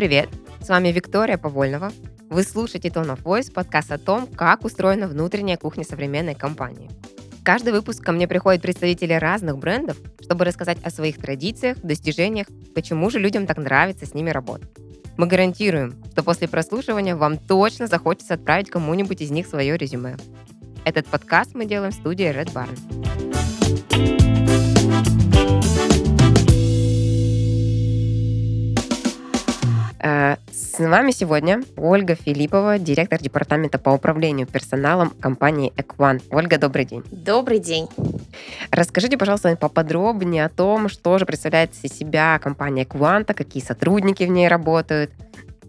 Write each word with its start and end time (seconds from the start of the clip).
привет! 0.00 0.30
С 0.62 0.70
вами 0.70 0.88
Виктория 0.88 1.36
Повольнова. 1.36 1.92
Вы 2.30 2.42
слушаете 2.42 2.88
Tone 2.88 3.14
of 3.14 3.22
Voice, 3.22 3.52
подкаст 3.52 3.92
о 3.92 3.98
том, 3.98 4.26
как 4.26 4.64
устроена 4.64 5.06
внутренняя 5.06 5.58
кухня 5.58 5.84
современной 5.84 6.34
компании. 6.34 6.88
Каждый 7.44 7.74
выпуск 7.74 8.02
ко 8.02 8.10
мне 8.12 8.26
приходят 8.26 8.62
представители 8.62 9.12
разных 9.12 9.58
брендов, 9.58 9.98
чтобы 10.22 10.46
рассказать 10.46 10.78
о 10.82 10.88
своих 10.88 11.18
традициях, 11.18 11.76
достижениях, 11.82 12.46
почему 12.74 13.10
же 13.10 13.18
людям 13.18 13.46
так 13.46 13.58
нравится 13.58 14.06
с 14.06 14.14
ними 14.14 14.30
работать. 14.30 14.70
Мы 15.18 15.26
гарантируем, 15.26 16.02
что 16.12 16.22
после 16.22 16.48
прослушивания 16.48 17.14
вам 17.14 17.36
точно 17.36 17.86
захочется 17.86 18.32
отправить 18.32 18.70
кому-нибудь 18.70 19.20
из 19.20 19.30
них 19.30 19.46
свое 19.46 19.76
резюме. 19.76 20.16
Этот 20.86 21.08
подкаст 21.08 21.54
мы 21.54 21.66
делаем 21.66 21.92
в 21.92 21.94
студии 21.94 22.24
Red 22.24 22.54
Barn. 22.54 23.29
С 30.02 30.78
вами 30.78 31.10
сегодня 31.10 31.62
Ольга 31.76 32.14
Филиппова, 32.14 32.78
директор 32.78 33.20
департамента 33.20 33.78
по 33.78 33.90
управлению 33.90 34.46
персоналом 34.46 35.10
компании 35.10 35.74
Экван. 35.76 36.20
Ольга, 36.30 36.56
добрый 36.56 36.86
день. 36.86 37.02
Добрый 37.10 37.58
день. 37.58 37.86
Расскажите, 38.70 39.18
пожалуйста, 39.18 39.54
поподробнее 39.56 40.46
о 40.46 40.48
том, 40.48 40.88
что 40.88 41.18
же 41.18 41.26
представляет 41.26 41.72
из 41.82 41.92
себя 41.92 42.38
компания 42.38 42.84
Экванта, 42.84 43.34
какие 43.34 43.62
сотрудники 43.62 44.24
в 44.24 44.30
ней 44.30 44.48
работают, 44.48 45.10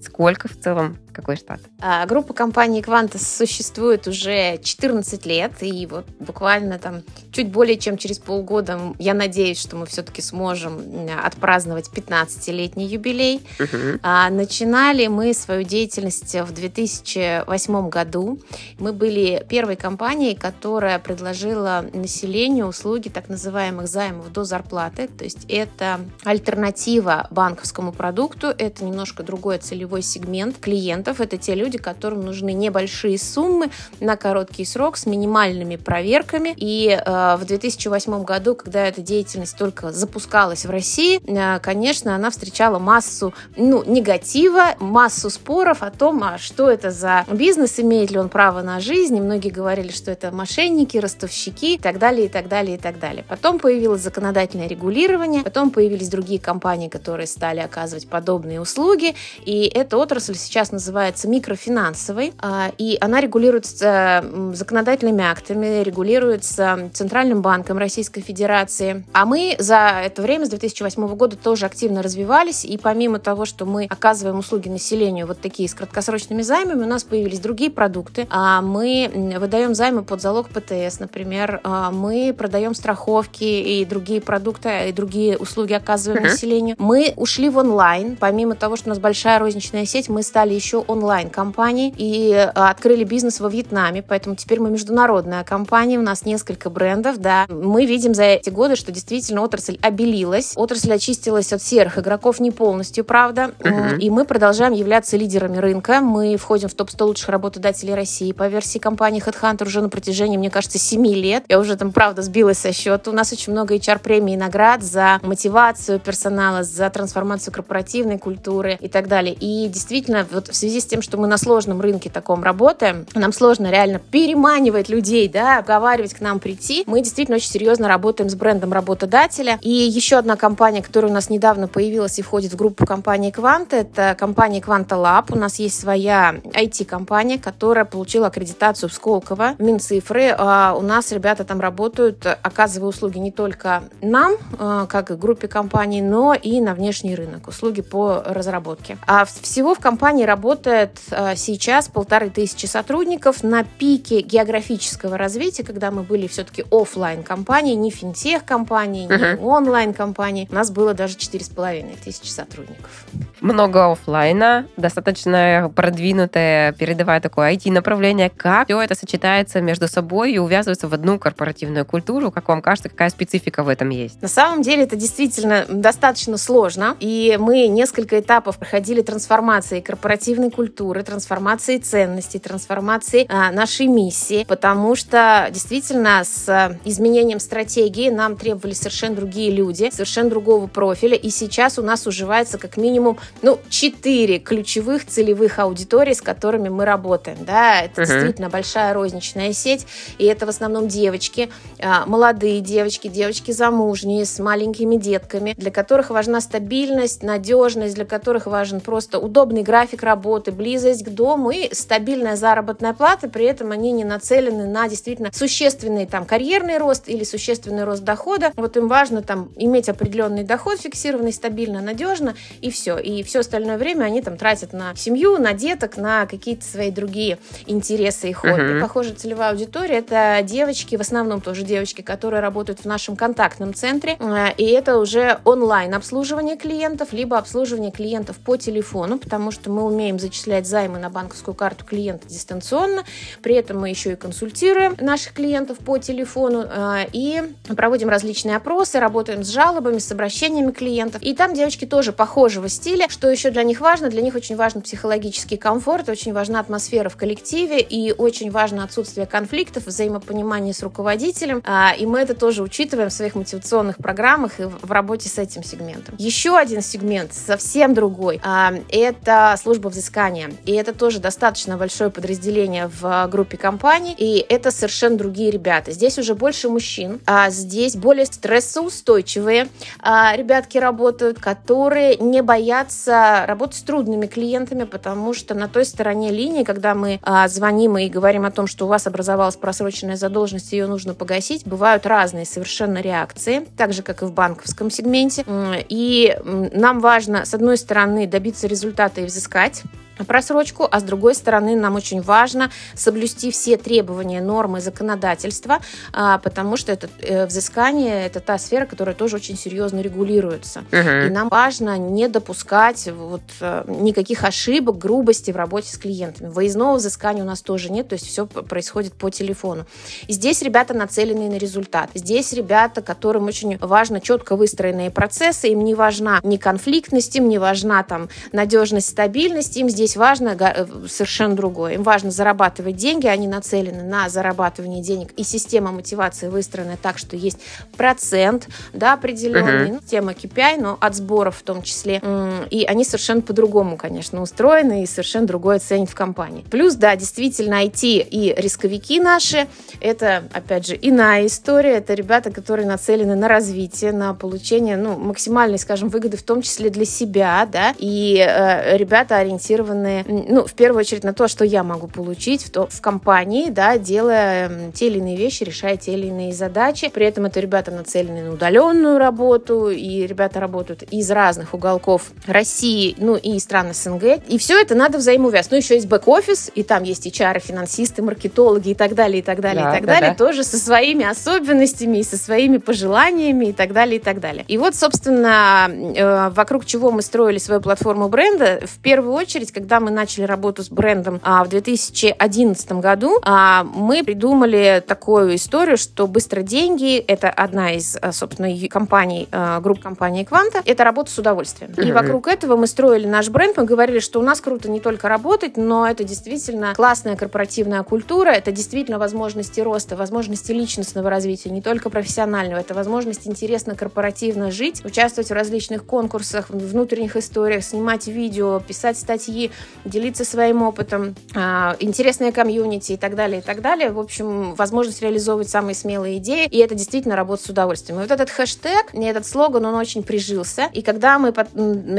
сколько 0.02 0.48
в 0.48 0.58
целом 0.58 0.98
какой 1.14 1.36
штат? 1.36 1.60
А, 1.80 2.06
группа 2.06 2.34
компании 2.34 2.84
Quantas 2.84 3.38
существует 3.38 4.08
уже 4.08 4.58
14 4.58 5.26
лет, 5.26 5.52
и 5.62 5.86
вот 5.86 6.06
буквально 6.20 6.80
там 6.80 7.02
чуть 7.32 7.50
более 7.50 7.78
чем 7.78 7.98
через 7.98 8.20
полгода 8.20 8.80
я 9.00 9.14
надеюсь, 9.14 9.60
что 9.60 9.76
мы 9.76 9.86
все-таки 9.86 10.22
сможем 10.22 10.82
отпраздновать 11.24 11.90
15-летний 11.94 12.88
юбилей. 12.88 13.42
Uh-huh. 13.60 14.00
А, 14.04 14.30
начинали 14.30 15.08
мы 15.08 15.34
свою 15.34 15.64
деятельность 15.64 16.36
в 16.36 16.52
2008 16.52 17.90
году. 17.90 18.40
Мы 18.80 18.94
были 18.94 19.46
первой 19.50 19.76
компанией, 19.76 20.36
которая 20.36 21.00
предложила 21.00 21.86
населению 21.94 22.68
услуги 22.68 23.10
так 23.10 23.30
называемых 23.30 23.88
займов 23.88 24.32
до 24.32 24.44
зарплаты. 24.44 25.08
То 25.08 25.24
есть 25.24 25.46
это 25.50 26.00
альтернатива 26.24 27.28
банковскому 27.32 27.92
продукту, 27.92 28.48
это 28.48 28.84
немножко 28.84 29.24
другой 29.24 29.58
целевой 29.58 30.02
сегмент 30.02 30.58
клиентов 30.58 31.01
клиентов 31.02 31.22
это 31.22 31.38
те 31.38 31.56
люди, 31.56 31.78
которым 31.78 32.22
нужны 32.22 32.54
небольшие 32.54 33.18
суммы 33.18 33.72
на 34.00 34.16
короткий 34.16 34.66
срок 34.66 34.98
с 34.98 35.06
минимальными 35.06 35.76
проверками. 35.76 36.54
И 36.58 36.90
э, 36.90 37.36
в 37.38 37.46
2008 37.46 38.24
году, 38.24 38.56
когда 38.56 38.88
эта 38.88 39.02
деятельность 39.02 39.58
только 39.58 39.92
запускалась 39.92 40.66
в 40.66 40.70
России, 40.70 41.20
э, 41.26 41.60
конечно, 41.60 42.16
она 42.16 42.30
встречала 42.30 42.80
массу 42.80 43.34
ну, 43.58 43.84
негатива, 43.84 44.76
массу 44.80 45.30
споров 45.30 45.82
о 45.82 45.90
том, 45.92 46.24
а 46.24 46.38
что 46.38 46.70
это 46.70 46.92
за 46.92 47.26
бизнес, 47.32 47.80
имеет 47.80 48.12
ли 48.12 48.20
он 48.20 48.30
право 48.30 48.62
на 48.62 48.80
жизнь. 48.80 49.18
И 49.18 49.22
многие 49.22 49.50
говорили, 49.50 49.92
что 49.92 50.12
это 50.12 50.32
мошенники, 50.32 50.98
ростовщики 50.98 51.76
и 51.76 51.78
так 51.78 51.98
далее, 51.98 52.26
и 52.26 52.30
так 52.30 52.48
далее, 52.48 52.76
и 52.76 52.80
так 52.80 53.00
далее. 53.00 53.24
Потом 53.28 53.60
появилось 53.60 54.02
законодательное 54.02 54.68
регулирование, 54.68 55.44
потом 55.44 55.72
появились 55.72 56.10
другие 56.10 56.40
компании, 56.40 56.90
которые 56.90 57.28
стали 57.28 57.60
оказывать 57.60 58.08
подобные 58.08 58.62
услуги, 58.62 59.16
и 59.46 59.72
эта 59.74 59.98
отрасль 59.98 60.36
сейчас 60.36 60.72
называется 60.72 60.91
называется 60.92 61.30
микрофинансовой, 61.30 62.34
а, 62.40 62.74
и 62.78 62.98
она 63.00 63.22
регулируется 63.22 64.26
законодательными 64.54 65.24
актами, 65.24 65.84
регулируется 65.84 66.90
Центральным 66.94 67.42
банком 67.42 67.78
Российской 67.78 68.20
Федерации. 68.20 69.06
А 69.14 69.26
мы 69.26 69.56
за 69.58 70.02
это 70.04 70.22
время, 70.22 70.46
с 70.46 70.50
2008 70.50 71.16
года, 71.16 71.38
тоже 71.38 71.66
активно 71.66 72.02
развивались, 72.02 72.66
и 72.66 72.78
помимо 72.78 73.20
того, 73.20 73.46
что 73.46 73.66
мы 73.66 73.86
оказываем 73.86 74.40
услуги 74.40 74.68
населению 74.68 75.28
вот 75.28 75.40
такие 75.40 75.70
с 75.70 75.74
краткосрочными 75.74 76.42
займами, 76.42 76.84
у 76.84 76.88
нас 76.88 77.06
появились 77.06 77.40
другие 77.40 77.72
продукты. 77.72 78.28
А 78.30 78.62
мы 78.62 79.10
выдаем 79.40 79.74
займы 79.74 80.04
под 80.04 80.22
залог 80.22 80.50
ПТС, 80.50 81.00
например, 81.00 81.62
а, 81.64 81.92
мы 81.92 82.36
продаем 82.38 82.76
страховки 82.76 83.46
и 83.46 83.86
другие 83.86 84.20
продукты, 84.20 84.90
и 84.90 84.92
другие 84.92 85.38
услуги 85.38 85.72
оказываем 85.72 86.24
населению. 86.24 86.76
Мы 86.80 87.14
ушли 87.16 87.48
в 87.48 87.58
онлайн, 87.58 88.18
помимо 88.18 88.56
того, 88.56 88.76
что 88.76 88.88
у 88.88 88.90
нас 88.90 89.00
большая 89.00 89.40
розничная 89.40 89.86
сеть, 89.86 90.10
мы 90.10 90.22
стали 90.22 90.54
еще 90.54 90.81
онлайн-компанией 90.88 91.94
и 91.98 92.32
э, 92.32 92.44
открыли 92.54 93.04
бизнес 93.04 93.40
во 93.40 93.50
Вьетнаме, 93.50 94.02
поэтому 94.02 94.36
теперь 94.36 94.60
мы 94.60 94.70
международная 94.70 95.44
компания, 95.44 95.98
у 95.98 96.02
нас 96.02 96.26
несколько 96.26 96.70
брендов, 96.70 97.18
да. 97.18 97.46
Мы 97.50 97.86
видим 97.86 98.14
за 98.14 98.24
эти 98.24 98.50
годы, 98.50 98.76
что 98.76 98.92
действительно 98.92 99.42
отрасль 99.42 99.78
обелилась, 99.82 100.54
отрасль 100.56 100.94
очистилась 100.94 101.54
от 101.54 101.62
серых 101.62 101.98
игроков 101.98 102.40
не 102.40 102.52
полностью, 102.52 103.04
правда, 103.04 103.52
uh-huh. 103.60 103.98
и 104.00 104.10
мы 104.10 104.26
продолжаем 104.26 104.74
являться 104.74 105.18
лидерами 105.18 105.58
рынка. 105.58 106.02
Мы 106.02 106.38
входим 106.38 106.70
в 106.70 106.74
топ-100 106.74 107.06
лучших 107.06 107.30
работодателей 107.30 107.94
России 107.94 108.32
по 108.32 108.48
версии 108.48 108.80
компании 108.80 109.22
HeadHunter 109.24 109.66
уже 109.66 109.82
на 109.82 109.90
протяжении, 109.90 110.38
мне 110.38 110.50
кажется, 110.50 110.78
7 110.78 111.06
лет. 111.08 111.44
Я 111.50 111.60
уже 111.60 111.76
там, 111.76 111.92
правда, 111.92 112.22
сбилась 112.22 112.60
со 112.60 112.72
счета. 112.72 113.12
У 113.12 113.14
нас 113.14 113.32
очень 113.34 113.52
много 113.52 113.76
HR-премий 113.76 114.36
и 114.36 114.38
наград 114.38 114.84
за 114.84 115.20
мотивацию 115.24 116.00
персонала, 116.00 116.64
за 116.64 116.90
трансформацию 116.90 117.54
корпоративной 117.54 118.18
культуры 118.18 118.78
и 118.80 118.88
так 118.88 119.08
далее. 119.08 119.36
И 119.40 119.68
действительно, 119.68 120.26
вот 120.32 120.48
в 120.48 120.56
связи 120.56 120.71
связи 120.72 120.80
с 120.80 120.86
тем, 120.86 121.02
что 121.02 121.18
мы 121.18 121.28
на 121.28 121.38
сложном 121.38 121.82
рынке 121.82 122.10
таком 122.10 122.44
работаем, 122.44 123.06
нам 123.14 123.34
сложно 123.34 123.70
реально 123.70 124.00
переманивать 124.00 124.88
людей, 124.88 125.28
да, 125.28 125.60
уговаривать 125.62 126.14
к 126.14 126.22
нам 126.22 126.40
прийти. 126.40 126.84
Мы 126.88 127.02
действительно 127.02 127.36
очень 127.36 127.50
серьезно 127.50 127.88
работаем 127.88 128.30
с 128.30 128.36
брендом 128.36 128.72
работодателя. 128.72 129.60
И 129.62 129.70
еще 129.70 130.18
одна 130.18 130.38
компания, 130.38 130.82
которая 130.82 131.12
у 131.12 131.14
нас 131.14 131.30
недавно 131.30 131.68
появилась 131.68 132.20
и 132.20 132.22
входит 132.22 132.54
в 132.54 132.56
группу 132.56 132.86
компании 132.86 133.32
Кванта, 133.32 133.78
это 133.78 134.16
компания 134.18 134.62
Кванта 134.62 134.96
Lab. 134.96 135.26
У 135.30 135.38
нас 135.38 135.60
есть 135.60 135.80
своя 135.80 136.36
IT-компания, 136.44 137.38
которая 137.38 137.84
получила 137.84 138.28
аккредитацию 138.28 138.90
в 138.90 138.94
Сколково, 138.94 139.56
Минцифры. 139.60 140.34
А 140.38 140.74
у 140.78 140.82
нас 140.82 141.12
ребята 141.12 141.44
там 141.44 141.60
работают, 141.60 142.26
оказывая 142.26 142.90
услуги 142.90 143.18
не 143.18 143.32
только 143.32 143.84
нам, 144.02 144.36
а, 144.58 144.86
как 144.86 145.12
и 145.12 145.16
группе 145.16 145.48
компаний, 145.48 146.02
но 146.02 146.34
и 146.34 146.62
на 146.62 146.74
внешний 146.74 147.16
рынок, 147.16 147.50
услуги 147.50 147.82
по 147.82 148.24
разработке. 148.26 148.98
А 149.06 149.26
всего 149.26 149.76
в 149.76 149.80
компании 149.80 150.24
работает 150.24 150.61
работает 150.62 151.00
э, 151.12 151.36
сейчас 151.36 151.88
полторы 151.88 152.30
тысячи 152.30 152.66
сотрудников 152.66 153.44
на 153.44 153.64
пике 153.64 154.22
географического 154.22 155.18
развития, 155.18 155.64
когда 155.64 155.90
мы 155.90 156.04
были 156.04 156.28
все-таки 156.28 156.64
офлайн 156.72 157.24
компанией, 157.24 157.76
не 157.76 157.90
финтех 157.90 158.46
компанией, 158.46 159.06
не 159.06 159.12
uh-huh. 159.12 159.44
онлайн 159.44 159.94
компанией. 159.94 160.48
У 160.52 160.56
нас 160.56 160.70
было 160.70 160.94
даже 160.94 161.18
четыре 161.18 161.44
с 161.44 161.50
половиной 161.50 161.96
тысячи 162.04 162.28
сотрудников. 162.28 163.06
Много 163.42 163.92
офлайна, 163.92 164.68
достаточно 164.78 165.72
продвинутое 165.76 166.74
передовое 166.74 167.20
такое 167.20 167.54
IT-направление. 167.54 168.30
Как 168.30 168.68
все 168.68 168.80
это 168.80 168.94
сочетается 168.94 169.62
между 169.62 169.88
собой 169.88 170.34
и 170.34 170.38
увязывается 170.38 170.88
в 170.88 170.94
одну 170.94 171.18
корпоративную 171.18 171.86
культуру? 171.86 172.32
Как 172.32 172.48
вам 172.48 172.62
кажется, 172.62 172.90
какая 172.90 173.10
специфика 173.10 173.64
в 173.64 173.68
этом 173.68 173.90
есть? 173.90 174.22
На 174.22 174.28
самом 174.28 174.62
деле 174.62 174.84
это 174.84 174.96
действительно 174.96 175.66
достаточно 175.68 176.38
сложно. 176.38 176.96
И 177.00 177.38
мы 177.40 177.68
несколько 177.68 178.20
этапов 178.20 178.60
проходили 178.60 179.02
трансформации 179.02 179.80
корпоративной 179.80 180.51
культуры, 180.52 181.04
трансформации 181.04 181.78
ценностей, 181.78 182.40
трансформации 182.40 183.26
а, 183.30 183.52
нашей 183.52 183.88
миссии, 183.88 184.46
потому 184.48 184.96
что 184.96 185.50
действительно 185.52 186.24
с 186.24 186.78
изменением 186.86 187.40
стратегии 187.40 188.10
нам 188.10 188.38
требовали 188.38 188.74
совершенно 188.74 189.16
другие 189.16 189.52
люди, 189.52 189.90
совершенно 189.92 190.30
другого 190.30 190.68
профиля, 190.68 191.16
и 191.16 191.30
сейчас 191.30 191.80
у 191.80 191.82
нас 191.82 192.06
уживается 192.08 192.58
как 192.58 192.78
минимум, 192.78 193.18
ну, 193.42 193.60
четыре 193.70 194.40
ключевых 194.40 195.06
целевых 195.06 195.60
аудитории, 195.60 196.14
с 196.14 196.22
которыми 196.22 196.70
мы 196.70 196.86
работаем, 196.86 197.38
да, 197.46 197.82
это 197.82 198.02
uh-huh. 198.02 198.06
действительно 198.06 198.50
большая 198.50 198.94
розничная 198.94 199.54
сеть, 199.54 199.86
и 200.18 200.26
это 200.26 200.46
в 200.46 200.50
основном 200.50 200.88
девочки, 200.88 201.50
а, 201.80 202.06
молодые 202.06 202.60
девочки, 202.62 203.08
девочки 203.08 203.52
замужние, 203.52 204.26
с 204.26 204.40
маленькими 204.40 204.96
детками, 204.96 205.54
для 205.58 205.72
которых 205.72 206.10
важна 206.10 206.42
стабильность, 206.42 207.24
надежность, 207.24 207.96
для 207.96 208.06
которых 208.06 208.48
важен 208.48 208.82
просто 208.82 209.20
удобный 209.20 209.62
график 209.62 210.04
работы, 210.04 210.41
работы, 210.42 210.52
близость 210.52 211.04
к 211.04 211.10
дому 211.10 211.52
и 211.52 211.74
стабильная 211.74 212.36
заработная 212.36 212.94
плата, 212.94 213.30
при 213.30 213.46
этом 213.46 213.72
они 213.72 213.92
не 213.92 214.04
нацелены 214.04 214.68
на 214.68 214.88
действительно 214.88 215.30
существенный 215.34 216.06
там 216.06 216.26
карьерный 216.26 216.78
рост 216.78 217.08
или 217.08 217.24
существенный 217.24 217.84
рост 217.84 218.04
дохода. 218.04 218.52
Вот 218.56 218.78
им 218.78 218.88
важно 218.88 219.22
там 219.22 219.52
иметь 219.56 219.90
определенный 219.90 220.44
доход 220.44 220.80
фиксированный, 220.80 221.34
стабильно, 221.34 221.82
надежно, 221.82 222.36
и 222.62 222.72
все. 222.72 222.98
И 222.98 223.24
все 223.24 223.40
остальное 223.40 223.78
время 223.78 224.06
они 224.06 224.22
там 224.22 224.38
тратят 224.38 224.74
на 224.74 224.96
семью, 224.96 225.38
на 225.38 225.54
деток, 225.54 225.98
на 225.98 226.26
какие-то 226.26 226.66
свои 226.66 226.92
другие 226.92 227.38
интересы 227.68 228.30
и 228.30 228.34
хобби. 228.34 228.52
Uh-huh. 228.52 228.82
Похоже, 228.82 229.14
целевая 229.14 229.52
аудитория 229.52 229.98
это 230.00 230.40
девочки, 230.44 230.96
в 230.96 231.02
основном 231.02 231.42
тоже 231.42 231.64
девочки, 231.64 232.02
которые 232.02 232.42
работают 232.42 232.80
в 232.80 232.86
нашем 232.86 233.16
контактном 233.16 233.74
центре, 233.74 234.18
э, 234.20 234.54
и 234.58 234.66
это 234.66 234.98
уже 234.98 235.40
онлайн 235.46 235.94
обслуживание 235.94 236.58
клиентов, 236.58 237.14
либо 237.14 237.38
обслуживание 237.38 237.92
клиентов 237.92 238.38
по 238.38 238.58
телефону, 238.58 239.18
потому 239.20 239.52
что 239.52 239.70
мы 239.70 239.84
умеем 239.84 240.20
за 240.20 240.31
зачислять 240.32 240.66
займы 240.66 240.98
на 240.98 241.10
банковскую 241.10 241.54
карту 241.54 241.84
клиента 241.84 242.28
дистанционно. 242.28 243.04
При 243.44 243.56
этом 243.56 243.82
мы 243.82 243.90
еще 243.90 244.14
и 244.14 244.16
консультируем 244.16 244.96
наших 245.00 245.34
клиентов 245.34 245.80
по 245.80 245.98
телефону 245.98 246.66
э, 246.66 247.06
и 247.12 247.44
проводим 247.76 248.08
различные 248.08 248.56
опросы, 248.56 249.00
работаем 249.00 249.44
с 249.44 249.50
жалобами, 249.50 249.98
с 249.98 250.10
обращениями 250.12 250.72
клиентов. 250.72 251.22
И 251.22 251.34
там 251.36 251.54
девочки 251.54 251.86
тоже 251.86 252.14
похожего 252.14 252.70
стиля. 252.70 253.08
Что 253.10 253.30
еще 253.30 253.52
для 253.52 253.64
них 253.64 253.82
важно? 253.82 254.10
Для 254.10 254.22
них 254.22 254.34
очень 254.36 254.56
важен 254.56 254.82
психологический 254.82 255.58
комфорт, 255.58 256.08
очень 256.08 256.32
важна 256.32 256.62
атмосфера 256.62 257.10
в 257.10 257.18
коллективе 257.18 257.82
и 257.82 258.14
очень 258.14 258.52
важно 258.52 258.86
отсутствие 258.86 259.26
конфликтов, 259.26 259.88
взаимопонимание 259.88 260.74
с 260.74 260.82
руководителем. 260.82 261.62
А, 261.66 261.94
и 261.94 262.06
мы 262.06 262.20
это 262.20 262.36
тоже 262.36 262.64
учитываем 262.64 263.10
в 263.10 263.14
своих 263.14 263.36
мотивационных 263.36 263.98
программах 263.98 264.62
и 264.62 264.64
в 264.64 264.92
работе 264.92 265.28
с 265.28 265.38
этим 265.38 265.64
сегментом. 265.64 266.16
Еще 266.18 266.58
один 266.58 266.82
сегмент 266.82 267.34
совсем 267.34 267.94
другой. 267.94 268.40
А, 268.44 268.74
это 268.90 269.56
служба 269.62 269.90
взыскания. 269.90 270.21
И 270.66 270.74
это 270.74 270.94
тоже 270.94 271.20
достаточно 271.20 271.78
большое 271.78 272.10
подразделение 272.10 272.88
в 272.88 273.28
группе 273.28 273.58
компаний. 273.58 274.16
И 274.18 274.46
это 274.48 274.72
совершенно 274.72 275.18
другие 275.18 275.52
ребята. 275.52 275.92
Здесь 275.92 276.20
уже 276.20 276.36
больше 276.36 276.70
мужчин. 276.70 277.20
А 277.26 277.50
здесь 277.50 277.96
более 277.96 278.26
стрессоустойчивые 278.26 279.68
а, 280.00 280.36
ребятки 280.36 280.78
работают, 280.78 281.40
которые 281.40 282.18
не 282.18 282.42
боятся 282.42 283.46
работать 283.48 283.78
с 283.78 283.82
трудными 283.82 284.28
клиентами, 284.28 284.84
потому 284.84 285.34
что 285.34 285.54
на 285.56 285.68
той 285.68 285.86
стороне 285.86 286.32
линии, 286.32 286.64
когда 286.64 286.94
мы 286.94 287.20
а, 287.24 287.48
звоним 287.48 287.98
и 287.98 288.10
говорим 288.10 288.46
о 288.46 288.52
том, 288.52 288.68
что 288.68 288.86
у 288.86 288.88
вас 288.88 289.08
образовалась 289.08 289.56
просроченная 289.56 290.16
задолженность, 290.16 290.72
ее 290.74 290.88
нужно 290.88 291.14
погасить, 291.14 291.66
бывают 291.66 292.06
разные 292.06 292.46
совершенно 292.46 293.00
реакции, 293.00 293.66
так 293.78 293.94
же, 293.94 294.04
как 294.04 294.22
и 294.22 294.26
в 294.26 294.32
банковском 294.32 294.92
сегменте. 294.92 295.44
И 295.90 296.38
нам 296.44 297.00
важно, 297.00 297.46
с 297.46 297.54
одной 297.54 297.78
стороны, 297.78 298.28
добиться 298.28 298.68
результата 298.68 299.22
и 299.22 299.26
взыскать, 299.26 299.84
просрочку, 300.26 300.88
а 300.90 301.00
с 301.00 301.04
другой 301.04 301.36
стороны 301.36 301.76
нам 301.76 301.96
очень 301.96 302.22
важно 302.22 302.72
соблюсти 302.96 303.52
все 303.52 303.78
требования, 303.78 304.42
нормы 304.42 304.82
законодательства, 304.82 305.80
а, 306.14 306.38
потому 306.40 306.78
что 306.78 306.92
это 306.92 307.10
э, 307.22 307.46
взыскание 307.46 308.26
это 308.26 308.40
та 308.40 308.58
сфера, 308.58 308.86
которая 308.86 309.16
тоже 309.16 309.38
очень 309.38 309.58
серьезно 309.58 310.02
регулируется. 310.02 310.84
Uh-huh. 310.92 311.28
И 311.28 311.30
нам 311.30 311.50
важно 311.50 311.98
не 311.98 312.28
допускать 312.28 313.08
вот 313.08 313.42
э, 313.60 313.84
никаких 313.88 314.44
ошибок, 314.44 314.98
грубости 314.98 315.52
в 315.52 315.56
работе 315.56 315.90
с 315.90 315.98
клиентами. 315.98 316.50
Выездного 316.50 316.96
взыскания 316.96 317.44
у 317.44 317.48
нас 317.48 317.62
тоже 317.62 317.92
нет, 317.92 318.10
то 318.10 318.14
есть 318.14 318.28
все 318.28 318.46
происходит 318.46 319.14
по 319.14 319.30
телефону. 319.30 319.86
И 320.28 320.34
здесь 320.34 320.62
ребята 320.62 320.94
нацелены 320.94 321.50
на 321.50 321.58
результат. 321.58 322.10
Здесь 322.14 322.54
ребята, 322.54 323.02
которым 323.02 323.46
очень 323.46 323.78
важно 323.78 324.22
четко 324.22 324.56
выстроенные 324.56 325.12
процессы, 325.12 325.70
им 325.70 325.84
не 325.84 325.96
важна 325.96 326.40
ни 326.44 326.58
конфликтность, 326.58 327.36
им 327.36 327.50
не 327.50 327.58
важна 327.58 328.04
там 328.04 328.30
надежность, 328.52 329.10
стабильность, 329.10 329.78
им 329.78 329.90
здесь 329.90 330.11
здесь 330.12 330.18
важно 330.18 330.58
э, 330.60 330.86
совершенно 331.08 331.56
другое. 331.56 331.94
Им 331.94 332.04
важно 332.04 332.32
зарабатывать 332.32 332.96
деньги, 332.96 333.28
они 333.28 333.48
нацелены 333.48 334.04
на 334.04 334.30
зарабатывание 334.30 335.02
денег, 335.02 335.32
и 335.38 335.44
система 335.44 335.92
мотивации 335.92 336.48
выстроена 336.48 336.98
так, 337.02 337.18
что 337.18 337.36
есть 337.36 337.60
процент 337.98 338.68
да, 338.94 339.14
определенный, 339.14 339.92
uh-huh. 339.92 340.04
тема 340.06 340.32
KPI, 340.34 340.82
но 340.82 340.98
от 341.00 341.16
сборов 341.16 341.58
в 341.58 341.64
том 341.64 341.82
числе. 341.82 342.22
И 342.70 342.84
они 342.86 343.04
совершенно 343.06 343.42
по-другому, 343.42 343.98
конечно, 343.98 344.42
устроены 344.42 345.04
и 345.04 345.06
совершенно 345.06 345.48
другое 345.48 345.80
ценят 345.80 346.10
в 346.10 346.16
компании. 346.16 346.66
Плюс, 346.70 346.96
да, 346.96 347.16
действительно, 347.16 347.84
IT 347.84 348.28
и 348.30 348.54
рисковики 348.58 349.20
наши, 349.20 349.68
это, 350.00 350.44
опять 350.54 350.88
же, 350.88 350.98
иная 351.02 351.46
история. 351.46 351.96
Это 351.96 352.14
ребята, 352.14 352.52
которые 352.52 352.88
нацелены 352.88 353.36
на 353.36 353.48
развитие, 353.48 354.12
на 354.12 354.34
получение 354.34 354.98
ну, 354.98 355.18
максимальной, 355.18 355.80
скажем, 355.80 356.10
выгоды, 356.10 356.38
в 356.38 356.44
том 356.44 356.62
числе 356.62 356.90
для 356.90 357.06
себя, 357.06 357.68
да, 357.72 357.94
и 357.98 358.38
э, 358.38 358.98
ребята 358.98 359.38
ориентированы 359.38 359.91
нацелены, 359.94 360.46
ну, 360.50 360.66
в 360.66 360.74
первую 360.74 361.00
очередь 361.02 361.24
на 361.24 361.34
то, 361.34 361.48
что 361.48 361.66
я 361.66 361.84
могу 361.84 362.08
получить 362.08 362.64
в, 362.64 362.72
то, 362.72 362.88
в 362.88 363.02
компании, 363.02 363.70
да, 363.70 363.98
делая 363.98 364.92
те 364.94 365.08
или 365.08 365.20
иные 365.20 365.38
вещи, 365.38 365.64
решая 365.64 365.98
те 365.98 366.14
или 366.14 366.28
иные 366.28 366.54
задачи. 366.54 367.10
При 367.10 367.26
этом 367.26 367.46
это 367.46 367.60
ребята 367.60 367.92
нацелены 367.92 368.44
на 368.44 368.54
удаленную 368.54 369.18
работу, 369.18 369.90
и 369.90 370.26
ребята 370.26 370.60
работают 370.60 371.04
из 371.04 371.30
разных 371.32 371.74
уголков 371.74 372.32
России, 372.48 373.16
ну, 373.18 373.36
и 373.36 373.60
стран 373.60 373.94
СНГ. 373.94 374.42
И 374.48 374.58
все 374.58 374.80
это 374.80 374.96
надо 374.96 375.18
взаимоувязать. 375.18 375.72
Ну, 375.72 375.78
еще 375.78 375.96
есть 375.96 376.08
бэк-офис, 376.08 376.72
и 376.74 376.84
там 376.84 377.04
есть 377.04 377.26
HR, 377.26 377.60
финансисты, 377.60 378.22
маркетологи 378.22 378.90
и 378.90 378.96
так 378.96 379.16
далее, 379.16 379.40
и 379.40 379.42
так 379.42 379.62
далее, 379.62 379.84
да, 379.84 379.92
и 379.92 379.94
так 379.96 380.06
да, 380.06 380.14
далее. 380.14 380.36
Да. 380.38 380.46
Тоже 380.46 380.64
со 380.64 380.78
своими 380.78 381.26
особенностями 381.26 382.18
и 382.18 382.24
со 382.24 382.38
своими 382.38 382.78
пожеланиями 382.78 383.68
и 383.68 383.74
так 383.74 383.94
далее, 383.94 384.18
и 384.18 384.20
так 384.20 384.40
далее. 384.40 384.66
И 384.68 384.78
вот, 384.78 384.96
собственно, 384.96 385.90
э, 385.90 386.50
вокруг 386.50 386.86
чего 386.86 387.12
мы 387.12 387.22
строили 387.22 387.58
свою 387.58 387.82
платформу 387.82 388.28
бренда, 388.28 388.82
в 388.86 389.00
первую 389.00 389.34
очередь, 389.34 389.72
когда 389.82 390.00
мы 390.00 390.12
начали 390.12 390.44
работу 390.44 390.84
с 390.84 390.90
брендом 390.90 391.42
а, 391.44 391.64
в 391.64 391.70
2011 391.70 392.92
году, 392.94 393.40
а, 393.42 393.84
мы 393.84 394.24
придумали 394.24 395.04
такую 395.06 395.56
историю, 395.56 395.98
что 395.98 396.28
«Быстро 396.28 396.62
деньги»— 396.62 397.18
это 397.28 397.50
одна 397.50 397.94
из, 397.94 398.16
а, 398.22 398.32
собственно, 398.32 398.70
компаний, 398.88 399.48
а, 399.52 399.80
групп 399.80 400.00
компании 400.00 400.44
«Кванта». 400.44 400.84
Это 400.86 401.04
работа 401.04 401.32
с 401.32 401.38
удовольствием. 401.40 401.94
И 401.98 402.12
вокруг 402.12 402.48
этого 402.48 402.78
мы 402.78 402.86
строили 402.86 403.26
наш 403.26 403.50
бренд, 403.50 403.78
мы 403.78 403.86
говорили, 403.86 404.20
что 404.20 404.40
у 404.40 404.44
нас 404.44 404.62
круто 404.62 404.88
не 404.90 405.00
только 405.00 405.28
работать, 405.28 405.78
но 405.78 406.08
это 406.08 406.24
действительно 406.24 406.94
классная 406.94 407.36
корпоративная 407.36 408.04
культура, 408.04 408.50
это 408.50 408.72
действительно 408.72 409.18
возможности 409.18 409.82
роста, 409.82 410.16
возможности 410.16 410.72
личностного 410.72 411.30
развития, 411.32 411.72
не 411.72 411.82
только 411.82 412.12
профессионального, 412.12 412.80
это 412.80 412.94
возможность 412.94 413.48
интересно 413.48 413.96
корпоративно 413.96 414.70
жить, 414.70 415.04
участвовать 415.04 415.50
в 415.50 415.54
различных 415.54 416.06
конкурсах, 416.06 416.70
внутренних 416.70 417.36
историях, 417.36 417.84
снимать 417.84 418.28
видео, 418.28 418.80
писать 418.80 419.18
статьи, 419.18 419.71
делиться 420.06 420.46
своим 420.46 420.82
опытом, 420.82 421.36
а, 421.56 421.96
интересная 422.00 422.52
комьюнити 422.52 423.14
и 423.14 423.18
так 423.18 423.36
далее, 423.36 423.60
и 423.60 423.64
так 423.64 423.82
далее. 423.82 424.12
В 424.12 424.20
общем, 424.20 424.74
возможность 424.76 425.22
реализовывать 425.22 425.70
самые 425.70 425.96
смелые 425.96 426.38
идеи, 426.38 426.68
и 426.68 426.78
это 426.78 426.96
действительно 426.96 427.36
работа 427.36 427.64
с 427.64 427.70
удовольствием. 427.70 428.20
И 428.20 428.24
вот 428.24 428.32
этот 428.32 428.50
хэштег, 428.50 429.14
этот 429.14 429.46
слоган, 429.46 429.86
он 429.86 429.96
очень 429.96 430.24
прижился. 430.24 430.90
И 430.94 431.02
когда 431.02 431.40
мы 431.40 431.54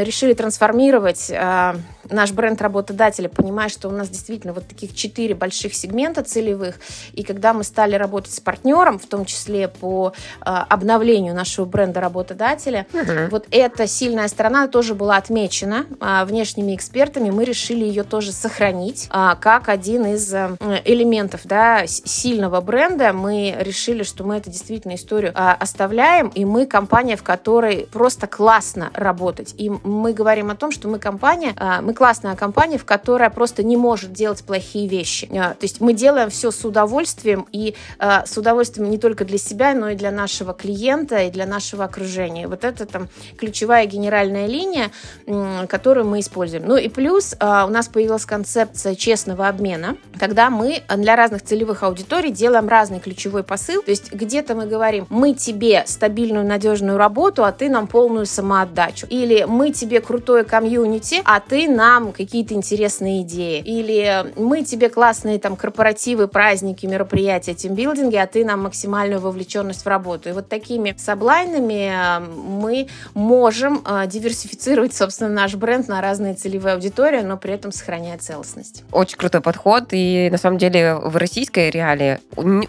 решили 0.02 0.34
трансформировать 0.34 1.30
а, 1.30 1.76
наш 2.10 2.32
бренд 2.32 2.60
работодателя, 2.62 3.28
понимая, 3.28 3.68
что 3.68 3.88
у 3.88 3.92
нас 3.92 4.08
действительно 4.08 4.52
вот 4.52 4.66
таких 4.66 4.94
четыре 4.94 5.34
больших 5.34 5.74
сегмента 5.74 6.22
целевых, 6.22 6.76
и 7.12 7.22
когда 7.22 7.52
мы 7.52 7.64
стали 7.64 7.94
работать 7.94 8.32
с 8.32 8.40
партнером, 8.40 8.98
в 8.98 9.06
том 9.06 9.24
числе 9.24 9.68
по 9.68 10.12
э, 10.40 10.44
обновлению 10.44 11.34
нашего 11.34 11.64
бренда 11.64 12.00
работодателя, 12.00 12.86
uh-huh. 12.92 13.30
вот 13.30 13.46
эта 13.50 13.86
сильная 13.86 14.28
сторона 14.28 14.68
тоже 14.68 14.94
была 14.94 15.16
отмечена 15.16 15.86
внешними 16.26 16.74
экспертами, 16.74 17.30
мы 17.30 17.41
решили 17.44 17.84
ее 17.84 18.02
тоже 18.02 18.32
сохранить 18.32 19.08
э, 19.12 19.34
как 19.40 19.68
один 19.68 20.06
из 20.06 20.32
э, 20.32 20.56
элементов 20.84 21.42
да, 21.44 21.86
сильного 21.86 22.60
бренда. 22.60 23.12
Мы 23.12 23.54
решили, 23.58 24.02
что 24.02 24.24
мы 24.24 24.36
это 24.36 24.50
действительно 24.50 24.94
историю 24.94 25.32
э, 25.32 25.34
оставляем, 25.34 26.28
и 26.28 26.44
мы 26.44 26.66
компания, 26.66 27.16
в 27.16 27.22
которой 27.22 27.88
просто 27.92 28.26
классно 28.26 28.90
работать. 28.94 29.54
И 29.58 29.70
мы 29.70 30.12
говорим 30.12 30.50
о 30.50 30.56
том, 30.56 30.70
что 30.70 30.88
мы 30.88 30.98
компания, 30.98 31.54
э, 31.58 31.80
мы 31.80 31.94
классная 31.94 32.36
компания, 32.36 32.78
в 32.78 32.84
которой 32.84 33.30
просто 33.30 33.62
не 33.62 33.76
может 33.76 34.12
делать 34.12 34.42
плохие 34.44 34.88
вещи. 34.88 35.28
А, 35.36 35.54
то 35.54 35.64
есть 35.64 35.80
мы 35.80 35.92
делаем 35.92 36.30
все 36.30 36.50
с 36.50 36.64
удовольствием 36.64 37.46
и 37.52 37.74
а, 37.98 38.24
с 38.26 38.36
удовольствием 38.36 38.90
не 38.90 38.98
только 38.98 39.24
для 39.24 39.38
себя, 39.38 39.74
но 39.74 39.90
и 39.90 39.94
для 39.94 40.10
нашего 40.10 40.52
клиента 40.52 41.18
и 41.18 41.30
для 41.30 41.46
нашего 41.46 41.84
окружения. 41.84 42.48
Вот 42.48 42.64
это 42.64 42.86
там 42.86 43.08
ключевая 43.38 43.86
генеральная 43.86 44.46
линия, 44.46 44.90
которую 45.68 46.06
мы 46.06 46.20
используем. 46.20 46.64
Ну 46.66 46.76
и 46.76 46.88
плюс 46.88 47.31
а, 47.38 47.66
у 47.66 47.70
нас 47.70 47.88
появилась 47.88 48.24
концепция 48.24 48.94
честного 48.94 49.48
обмена, 49.48 49.96
когда 50.18 50.50
мы 50.50 50.82
для 50.96 51.16
разных 51.16 51.42
целевых 51.42 51.82
аудиторий 51.82 52.30
делаем 52.30 52.68
разный 52.68 53.00
ключевой 53.00 53.42
посыл. 53.42 53.82
То 53.82 53.90
есть 53.90 54.12
где-то 54.12 54.54
мы 54.54 54.66
говорим, 54.66 55.06
мы 55.08 55.34
тебе 55.34 55.84
стабильную, 55.86 56.46
надежную 56.46 56.98
работу, 56.98 57.44
а 57.44 57.52
ты 57.52 57.68
нам 57.68 57.86
полную 57.86 58.26
самоотдачу. 58.26 59.06
Или 59.08 59.44
мы 59.48 59.70
тебе 59.70 60.00
крутое 60.00 60.44
комьюнити, 60.44 61.20
а 61.24 61.40
ты 61.40 61.68
нам 61.68 62.02
нам 62.02 62.12
какие-то 62.12 62.54
интересные 62.54 63.22
идеи. 63.22 63.60
Или 63.60 64.32
мы 64.36 64.62
тебе 64.62 64.88
классные 64.88 65.38
там 65.38 65.56
корпоративы, 65.56 66.28
праздники, 66.28 66.86
мероприятия, 66.86 67.54
тимбилдинги, 67.54 68.16
а 68.16 68.26
ты 68.26 68.44
нам 68.44 68.62
максимальную 68.62 69.20
вовлеченность 69.20 69.84
в 69.84 69.86
работу. 69.88 70.28
И 70.28 70.32
вот 70.32 70.48
такими 70.48 70.94
саблайнами 70.98 71.92
э, 71.92 72.20
мы 72.20 72.88
можем 73.14 73.82
э, 73.84 74.06
диверсифицировать, 74.06 74.94
собственно, 74.94 75.30
наш 75.30 75.54
бренд 75.54 75.88
на 75.88 76.00
разные 76.00 76.34
целевые 76.34 76.74
аудитории, 76.74 77.21
но 77.24 77.36
при 77.36 77.54
этом 77.54 77.72
сохраняя 77.72 78.18
целостность. 78.18 78.84
Очень 78.92 79.18
крутой 79.18 79.40
подход. 79.40 79.88
И 79.92 80.28
на 80.30 80.38
самом 80.38 80.58
деле 80.58 80.94
в 80.94 81.16
российской 81.16 81.70
реалии 81.70 82.18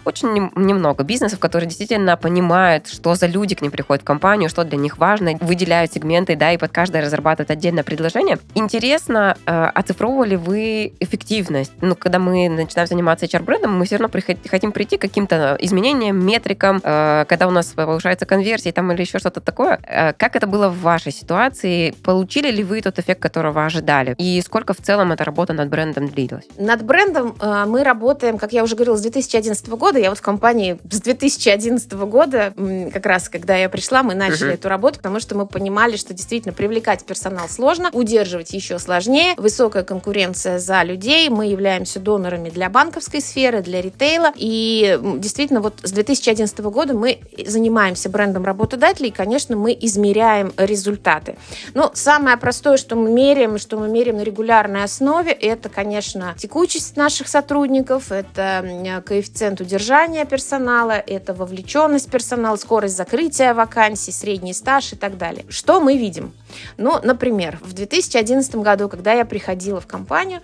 очень 0.04 0.50
немного 0.54 1.04
бизнесов, 1.04 1.38
которые 1.38 1.68
действительно 1.68 2.16
понимают, 2.16 2.88
что 2.88 3.14
за 3.14 3.26
люди 3.26 3.54
к 3.54 3.62
ним 3.62 3.70
приходят 3.70 4.02
в 4.02 4.04
компанию, 4.06 4.48
что 4.48 4.64
для 4.64 4.78
них 4.78 4.98
важно, 4.98 5.36
выделяют 5.40 5.92
сегменты, 5.92 6.36
да, 6.36 6.52
и 6.52 6.56
под 6.56 6.72
каждое 6.72 7.02
разрабатывают 7.02 7.50
отдельное 7.50 7.84
предложение. 7.84 8.38
Интерес 8.54 9.04
интересно, 9.04 9.36
э, 9.46 9.64
оцифровывали 9.74 10.36
вы 10.36 10.92
эффективность? 11.00 11.72
Ну, 11.80 11.96
когда 11.96 12.18
мы 12.18 12.48
начинаем 12.48 12.88
заниматься 12.88 13.26
HR-брендом, 13.26 13.78
мы 13.78 13.84
все 13.84 13.96
равно 13.96 14.20
хотим 14.50 14.72
прийти 14.72 14.96
к 14.96 15.00
каким-то 15.00 15.56
изменениям, 15.60 16.24
метрикам, 16.24 16.80
э, 16.82 17.24
когда 17.28 17.46
у 17.46 17.50
нас 17.50 17.66
повышается 17.66 18.26
конверсия 18.26 18.72
там 18.72 18.92
или 18.92 19.02
еще 19.02 19.18
что-то 19.18 19.40
такое. 19.40 19.78
Э, 19.86 20.12
как 20.12 20.36
это 20.36 20.46
было 20.46 20.68
в 20.68 20.80
вашей 20.80 21.12
ситуации? 21.12 21.92
Получили 22.02 22.50
ли 22.50 22.62
вы 22.62 22.80
тот 22.82 22.98
эффект, 22.98 23.20
которого 23.20 23.64
ожидали? 23.64 24.14
И 24.18 24.40
сколько 24.44 24.74
в 24.74 24.78
целом 24.78 25.12
эта 25.12 25.24
работа 25.24 25.52
над 25.52 25.68
брендом 25.68 26.08
длилась? 26.08 26.44
Над 26.56 26.82
брендом 26.82 27.36
мы 27.66 27.82
работаем, 27.82 28.38
как 28.38 28.52
я 28.52 28.62
уже 28.62 28.76
говорила, 28.76 28.96
с 28.96 29.00
2011 29.00 29.68
года. 29.70 29.98
Я 29.98 30.10
вот 30.10 30.18
в 30.18 30.22
компании 30.22 30.78
с 30.90 31.00
2011 31.00 31.92
года, 31.92 32.52
как 32.92 33.06
раз 33.06 33.28
когда 33.28 33.56
я 33.56 33.68
пришла, 33.68 34.02
мы 34.02 34.14
начали 34.14 34.52
uh-huh. 34.52 34.54
эту 34.54 34.68
работу, 34.68 34.98
потому 34.98 35.20
что 35.20 35.34
мы 35.34 35.46
понимали, 35.46 35.96
что 35.96 36.14
действительно 36.14 36.52
привлекать 36.52 37.04
персонал 37.04 37.48
сложно, 37.48 37.90
удерживать 37.92 38.52
еще 38.52 38.78
сложнее, 38.78 39.34
высокая 39.36 39.82
конкуренция 39.82 40.58
за 40.58 40.82
людей, 40.82 41.28
мы 41.28 41.46
являемся 41.46 42.00
донорами 42.00 42.50
для 42.50 42.68
банковской 42.68 43.20
сферы, 43.20 43.62
для 43.62 43.80
ритейла, 43.80 44.32
и 44.36 44.98
действительно 45.18 45.60
вот 45.60 45.74
с 45.82 45.92
2011 45.92 46.58
года 46.60 46.94
мы 46.94 47.20
занимаемся 47.46 48.08
брендом 48.08 48.44
работодателей, 48.44 49.08
и, 49.08 49.12
конечно, 49.12 49.56
мы 49.56 49.76
измеряем 49.80 50.52
результаты. 50.56 51.36
Но 51.74 51.90
самое 51.94 52.36
простое, 52.36 52.76
что 52.76 52.96
мы 52.96 53.10
меряем, 53.10 53.58
что 53.58 53.78
мы 53.78 53.88
меряем 53.88 54.18
на 54.18 54.22
регулярной 54.34 54.82
основе, 54.82 55.30
это, 55.30 55.68
конечно, 55.68 56.34
текучесть 56.36 56.96
наших 56.96 57.28
сотрудников, 57.28 58.10
это 58.10 59.02
коэффициент 59.06 59.60
удержания 59.60 60.24
персонала, 60.24 60.92
это 60.92 61.34
вовлеченность 61.34 62.10
персонала, 62.10 62.56
скорость 62.56 62.96
закрытия 62.96 63.54
вакансий, 63.54 64.10
средний 64.10 64.52
стаж 64.52 64.92
и 64.92 64.96
так 64.96 65.16
далее. 65.16 65.44
Что 65.48 65.80
мы 65.80 65.96
видим? 65.96 66.32
Ну, 66.76 66.98
например, 67.02 67.58
в 67.62 67.72
2011 67.74 68.56
году, 68.56 68.88
когда 68.88 69.12
я 69.12 69.24
приходила 69.24 69.80
в 69.80 69.86
компанию, 69.86 70.40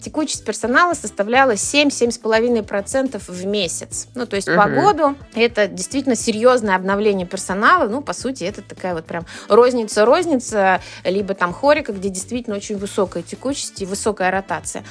текучесть 0.00 0.44
персонала 0.44 0.94
составляла 0.94 1.52
7-7,5% 1.52 3.20
в 3.26 3.46
месяц. 3.46 4.08
Ну, 4.14 4.26
то 4.26 4.36
есть 4.36 4.48
угу. 4.48 4.56
по 4.56 4.68
году 4.68 5.16
это 5.34 5.68
действительно 5.68 6.16
серьезное 6.16 6.74
обновление 6.74 7.26
персонала. 7.26 7.88
Ну, 7.88 8.02
по 8.02 8.12
сути, 8.12 8.44
это 8.44 8.62
такая 8.62 8.94
вот 8.94 9.04
прям 9.04 9.26
розница-розница, 9.48 10.80
либо 11.04 11.34
там 11.34 11.52
хорика, 11.52 11.92
где 11.92 12.08
действительно 12.08 12.56
очень 12.56 12.69
высокая 12.76 13.22
текучесть 13.22 13.82
и 13.82 13.86
высокая 13.86 14.30
ротация. 14.30 14.84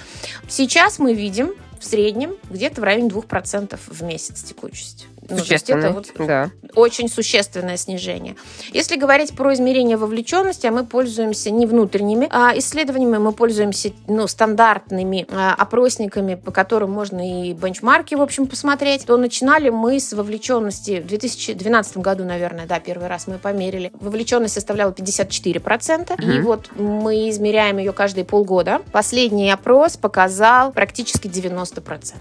Сейчас 0.48 1.00
мы 1.00 1.14
видим 1.14 1.54
в 1.80 1.86
среднем 1.86 2.36
где-то 2.50 2.82
в 2.82 2.84
районе 2.84 3.10
2% 3.10 3.80
в 3.88 4.04
месяц 4.04 4.44
текучесть. 4.44 5.08
Ну, 5.30 5.38
Существенно, 5.38 5.92
вот 5.92 6.12
да. 6.18 6.52
очень 6.76 7.08
существенное 7.08 7.78
снижение. 7.78 8.36
Если 8.72 8.96
говорить 8.96 9.34
про 9.36 9.54
измерение 9.54 9.98
вовлеченности, 9.98 10.68
а 10.68 10.72
мы 10.72 10.86
пользуемся 10.86 11.52
не 11.52 11.66
внутренними 11.66 12.28
а 12.32 12.58
исследованиями, 12.58 13.18
мы 13.18 13.32
пользуемся 13.32 13.92
ну, 14.08 14.28
стандартными 14.28 15.28
а, 15.30 15.54
опросниками, 15.54 16.36
по 16.36 16.52
которым 16.52 16.92
можно 16.92 17.50
и 17.50 17.54
бенчмарки, 17.54 18.16
в 18.16 18.22
общем, 18.22 18.48
посмотреть, 18.48 19.06
то 19.06 19.18
начинали 19.18 19.70
мы 19.70 20.00
с 20.00 20.14
вовлеченности 20.14 21.00
в 21.00 21.08
2012 21.08 21.98
году, 21.98 22.24
наверное, 22.24 22.66
да, 22.66 22.80
первый 22.80 23.08
раз 23.08 23.28
мы 23.28 23.38
померили. 23.38 23.92
Вовлеченность 24.00 24.54
составляла 24.54 24.92
54%, 24.92 26.14
угу. 26.14 26.22
и 26.22 26.40
вот 26.42 26.72
мы 26.76 27.30
измеряем 27.30 27.78
ее 27.78 27.94
каждые 27.94 28.26
полгода. 28.26 28.82
Последний 28.92 29.52
опрос 29.52 29.98
показал 29.98 30.72
практически 30.72 31.28
90%. 31.28 32.16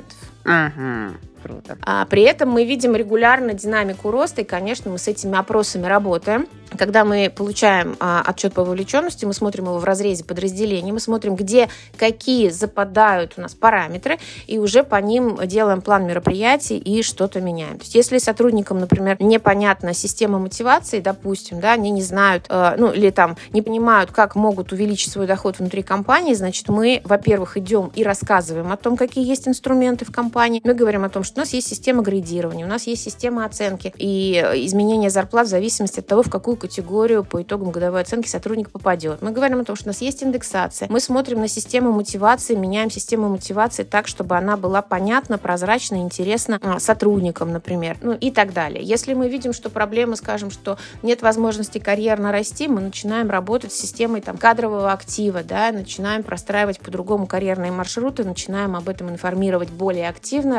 Угу. 0.44 1.27
Круто. 1.42 1.78
А 1.82 2.04
при 2.06 2.22
этом 2.22 2.50
мы 2.50 2.64
видим 2.64 2.96
регулярно 2.96 3.54
динамику 3.54 4.10
роста, 4.10 4.42
и, 4.42 4.44
конечно, 4.44 4.90
мы 4.90 4.98
с 4.98 5.08
этими 5.08 5.36
опросами 5.36 5.86
работаем. 5.86 6.46
Когда 6.76 7.04
мы 7.04 7.32
получаем 7.34 7.96
а, 7.98 8.22
отчет 8.26 8.52
по 8.52 8.62
вовлеченности, 8.62 9.24
мы 9.24 9.32
смотрим 9.32 9.64
его 9.64 9.78
в 9.78 9.84
разрезе 9.84 10.24
подразделений, 10.24 10.92
мы 10.92 11.00
смотрим, 11.00 11.34
где 11.34 11.68
какие 11.96 12.50
западают 12.50 13.34
у 13.36 13.40
нас 13.40 13.54
параметры, 13.54 14.18
и 14.46 14.58
уже 14.58 14.84
по 14.84 14.96
ним 14.96 15.38
делаем 15.46 15.80
план 15.80 16.06
мероприятий 16.06 16.76
и 16.76 17.02
что-то 17.02 17.40
меняем. 17.40 17.78
То 17.78 17.84
есть, 17.84 17.94
если 17.94 18.18
сотрудникам, 18.18 18.80
например, 18.80 19.16
непонятна 19.20 19.94
система 19.94 20.38
мотивации, 20.38 21.00
допустим, 21.00 21.60
да, 21.60 21.72
они 21.72 21.90
не 21.90 22.02
знают, 22.02 22.46
э, 22.50 22.74
ну, 22.76 22.92
или 22.92 23.10
там 23.10 23.36
не 23.52 23.62
понимают, 23.62 24.10
как 24.10 24.34
могут 24.34 24.72
увеличить 24.72 25.12
свой 25.12 25.26
доход 25.26 25.58
внутри 25.58 25.82
компании, 25.82 26.34
значит, 26.34 26.68
мы, 26.68 27.00
во-первых, 27.04 27.56
идем 27.56 27.90
и 27.94 28.04
рассказываем 28.04 28.70
о 28.72 28.76
том, 28.76 28.96
какие 28.96 29.26
есть 29.26 29.48
инструменты 29.48 30.04
в 30.04 30.12
компании. 30.12 30.60
Мы 30.64 30.74
говорим 30.74 31.04
о 31.04 31.08
том, 31.08 31.24
что 31.28 31.40
у 31.40 31.42
нас 31.42 31.52
есть 31.52 31.68
система 31.68 32.02
градирования, 32.02 32.64
у 32.64 32.68
нас 32.68 32.86
есть 32.86 33.04
система 33.04 33.44
оценки 33.44 33.92
и 33.96 34.32
изменение 34.66 35.10
зарплат 35.10 35.46
в 35.46 35.50
зависимости 35.50 36.00
от 36.00 36.06
того, 36.06 36.22
в 36.22 36.30
какую 36.30 36.56
категорию 36.56 37.22
по 37.22 37.42
итогам 37.42 37.70
годовой 37.70 38.00
оценки 38.00 38.26
сотрудник 38.28 38.70
попадет. 38.70 39.22
Мы 39.22 39.30
говорим 39.30 39.60
о 39.60 39.64
том, 39.64 39.76
что 39.76 39.86
у 39.86 39.88
нас 39.88 40.00
есть 40.00 40.22
индексация. 40.24 40.88
Мы 40.90 41.00
смотрим 41.00 41.40
на 41.40 41.48
систему 41.48 41.92
мотивации, 41.92 42.54
меняем 42.54 42.90
систему 42.90 43.28
мотивации 43.28 43.84
так, 43.84 44.08
чтобы 44.08 44.36
она 44.36 44.56
была 44.56 44.82
понятна, 44.82 45.38
прозрачна, 45.38 45.96
интересна 45.96 46.58
а, 46.62 46.80
сотрудникам, 46.80 47.52
например, 47.52 47.98
ну 48.00 48.14
и 48.14 48.30
так 48.30 48.52
далее. 48.52 48.82
Если 48.82 49.12
мы 49.14 49.28
видим, 49.28 49.52
что 49.52 49.70
проблема, 49.70 50.16
скажем, 50.16 50.50
что 50.50 50.78
нет 51.02 51.22
возможности 51.22 51.78
карьерно 51.78 52.32
расти, 52.32 52.68
мы 52.68 52.80
начинаем 52.80 53.30
работать 53.30 53.72
с 53.72 53.78
системой 53.78 54.22
там, 54.22 54.38
кадрового 54.38 54.92
актива, 54.92 55.42
да, 55.42 55.70
начинаем 55.72 56.22
простраивать 56.22 56.80
по-другому 56.80 57.26
карьерные 57.26 57.70
маршруты, 57.70 58.24
начинаем 58.24 58.74
об 58.74 58.88
этом 58.88 59.10
информировать 59.10 59.68
более 59.68 60.08
активно, 60.08 60.58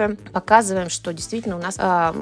рассказываем, 0.00 0.16
показываем, 0.32 0.90
что 0.90 1.12
действительно 1.12 1.56
у 1.56 1.60
нас 1.60 1.76
э, 1.78 2.12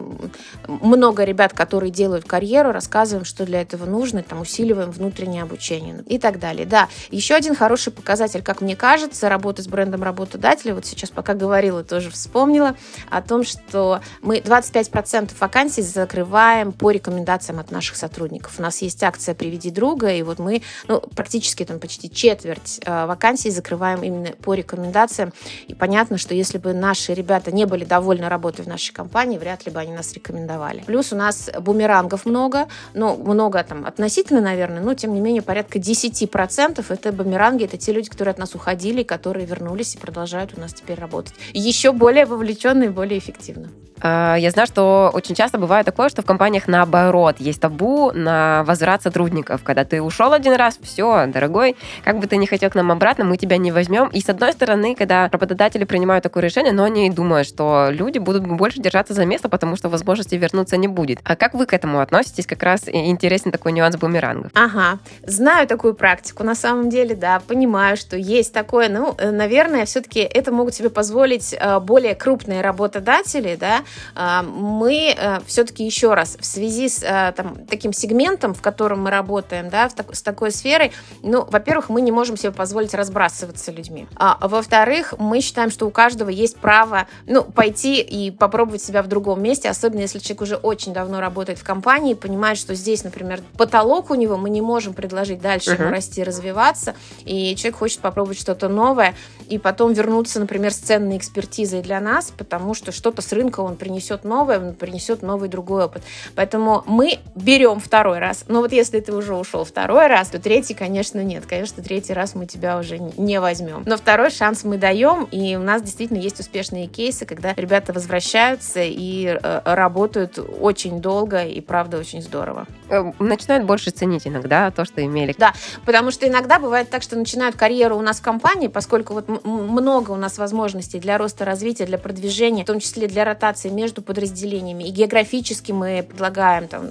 много 0.66 1.25
ребят, 1.25 1.52
которые 1.52 1.90
делают 1.90 2.25
карьеру, 2.25 2.73
рассказываем 2.73 3.25
что 3.25 3.44
для 3.44 3.62
этого 3.62 3.85
нужно, 3.85 4.23
там, 4.23 4.40
усиливаем 4.40 4.90
внутреннее 4.90 5.42
обучение 5.42 6.02
и 6.06 6.18
так 6.18 6.38
далее. 6.38 6.66
Да, 6.66 6.88
еще 7.11 7.35
один 7.35 7.54
хороший 7.54 7.92
показатель, 7.92 8.42
как 8.42 8.61
мне 8.61 8.76
кажется, 8.76 9.28
работы 9.28 9.62
с 9.62 9.68
брендом 9.68 10.02
работодателя, 10.02 10.75
вот 10.75 10.87
сейчас 10.87 11.11
пока 11.11 11.35
говорила, 11.35 11.85
тоже 11.85 12.11
вспомнила 12.11 12.76
о 13.11 13.23
том, 13.23 13.44
что 13.44 14.00
мы 14.23 14.38
25% 14.38 15.32
вакансий 15.38 15.82
закрываем 15.82 16.73
по 16.73 16.90
рекомендациям 16.90 17.58
от 17.58 17.70
наших 17.70 17.97
сотрудников. 17.97 18.54
У 18.58 18.62
нас 18.62 18.82
есть 18.82 19.02
акция 19.02 19.35
«Приведи 19.35 19.70
друга», 19.70 20.11
и 20.11 20.23
вот 20.23 20.38
мы 20.38 20.62
ну, 20.87 21.00
практически 21.14 21.64
там 21.64 21.78
почти 21.78 22.11
четверть 22.11 22.80
э, 22.85 23.06
вакансий 23.06 23.50
закрываем 23.50 24.02
именно 24.02 24.32
по 24.42 24.54
рекомендациям. 24.54 25.32
И 25.66 25.75
понятно, 25.75 26.18
что 26.18 26.35
если 26.35 26.58
бы 26.58 26.73
наши 26.73 27.14
ребята 27.14 27.52
не 27.52 27.66
были 27.68 27.84
довольны 27.84 28.28
работой 28.28 28.64
в 28.64 28.68
нашей 28.68 28.92
компании, 28.92 29.38
вряд 29.38 29.66
ли 29.66 29.72
бы 29.72 29.80
они 29.80 29.92
нас 29.92 30.12
рекомендовали. 30.12 30.82
Плюс 30.87 31.12
у 31.12 31.16
нас 31.16 31.50
бумерангов 31.60 32.26
много, 32.26 32.68
ну, 32.94 33.16
много 33.16 33.62
там 33.62 33.87
относительно, 33.87 34.40
наверное, 34.40 34.82
но 34.82 34.94
тем 34.94 35.14
не 35.14 35.20
менее 35.20 35.42
порядка 35.42 35.78
10% 35.78 36.84
это 36.88 37.12
бумеранги, 37.12 37.64
это 37.64 37.76
те 37.76 37.92
люди, 37.92 38.10
которые 38.10 38.32
от 38.32 38.38
нас 38.38 38.54
уходили, 38.54 39.02
которые 39.02 39.46
вернулись 39.46 39.94
и 39.94 39.98
продолжают 39.98 40.56
у 40.56 40.60
нас 40.60 40.72
теперь 40.72 40.98
работать. 40.98 41.34
Еще 41.52 41.92
более 41.92 42.26
вовлеченно 42.26 42.84
и 42.84 42.88
более 42.88 43.18
эффективно. 43.18 43.68
А, 44.00 44.37
я 44.37 44.50
знаю, 44.50 44.66
что 44.66 45.10
очень 45.12 45.34
часто 45.34 45.58
бывает 45.58 45.87
такое, 45.87 46.08
что 46.08 46.22
в 46.22 46.26
компаниях 46.26 46.68
наоборот 46.68 47.37
есть 47.38 47.60
табу 47.60 48.12
на 48.12 48.62
возврат 48.64 49.02
сотрудников. 49.02 49.62
Когда 49.64 49.84
ты 49.84 50.00
ушел 50.02 50.32
один 50.32 50.54
раз, 50.54 50.78
все, 50.82 51.26
дорогой, 51.26 51.76
как 52.04 52.18
бы 52.18 52.26
ты 52.26 52.37
ни 52.37 52.46
хотел 52.46 52.70
к 52.70 52.75
нам 52.75 52.92
обратно, 52.92 53.25
мы 53.25 53.37
тебя 53.37 53.56
не 53.56 53.72
возьмем. 53.72 54.08
И 54.08 54.20
с 54.20 54.28
одной 54.28 54.52
стороны, 54.52 54.94
когда 54.94 55.28
работодатели 55.28 55.84
принимают 55.84 56.22
такое 56.22 56.44
решение, 56.44 56.72
но 56.72 56.84
они 56.84 57.10
думают, 57.10 57.48
что 57.58 57.88
люди 57.90 58.18
будут 58.18 58.46
больше 58.46 58.80
держаться 58.80 59.14
за 59.14 59.24
место, 59.24 59.48
потому 59.48 59.74
что 59.74 59.88
возможности 59.88 60.36
вернуться 60.36 60.76
не 60.76 60.86
будет. 60.86 61.18
А 61.24 61.34
как 61.34 61.54
вы 61.54 61.66
к 61.66 61.72
этому 61.72 61.98
относитесь? 61.98 62.46
Как 62.46 62.62
раз 62.62 62.88
интересен 62.88 63.50
такой 63.50 63.72
нюанс 63.72 63.96
бумерангов. 63.96 64.52
Ага, 64.54 65.00
знаю 65.26 65.66
такую 65.66 65.94
практику. 65.94 66.44
На 66.44 66.54
самом 66.54 66.88
деле, 66.88 67.16
да, 67.16 67.40
понимаю, 67.40 67.96
что 67.96 68.16
есть 68.16 68.54
такое. 68.54 68.88
Ну, 68.88 69.12
э, 69.18 69.32
наверное, 69.32 69.86
все-таки 69.86 70.20
это 70.20 70.52
могут 70.52 70.74
себе 70.74 70.88
позволить 70.88 71.52
э, 71.52 71.80
более 71.80 72.14
крупные 72.14 72.60
работодатели, 72.60 73.56
да, 73.58 73.80
а, 74.14 74.44
мы 74.44 75.16
э, 75.18 75.40
все-таки 75.46 75.84
еще 75.84 76.14
раз 76.14 76.36
в 76.38 76.44
связи 76.44 76.88
с 76.88 77.00
там, 77.36 77.56
таким 77.68 77.92
сегментом, 77.92 78.54
в 78.54 78.62
котором 78.62 79.02
мы 79.02 79.10
работаем, 79.10 79.68
да, 79.68 79.88
с 79.88 80.22
такой 80.22 80.52
сферой, 80.52 80.92
ну, 81.22 81.44
во-первых, 81.50 81.88
мы 81.88 82.02
не 82.02 82.12
можем 82.12 82.36
себе 82.36 82.52
позволить 82.52 82.94
разбрасываться 82.94 83.72
людьми. 83.72 84.06
А 84.14 84.38
во-вторых, 84.40 85.14
мы 85.18 85.40
считаем, 85.40 85.70
что 85.70 85.86
у 85.86 85.90
каждого 85.90 86.28
есть 86.28 86.58
право, 86.58 87.08
ну, 87.26 87.47
пойти 87.54 88.00
и 88.00 88.30
попробовать 88.30 88.82
себя 88.82 89.02
в 89.02 89.08
другом 89.08 89.42
месте, 89.42 89.68
особенно 89.68 90.00
если 90.00 90.18
человек 90.18 90.42
уже 90.42 90.56
очень 90.56 90.92
давно 90.92 91.20
работает 91.20 91.58
в 91.58 91.64
компании, 91.64 92.14
понимает, 92.14 92.58
что 92.58 92.74
здесь, 92.74 93.04
например, 93.04 93.40
потолок 93.56 94.10
у 94.10 94.14
него, 94.14 94.36
мы 94.36 94.50
не 94.50 94.60
можем 94.60 94.94
предложить 94.94 95.40
дальше 95.40 95.70
uh-huh. 95.70 95.82
ему 95.82 95.90
расти, 95.90 96.22
развиваться, 96.22 96.94
и 97.24 97.54
человек 97.56 97.78
хочет 97.78 98.00
попробовать 98.00 98.38
что-то 98.38 98.68
новое, 98.68 99.14
и 99.48 99.58
потом 99.58 99.92
вернуться, 99.92 100.40
например, 100.40 100.72
с 100.72 100.78
ценной 100.78 101.16
экспертизой 101.16 101.82
для 101.82 102.00
нас, 102.00 102.32
потому 102.36 102.74
что 102.74 102.92
что-то 102.92 103.22
с 103.22 103.32
рынка 103.32 103.60
он 103.60 103.76
принесет 103.76 104.24
новое, 104.24 104.58
он 104.58 104.74
принесет 104.74 105.22
новый 105.22 105.48
другой 105.48 105.84
опыт. 105.84 106.02
Поэтому 106.34 106.82
мы 106.86 107.18
берем 107.34 107.80
второй 107.80 108.18
раз. 108.18 108.44
Но 108.48 108.60
вот 108.60 108.72
если 108.72 109.00
ты 109.00 109.14
уже 109.14 109.34
ушел 109.34 109.64
второй 109.64 110.06
раз, 110.06 110.28
то 110.28 110.38
третий, 110.38 110.74
конечно, 110.74 111.22
нет. 111.22 111.44
Конечно, 111.46 111.82
третий 111.82 112.12
раз 112.12 112.34
мы 112.34 112.46
тебя 112.46 112.78
уже 112.78 112.98
не 112.98 113.40
возьмем. 113.40 113.84
Но 113.86 113.96
второй 113.96 114.30
шанс 114.30 114.64
мы 114.64 114.76
даем, 114.76 115.24
и 115.30 115.56
у 115.56 115.62
нас 115.62 115.82
действительно 115.82 116.18
есть 116.18 116.40
успешные 116.40 116.86
кейсы, 116.86 117.24
когда 117.24 117.38
ребята 117.57 117.92
возвращаются 117.92 118.80
и 118.83 119.26
э, 119.26 119.61
работают 119.64 120.38
очень 120.38 121.00
долго, 121.00 121.45
и 121.45 121.61
правда 121.61 121.99
очень 121.99 122.23
здорово. 122.23 122.66
Э, 122.88 123.12
начинают 123.18 123.64
больше 123.64 123.90
ценить 123.90 124.26
иногда 124.26 124.71
то, 124.71 124.85
что 124.85 125.04
имели. 125.04 125.35
Да, 125.38 125.52
потому 125.85 126.11
что 126.11 126.26
иногда 126.26 126.59
бывает 126.59 126.90
так, 126.90 127.02
что 127.02 127.16
начинают 127.16 127.57
карьеру 127.57 127.97
у 127.97 128.00
нас 128.00 128.18
в 128.18 128.23
компании, 128.23 128.68
поскольку 128.68 129.14
вот 129.14 129.45
много 129.45 130.12
у 130.12 130.16
нас 130.16 130.38
возможностей 130.38 130.99
для 130.99 131.18
роста, 131.18 131.45
развития, 131.45 131.87
для 131.87 131.99
продвижения, 131.99 132.64
в 132.64 132.66
том 132.66 132.80
числе 132.80 133.07
для 133.07 133.25
ротации 133.25 133.68
между 133.68 134.02
подразделениями. 134.02 134.85
И 134.85 134.90
географически 134.90 135.73
мы 135.73 136.04
предлагаем 136.09 136.68
там 136.68 136.88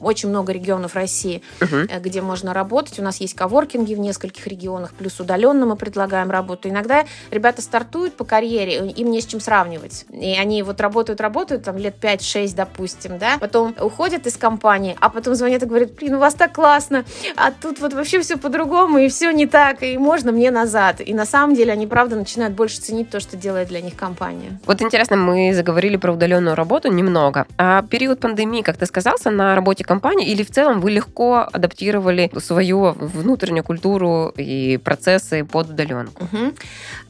очень 0.00 0.28
много 0.28 0.52
регионов 0.52 0.94
России, 0.94 1.42
угу. 1.60 1.88
где 2.00 2.22
можно 2.22 2.54
работать. 2.54 2.98
У 2.98 3.02
нас 3.02 3.18
есть 3.18 3.34
коворкинги 3.34 3.94
в 3.94 3.98
нескольких 3.98 4.46
регионах, 4.46 4.92
плюс 4.92 5.18
удаленно 5.20 5.66
мы 5.66 5.76
предлагаем 5.76 6.30
работу. 6.30 6.68
Иногда 6.68 7.04
ребята 7.30 7.62
стартуют 7.62 8.14
по 8.14 8.24
карьере, 8.24 8.90
им 8.90 9.10
не 9.10 9.20
с 9.20 9.26
чем 9.26 9.40
сравнивать. 9.40 10.06
И 10.10 10.36
они 10.38 10.62
вот 10.62 10.80
работают, 10.80 11.20
работают 11.20 11.64
там 11.64 11.78
лет 11.78 11.96
5-6, 12.00 12.54
допустим, 12.54 13.18
да, 13.18 13.38
потом 13.38 13.74
уходят 13.80 14.26
из 14.26 14.36
компании, 14.36 14.96
а 15.00 15.15
потом 15.16 15.34
звонят 15.34 15.62
и 15.62 15.66
говорят, 15.66 15.94
блин, 15.94 16.14
у 16.14 16.18
вас 16.18 16.34
так 16.34 16.52
классно, 16.52 17.04
а 17.36 17.50
тут 17.50 17.80
вот 17.80 17.94
вообще 17.94 18.20
все 18.20 18.36
по-другому, 18.36 18.98
и 18.98 19.08
все 19.08 19.30
не 19.32 19.46
так, 19.46 19.82
и 19.82 19.98
можно 19.98 20.30
мне 20.30 20.50
назад. 20.50 21.00
И 21.00 21.14
на 21.14 21.24
самом 21.24 21.56
деле 21.56 21.72
они, 21.72 21.86
правда, 21.86 22.16
начинают 22.16 22.54
больше 22.54 22.80
ценить 22.80 23.10
то, 23.10 23.18
что 23.18 23.36
делает 23.36 23.68
для 23.68 23.80
них 23.80 23.96
компания. 23.96 24.58
Вот 24.66 24.82
интересно, 24.82 25.16
мы 25.16 25.54
заговорили 25.54 25.96
про 25.96 26.12
удаленную 26.12 26.54
работу 26.54 26.92
немного. 26.92 27.46
А 27.56 27.82
период 27.82 28.20
пандемии 28.20 28.62
как-то 28.62 28.86
сказался 28.86 29.30
на 29.30 29.54
работе 29.54 29.84
компании 29.84 30.28
или 30.28 30.42
в 30.42 30.50
целом 30.50 30.80
вы 30.80 30.90
легко 30.90 31.48
адаптировали 31.50 32.30
свою 32.38 32.92
внутреннюю 32.92 33.64
культуру 33.64 34.32
и 34.36 34.76
процессы 34.76 35.44
под 35.44 35.70
удаленку? 35.70 36.24
Угу. 36.24 36.52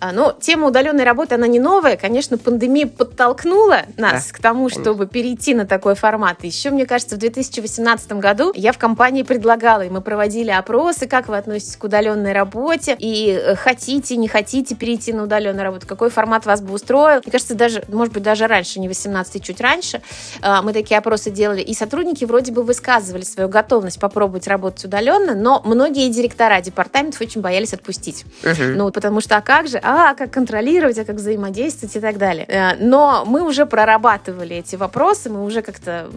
А, 0.00 0.12
ну, 0.12 0.32
тема 0.38 0.68
удаленной 0.68 1.04
работы, 1.04 1.34
она 1.34 1.46
не 1.46 1.58
новая. 1.58 1.96
Конечно, 1.96 2.38
пандемия 2.38 2.86
подтолкнула 2.86 3.82
нас 3.96 4.28
да, 4.28 4.32
к 4.32 4.40
тому, 4.40 4.68
конечно. 4.68 4.82
чтобы 4.82 5.06
перейти 5.06 5.54
на 5.54 5.66
такой 5.66 5.94
формат. 5.94 6.44
Еще, 6.44 6.70
мне 6.70 6.86
кажется, 6.86 7.16
в 7.16 7.18
2018 7.18 7.95
2017 7.96 8.12
году 8.12 8.52
я 8.54 8.72
в 8.72 8.78
компании 8.78 9.22
предлагала, 9.22 9.82
и 9.82 9.88
мы 9.88 10.00
проводили 10.00 10.50
опросы, 10.50 11.06
как 11.06 11.28
вы 11.28 11.36
относитесь 11.36 11.76
к 11.76 11.84
удаленной 11.84 12.32
работе, 12.32 12.96
и 12.98 13.30
э, 13.30 13.54
хотите, 13.56 14.16
не 14.16 14.28
хотите 14.28 14.74
перейти 14.74 15.12
на 15.12 15.24
удаленную 15.24 15.64
работу, 15.64 15.86
какой 15.86 16.10
формат 16.10 16.46
вас 16.46 16.60
бы 16.60 16.72
устроил. 16.72 17.20
Мне 17.24 17.32
кажется, 17.32 17.54
даже, 17.54 17.84
может 17.88 18.12
быть, 18.12 18.22
даже 18.22 18.46
раньше, 18.46 18.80
не 18.80 18.88
18, 18.88 19.42
чуть 19.42 19.60
раньше, 19.60 20.02
э, 20.42 20.62
мы 20.62 20.72
такие 20.72 20.98
опросы 20.98 21.30
делали, 21.30 21.60
и 21.60 21.74
сотрудники 21.74 22.24
вроде 22.24 22.52
бы 22.52 22.62
высказывали 22.62 23.22
свою 23.22 23.48
готовность 23.48 23.98
попробовать 24.00 24.46
работать 24.46 24.84
удаленно, 24.84 25.34
но 25.34 25.62
многие 25.64 26.08
директора 26.08 26.60
департаментов 26.60 27.20
очень 27.20 27.40
боялись 27.40 27.72
отпустить. 27.72 28.24
Uh-huh. 28.42 28.74
Ну, 28.74 28.90
потому 28.90 29.20
что, 29.20 29.36
а 29.36 29.40
как 29.40 29.68
же, 29.68 29.78
а 29.82 30.14
как 30.14 30.30
контролировать, 30.30 30.98
а 30.98 31.04
как 31.04 31.16
взаимодействовать 31.16 31.96
и 31.96 32.00
так 32.00 32.18
далее. 32.18 32.46
Э, 32.48 32.76
но 32.78 33.24
мы 33.26 33.42
уже 33.42 33.66
прорабатывали 33.66 34.56
эти 34.56 34.76
вопросы, 34.76 35.30
мы 35.30 35.44
уже 35.44 35.62
как-то 35.62 36.08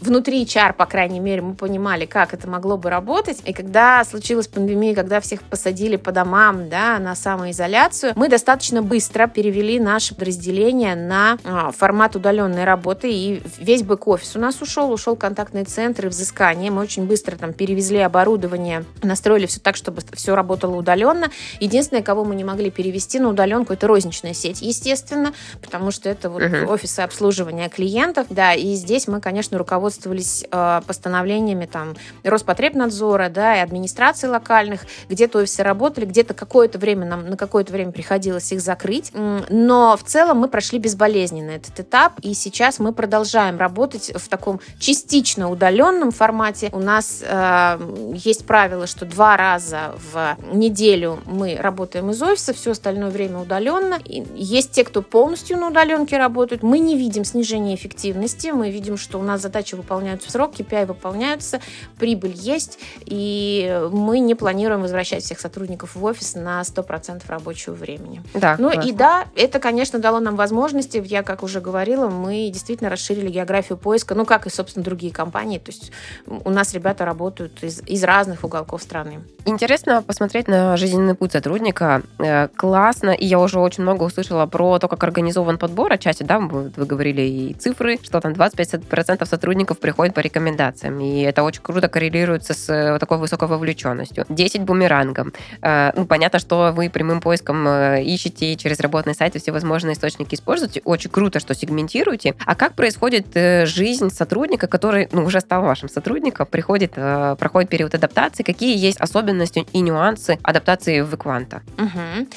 внутри 0.00 0.44
HR, 0.44 0.74
по 0.74 0.86
крайней 0.86 1.13
крайней 1.14 1.30
мере, 1.30 1.42
мы 1.42 1.54
понимали, 1.54 2.06
как 2.06 2.34
это 2.34 2.48
могло 2.48 2.76
бы 2.76 2.90
работать. 2.90 3.40
И 3.44 3.52
когда 3.52 4.02
случилась 4.02 4.48
пандемия, 4.48 4.96
когда 4.96 5.20
всех 5.20 5.42
посадили 5.42 5.94
по 5.94 6.10
домам, 6.10 6.68
да, 6.68 6.98
на 6.98 7.14
самоизоляцию, 7.14 8.14
мы 8.16 8.28
достаточно 8.28 8.82
быстро 8.82 9.28
перевели 9.28 9.78
наше 9.78 10.16
подразделение 10.16 10.96
на 10.96 11.38
а, 11.44 11.70
формат 11.70 12.16
удаленной 12.16 12.64
работы, 12.64 13.12
и 13.12 13.42
весь 13.58 13.82
бэк-офис 13.82 14.34
у 14.34 14.40
нас 14.40 14.60
ушел, 14.60 14.90
ушел 14.92 15.14
контактный 15.14 15.62
центр 15.64 16.06
и 16.06 16.08
взыскание. 16.08 16.72
Мы 16.72 16.82
очень 16.82 17.06
быстро 17.06 17.36
там 17.36 17.52
перевезли 17.52 17.98
оборудование, 17.98 18.84
настроили 19.02 19.46
все 19.46 19.60
так, 19.60 19.76
чтобы 19.76 20.02
все 20.14 20.34
работало 20.34 20.74
удаленно. 20.74 21.30
Единственное, 21.60 22.02
кого 22.02 22.24
мы 22.24 22.34
не 22.34 22.42
могли 22.42 22.72
перевести 22.72 23.20
на 23.20 23.28
удаленку, 23.28 23.72
это 23.72 23.86
розничная 23.86 24.34
сеть, 24.34 24.62
естественно, 24.62 25.32
потому 25.62 25.92
что 25.92 26.08
это 26.08 26.28
вот 26.28 26.42
uh-huh. 26.42 26.66
офисы 26.66 27.00
обслуживания 27.00 27.68
клиентов, 27.68 28.26
да, 28.30 28.54
и 28.54 28.74
здесь 28.74 29.06
мы, 29.06 29.20
конечно, 29.20 29.58
руководствовались 29.58 30.44
э, 30.50 30.80
постановлениями 31.04 31.66
там 31.66 31.94
Роспотребнадзора, 32.22 33.28
да, 33.28 33.58
и 33.58 33.60
администрации 33.60 34.26
локальных, 34.26 34.86
где-то 35.10 35.40
офисы 35.40 35.62
работали, 35.62 36.06
где-то 36.06 36.32
какое-то 36.32 36.78
время 36.78 37.04
нам 37.06 37.28
на 37.28 37.36
какое-то 37.36 37.72
время 37.72 37.92
приходилось 37.92 38.50
их 38.52 38.62
закрыть, 38.62 39.12
но 39.14 39.98
в 39.98 40.02
целом 40.04 40.38
мы 40.38 40.48
прошли 40.48 40.78
безболезненно 40.78 41.50
этот 41.50 41.78
этап, 41.78 42.14
и 42.22 42.32
сейчас 42.32 42.78
мы 42.78 42.92
продолжаем 42.92 43.58
работать 43.58 44.12
в 44.14 44.28
таком 44.28 44.60
частично 44.78 45.50
удаленном 45.50 46.10
формате. 46.10 46.70
У 46.72 46.80
нас 46.80 47.22
э, 47.22 48.14
есть 48.14 48.46
правило, 48.46 48.86
что 48.86 49.04
два 49.04 49.36
раза 49.36 49.94
в 50.12 50.38
неделю 50.54 51.20
мы 51.26 51.56
работаем 51.60 52.10
из 52.10 52.22
офиса, 52.22 52.54
все 52.54 52.70
остальное 52.70 53.10
время 53.10 53.40
удаленно. 53.40 53.98
И 54.04 54.24
есть 54.34 54.70
те, 54.70 54.84
кто 54.84 55.02
полностью 55.02 55.58
на 55.58 55.68
удаленке 55.68 56.16
работают. 56.16 56.62
Мы 56.62 56.78
не 56.78 56.96
видим 56.96 57.24
снижения 57.24 57.74
эффективности, 57.74 58.48
мы 58.48 58.70
видим, 58.70 58.96
что 58.96 59.18
у 59.18 59.22
нас 59.22 59.42
задачи 59.42 59.74
выполняются 59.74 60.28
в 60.28 60.30
срок, 60.30 60.54
KPI 60.54 60.93
выполняются, 60.94 61.60
прибыль 61.98 62.34
есть, 62.34 62.78
и 63.04 63.88
мы 63.92 64.20
не 64.20 64.34
планируем 64.34 64.82
возвращать 64.82 65.22
всех 65.22 65.40
сотрудников 65.40 65.94
в 65.94 66.04
офис 66.04 66.34
на 66.34 66.62
100% 66.62 67.22
рабочего 67.28 67.74
времени. 67.74 68.22
Да, 68.34 68.56
ну 68.58 68.70
классно. 68.70 68.88
и 68.88 68.92
да, 68.92 69.26
это, 69.36 69.58
конечно, 69.58 69.98
дало 69.98 70.20
нам 70.20 70.36
возможности, 70.36 71.02
я, 71.04 71.22
как 71.22 71.42
уже 71.42 71.60
говорила, 71.60 72.08
мы 72.08 72.50
действительно 72.50 72.90
расширили 72.90 73.28
географию 73.28 73.76
поиска, 73.78 74.14
ну, 74.14 74.24
как 74.24 74.46
и, 74.46 74.50
собственно, 74.50 74.84
другие 74.84 75.12
компании, 75.12 75.58
то 75.58 75.70
есть 75.70 75.92
у 76.26 76.50
нас 76.50 76.72
ребята 76.74 77.04
работают 77.04 77.62
из, 77.62 77.82
из 77.86 78.04
разных 78.04 78.44
уголков 78.44 78.82
страны. 78.82 79.20
Интересно 79.44 80.02
посмотреть 80.02 80.48
на 80.48 80.76
жизненный 80.76 81.14
путь 81.14 81.32
сотрудника. 81.32 82.02
Э, 82.18 82.48
классно, 82.48 83.10
и 83.10 83.26
я 83.26 83.38
уже 83.38 83.58
очень 83.58 83.82
много 83.82 84.04
услышала 84.04 84.46
про 84.46 84.78
то, 84.78 84.88
как 84.88 85.02
организован 85.04 85.58
подбор 85.58 85.92
отчасти, 85.92 86.22
да, 86.22 86.38
вы 86.38 86.70
говорили 86.86 87.22
и 87.22 87.54
цифры, 87.54 87.98
что 88.02 88.20
там 88.20 88.32
25% 88.32 89.26
сотрудников 89.26 89.78
приходят 89.78 90.14
по 90.14 90.20
рекомендациям 90.20 90.73
рекомендациям, 90.74 91.00
и 91.00 91.20
это 91.20 91.42
очень 91.42 91.62
круто 91.62 91.88
коррелируется 91.88 92.54
с 92.54 92.68
э, 92.68 92.98
такой 92.98 93.18
высокой 93.18 93.48
вовлеченностью. 93.48 94.24
10 94.28 94.62
бумерангом. 94.62 95.32
Э, 95.62 95.92
ну, 95.96 96.06
понятно, 96.06 96.38
что 96.38 96.72
вы 96.74 96.90
прямым 96.90 97.20
поиском 97.20 97.66
э, 97.66 98.02
ищете 98.02 98.56
через 98.56 98.80
работные 98.80 99.14
сайты 99.14 99.38
все 99.38 99.52
возможные 99.52 99.94
источники 99.94 100.34
используете. 100.34 100.80
Очень 100.84 101.10
круто, 101.10 101.40
что 101.40 101.54
сегментируете. 101.54 102.34
А 102.44 102.54
как 102.54 102.74
происходит 102.74 103.26
жизнь 103.68 104.10
сотрудника, 104.10 104.66
который 104.66 105.08
ну, 105.12 105.24
уже 105.24 105.40
стал 105.40 105.62
вашим 105.62 105.88
сотрудником, 105.88 106.46
приходит, 106.46 106.92
проходит 106.92 107.70
период 107.70 107.94
адаптации? 107.94 108.42
Какие 108.42 108.76
есть 108.76 109.00
особенности 109.00 109.66
и 109.72 109.80
нюансы 109.80 110.38
адаптации 110.42 111.00
в 111.00 111.14
Экванта? 111.14 111.62
Угу. 111.78 112.28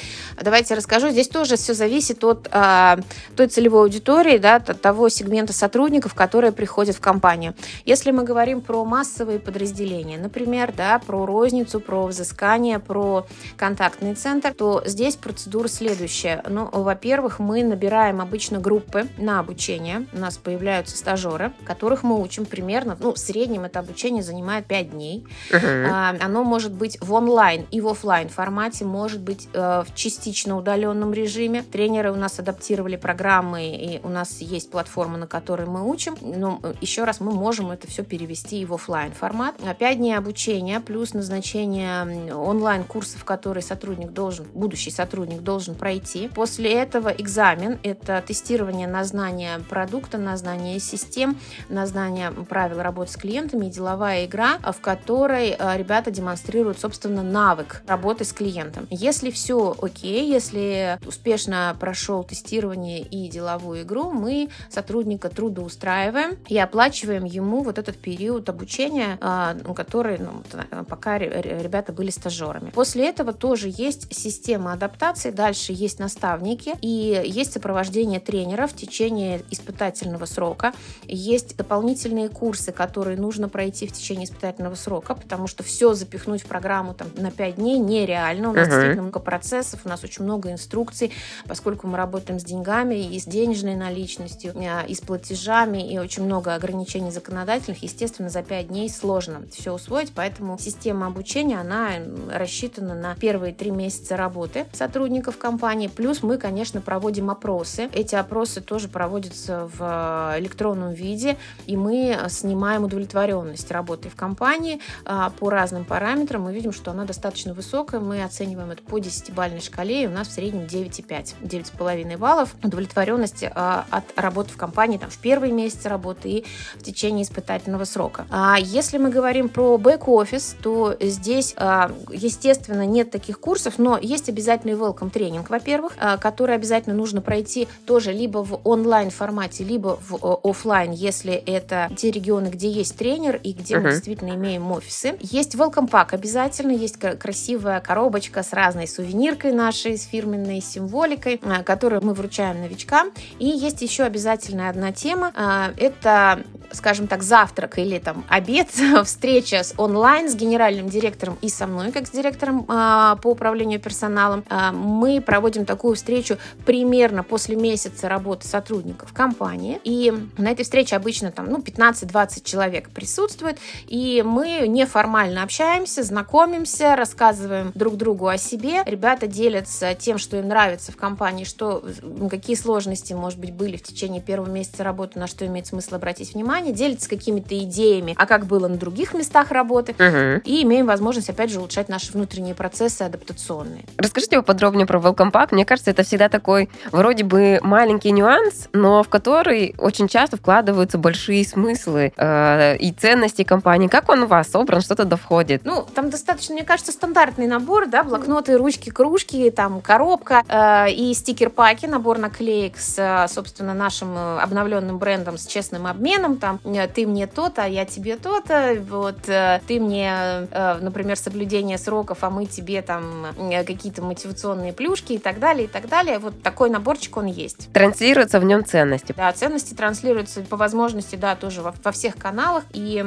Давайте 0.42 0.76
расскажу. 0.76 1.10
Здесь 1.10 1.28
тоже 1.28 1.56
все 1.56 1.74
зависит 1.74 2.24
от 2.24 2.48
э, 2.52 2.98
той 3.36 3.48
целевой 3.48 3.84
аудитории, 3.84 4.38
да, 4.38 4.56
от 4.56 4.82
того 4.82 5.10
сегмента 5.10 5.54
сотрудников, 5.54 6.14
которые 6.14 6.52
приходят 6.52 6.96
в 6.96 7.00
компанию. 7.00 7.54
Если 7.86 8.12
мы 8.12 8.24
говорим 8.28 8.62
про 8.62 8.84
массовые 8.84 9.40
подразделения, 9.40 10.18
например, 10.18 10.74
да, 10.76 11.00
про 11.00 11.26
розницу, 11.26 11.80
про 11.80 12.06
взыскание, 12.06 12.78
про 12.78 13.26
контактный 13.56 14.16
центр, 14.16 14.54
то 14.54 14.84
здесь 14.86 15.16
процедура 15.16 15.70
следующая. 15.70 16.44
Ну, 16.48 16.70
во-первых, 16.72 17.40
мы 17.40 17.64
набираем 17.64 18.20
обычно 18.20 18.60
группы 18.60 19.08
на 19.18 19.40
обучение. 19.40 20.06
У 20.12 20.20
нас 20.20 20.38
появляются 20.38 20.98
стажеры, 20.98 21.54
которых 21.64 22.04
мы 22.04 22.22
учим 22.22 22.46
примерно, 22.46 22.98
ну, 23.00 23.14
в 23.14 23.18
среднем 23.18 23.64
это 23.64 23.80
обучение 23.80 24.24
занимает 24.24 24.66
5 24.66 24.92
дней. 24.92 25.26
Uh-huh. 25.50 26.18
Оно 26.22 26.44
может 26.44 26.74
быть 26.74 26.98
в 27.00 27.14
онлайн 27.14 27.66
и 27.72 27.80
в 27.80 27.88
офлайн 27.88 28.28
формате, 28.28 28.84
может 28.84 29.22
быть 29.22 29.48
э, 29.54 29.84
в 29.88 29.96
частично 29.96 30.58
удаленном 30.58 31.14
режиме. 31.14 31.64
Тренеры 31.64 32.12
у 32.12 32.16
нас 32.16 32.40
адаптировали 32.40 32.98
программы, 32.98 33.68
и 33.68 34.02
у 34.04 34.10
нас 34.10 34.42
есть 34.42 34.70
платформа, 34.70 35.18
на 35.18 35.28
которой 35.28 35.68
мы 35.68 35.90
учим. 35.90 36.18
Но 36.22 36.60
э, 36.64 36.74
еще 36.82 37.06
раз, 37.06 37.22
мы 37.22 37.32
можем 37.32 37.72
это 37.72 37.88
все 37.88 38.04
перейти 38.04 38.17
перевести 38.18 38.58
его 38.58 38.78
в 38.78 38.82
офлайн 38.82 39.12
формат. 39.12 39.56
Пять 39.78 39.98
дней 39.98 40.18
обучения 40.18 40.80
плюс 40.80 41.14
назначение 41.14 42.34
онлайн-курсов, 42.34 43.24
которые 43.26 43.62
сотрудник 43.62 44.12
должен, 44.12 44.48
будущий 44.54 44.90
сотрудник 44.90 45.42
должен 45.42 45.76
пройти. 45.76 46.30
После 46.30 46.74
этого 46.74 47.10
экзамен– 47.10 47.80
это 47.84 48.24
тестирование 48.26 48.88
на 48.88 49.04
знание 49.04 49.60
продукта, 49.70 50.18
на 50.18 50.36
знание 50.38 50.80
систем, 50.80 51.38
на 51.70 51.86
знание 51.86 52.32
правил 52.32 52.82
работы 52.82 53.12
с 53.12 53.18
клиентами 53.18 53.70
деловая 53.70 54.26
игра, 54.26 54.58
в 54.60 54.80
которой 54.82 55.50
э, 55.50 55.78
ребята 55.78 56.10
демонстрируют, 56.10 56.80
собственно, 56.80 57.22
навык 57.22 57.84
работы 57.88 58.24
с 58.24 58.34
клиентом. 58.34 58.88
Если 58.90 59.30
все 59.30 59.76
окей, 59.80 60.32
если 60.32 60.98
успешно 61.06 61.76
прошел 61.80 62.24
тестирование 62.24 63.02
и 63.02 63.28
деловую 63.28 63.84
игру, 63.84 64.12
мы 64.12 64.50
сотрудника 64.70 65.30
трудоустраиваем 65.30 66.38
и 66.48 66.58
оплачиваем 66.58 67.26
ему 67.26 67.62
вот 67.62 67.78
этот 67.78 67.98
период 68.08 68.48
обучения, 68.48 69.18
а, 69.20 69.54
который 69.76 70.18
ну, 70.18 70.42
пока 70.86 71.18
ребята 71.18 71.92
были 71.92 72.10
стажерами. 72.10 72.70
После 72.70 73.10
этого 73.10 73.34
тоже 73.34 73.68
есть 73.70 74.16
система 74.16 74.72
адаптации, 74.72 75.30
дальше 75.30 75.74
есть 75.74 76.00
наставники 76.00 76.74
и 76.80 77.22
есть 77.26 77.52
сопровождение 77.52 78.22
тренера 78.22 78.66
в 78.68 78.74
течение 78.74 79.42
испытательного 79.52 80.24
срока. 80.24 80.72
Есть 81.04 81.58
дополнительные 81.58 82.30
курсы, 82.30 82.72
которые 82.72 83.18
нужно 83.18 83.50
пройти 83.50 83.88
в 83.88 83.92
течение 83.92 84.24
испытательного 84.24 84.76
срока, 84.76 85.14
потому 85.14 85.48
что 85.48 85.64
все 85.64 85.94
запихнуть 85.94 86.44
в 86.44 86.46
программу 86.46 86.94
там, 86.94 87.10
на 87.18 87.30
5 87.30 87.56
дней 87.56 87.78
нереально. 87.78 88.52
У 88.52 88.54
нас 88.54 88.68
uh-huh. 88.68 88.72
действительно 88.72 89.02
много 89.02 89.20
процессов, 89.20 89.82
у 89.84 89.90
нас 89.90 90.02
очень 90.06 90.24
много 90.24 90.50
инструкций, 90.50 91.12
поскольку 91.46 91.88
мы 91.88 91.98
работаем 91.98 92.40
с 92.40 92.46
деньгами 92.46 93.14
и 93.14 93.20
с 93.20 93.26
денежной 93.26 93.76
наличностью, 93.76 94.54
а, 94.56 94.86
и 94.88 94.96
с 94.96 95.02
платежами, 95.02 95.92
и 95.92 96.00
очень 96.00 96.24
много 96.24 96.56
ограничений 96.56 97.12
законодательных. 97.12 97.84
Естественно, 97.84 97.97
естественно, 97.98 98.30
за 98.30 98.44
5 98.44 98.68
дней 98.68 98.90
сложно 98.92 99.42
все 99.52 99.74
усвоить, 99.74 100.12
поэтому 100.14 100.60
система 100.60 101.08
обучения, 101.08 101.60
она 101.60 101.94
рассчитана 102.32 102.94
на 102.94 103.16
первые 103.16 103.56
три 103.56 103.72
месяца 103.72 104.16
работы 104.16 104.68
сотрудников 104.72 105.40
компании, 105.40 105.88
плюс 105.88 106.22
мы, 106.22 106.38
конечно, 106.38 106.80
проводим 106.80 107.32
опросы. 107.32 107.90
Эти 107.94 108.14
опросы 108.14 108.62
тоже 108.62 108.88
проводятся 108.88 109.68
в 109.80 110.36
электронном 110.38 110.94
виде, 110.94 111.38
и 111.66 111.76
мы 111.76 112.16
снимаем 112.30 112.84
удовлетворенность 112.84 113.72
работы 113.72 114.10
в 114.10 114.16
компании 114.16 114.80
а, 115.04 115.32
по 115.32 115.50
разным 115.50 115.84
параметрам. 115.84 116.44
Мы 116.44 116.54
видим, 116.54 116.74
что 116.74 116.92
она 116.92 117.04
достаточно 117.06 117.56
высокая, 117.56 118.00
мы 118.00 118.24
оцениваем 118.24 118.70
это 118.70 118.84
по 118.84 119.00
10-бальной 119.00 119.62
шкале, 119.62 120.04
и 120.04 120.08
у 120.08 120.12
нас 120.12 120.28
в 120.28 120.34
среднем 120.34 120.66
9,5, 120.66 121.34
9,5 121.42 122.18
баллов 122.18 122.54
удовлетворенности 122.62 123.52
а, 123.56 123.88
от 123.90 124.04
работы 124.20 124.52
в 124.52 124.58
компании 124.58 125.00
там, 125.00 125.10
в 125.10 125.18
первые 125.18 125.52
месяцы 125.52 125.90
работы 125.90 126.30
и 126.30 126.46
в 126.76 126.84
течение 126.84 127.24
испытательного 127.24 127.87
срока. 127.88 128.26
А 128.30 128.58
если 128.60 128.98
мы 128.98 129.10
говорим 129.10 129.50
про 129.50 129.78
бэк-офис, 129.78 130.56
то 130.62 130.96
здесь, 131.00 131.54
а, 131.58 131.92
естественно, 132.12 132.86
нет 132.86 133.12
таких 133.12 133.40
курсов, 133.40 133.76
но 133.78 133.98
есть 133.98 134.30
обязательный 134.30 134.74
welcome 134.74 135.10
тренинг, 135.10 135.50
во-первых, 135.50 135.94
а, 136.00 136.18
который 136.18 136.56
обязательно 136.56 136.96
нужно 136.96 137.22
пройти 137.22 137.68
тоже 137.86 138.12
либо 138.12 138.44
в 138.44 138.62
онлайн 138.64 139.10
формате, 139.10 139.64
либо 139.64 140.00
в 140.08 140.40
офлайн, 140.44 140.92
если 140.92 141.34
это 141.34 141.90
те 141.96 142.12
регионы, 142.12 142.48
где 142.48 142.70
есть 142.70 142.98
тренер 142.98 143.40
и 143.44 143.54
где 143.54 143.76
uh-huh. 143.76 143.82
мы 143.82 143.90
действительно 143.92 144.32
имеем 144.32 144.72
офисы. 144.72 145.16
Есть 145.22 145.56
welcome 145.56 145.90
pack 145.90 146.10
обязательно, 146.12 146.72
есть 146.72 146.98
красивая 146.98 147.80
коробочка 147.80 148.44
с 148.44 148.54
разной 148.54 148.88
сувениркой 148.88 149.52
нашей, 149.52 149.98
с 149.98 150.06
фирменной 150.06 150.62
символикой, 150.62 151.40
а, 151.44 151.64
которую 151.64 152.04
мы 152.04 152.14
вручаем 152.14 152.62
новичкам. 152.62 153.12
И 153.40 153.46
есть 153.46 153.82
еще 153.82 154.04
обязательная 154.04 154.70
одна 154.70 154.92
тема, 154.92 155.32
это 155.78 156.44
скажем 156.72 157.08
так, 157.08 157.24
завтрак 157.24 157.77
или 157.78 158.00
там 158.00 158.26
обед, 158.30 158.70
встреча 159.04 159.64
с 159.64 159.74
онлайн 159.78 160.30
с 160.30 160.36
генеральным 160.36 160.90
директором 160.90 161.38
и 161.42 161.50
со 161.50 161.68
мной, 161.68 161.92
как 161.92 162.08
с 162.08 162.12
директором 162.12 162.66
а, 162.68 163.18
по 163.18 163.30
управлению 163.30 163.80
персоналом. 163.80 164.44
А, 164.50 164.72
мы 164.72 165.22
проводим 165.22 165.66
такую 165.66 165.96
встречу 165.96 166.38
примерно 166.66 167.24
после 167.24 167.56
месяца 167.56 168.08
работы 168.08 168.48
сотрудников 168.48 169.14
компании. 169.14 169.80
И 169.84 170.14
на 170.38 170.52
этой 170.52 170.64
встрече 170.64 170.96
обычно 170.96 171.32
там, 171.32 171.50
ну, 171.50 171.60
15-20 171.60 172.44
человек 172.44 172.90
присутствует. 172.90 173.58
И 173.88 174.24
мы 174.26 174.68
неформально 174.68 175.44
общаемся, 175.44 176.04
знакомимся, 176.04 176.96
рассказываем 176.96 177.72
друг 177.76 177.98
другу 177.98 178.28
о 178.28 178.38
себе. 178.38 178.84
Ребята 178.86 179.28
делятся 179.28 179.94
тем, 179.94 180.18
что 180.18 180.38
им 180.38 180.48
нравится 180.48 180.92
в 180.92 180.98
компании, 180.98 181.44
что, 181.44 181.84
какие 182.30 182.56
сложности, 182.56 183.14
может 183.14 183.40
быть, 183.40 183.54
были 183.54 183.78
в 183.78 183.84
течение 183.84 184.22
первого 184.22 184.50
месяца 184.50 184.84
работы, 184.84 185.20
на 185.20 185.28
что 185.28 185.46
имеет 185.46 185.68
смысл 185.68 185.96
обратить 185.96 186.34
внимание 186.34 186.74
делится 186.78 187.10
какими-то 187.10 187.56
идеями, 187.68 188.16
а 188.18 188.26
как 188.26 188.46
было 188.46 188.68
на 188.68 188.78
других 188.78 189.14
местах 189.14 189.52
работы, 189.52 189.92
угу. 189.94 190.42
и 190.44 190.64
имеем 190.64 190.88
возможность, 190.88 191.30
опять 191.30 191.52
же, 191.52 191.60
улучшать 191.60 191.90
наши 191.90 192.12
внутренние 192.12 192.56
процессы 192.56 193.04
адаптационные. 193.04 193.86
Расскажите 193.98 194.38
поподробнее 194.38 194.88
про 194.88 195.00
Welcome 195.00 195.32
Pack. 195.32 195.50
Мне 195.52 195.66
кажется, 195.66 195.92
это 195.92 196.04
всегда 196.04 196.30
такой 196.30 196.70
вроде 196.92 197.24
бы 197.24 197.60
маленький 197.62 198.12
нюанс, 198.12 198.70
но 198.74 199.04
в 199.04 199.10
который 199.10 199.76
очень 199.78 200.08
часто 200.08 200.38
вкладываются 200.38 200.98
большие 200.98 201.46
смыслы 201.46 202.14
э, 202.16 202.78
и 202.78 202.92
ценности 202.92 203.44
компании. 203.44 203.88
Как 203.88 204.10
он 204.10 204.24
у 204.24 204.28
вас 204.28 204.50
собран, 204.50 204.82
что 204.82 204.96
туда 204.96 205.16
входит? 205.16 205.62
Ну, 205.64 205.86
там 205.94 206.10
достаточно, 206.10 206.56
мне 206.56 206.64
кажется, 206.64 206.92
стандартный 206.92 207.48
набор, 207.48 207.88
да, 207.88 208.04
блокноты, 208.04 208.58
ручки, 208.58 208.90
кружки, 208.90 209.50
там 209.52 209.82
коробка 209.82 210.44
э, 210.48 210.92
и 210.92 211.14
стикер-паки, 211.14 211.86
набор 211.86 212.18
наклеек 212.18 212.78
с, 212.78 213.28
собственно, 213.30 213.74
нашим 213.74 214.16
э, 214.18 214.40
обновленным 214.40 214.98
брендом 214.98 215.38
с 215.38 215.46
честным 215.46 215.88
обменом, 215.88 216.38
там 216.38 216.60
ты 216.94 217.06
мне 217.06 217.28
то-то, 217.58 217.64
а 217.64 217.68
я 217.68 217.86
тебе 217.86 218.18
то-то, 218.18 218.78
вот 218.88 219.28
э, 219.28 219.62
ты 219.68 219.80
мне, 219.80 220.48
э, 220.52 220.78
например, 220.82 221.18
соблюдение 221.18 221.78
сроков, 221.78 222.20
а 222.22 222.30
мы 222.30 222.46
тебе 222.46 222.82
там 222.82 223.28
какие-то 223.66 224.02
мотивационные 224.02 224.74
плюшки 224.74 225.14
и 225.14 225.18
так 225.18 225.40
далее, 225.40 225.66
и 225.66 225.68
так 225.68 225.90
далее. 225.90 226.20
Вот 226.20 226.42
такой 226.44 226.70
наборчик 226.70 227.18
он 227.18 227.26
есть. 227.26 227.72
Транслируются 227.74 228.40
в 228.40 228.44
нем 228.44 228.64
ценности. 228.64 229.14
Да, 229.18 229.32
ценности 229.34 229.74
транслируются 229.74 230.42
по 230.42 230.56
возможности, 230.56 231.16
да, 231.16 231.36
тоже 231.36 231.62
во, 231.62 231.74
во 231.84 231.92
всех 231.92 232.16
каналах. 232.16 232.64
И 232.74 233.04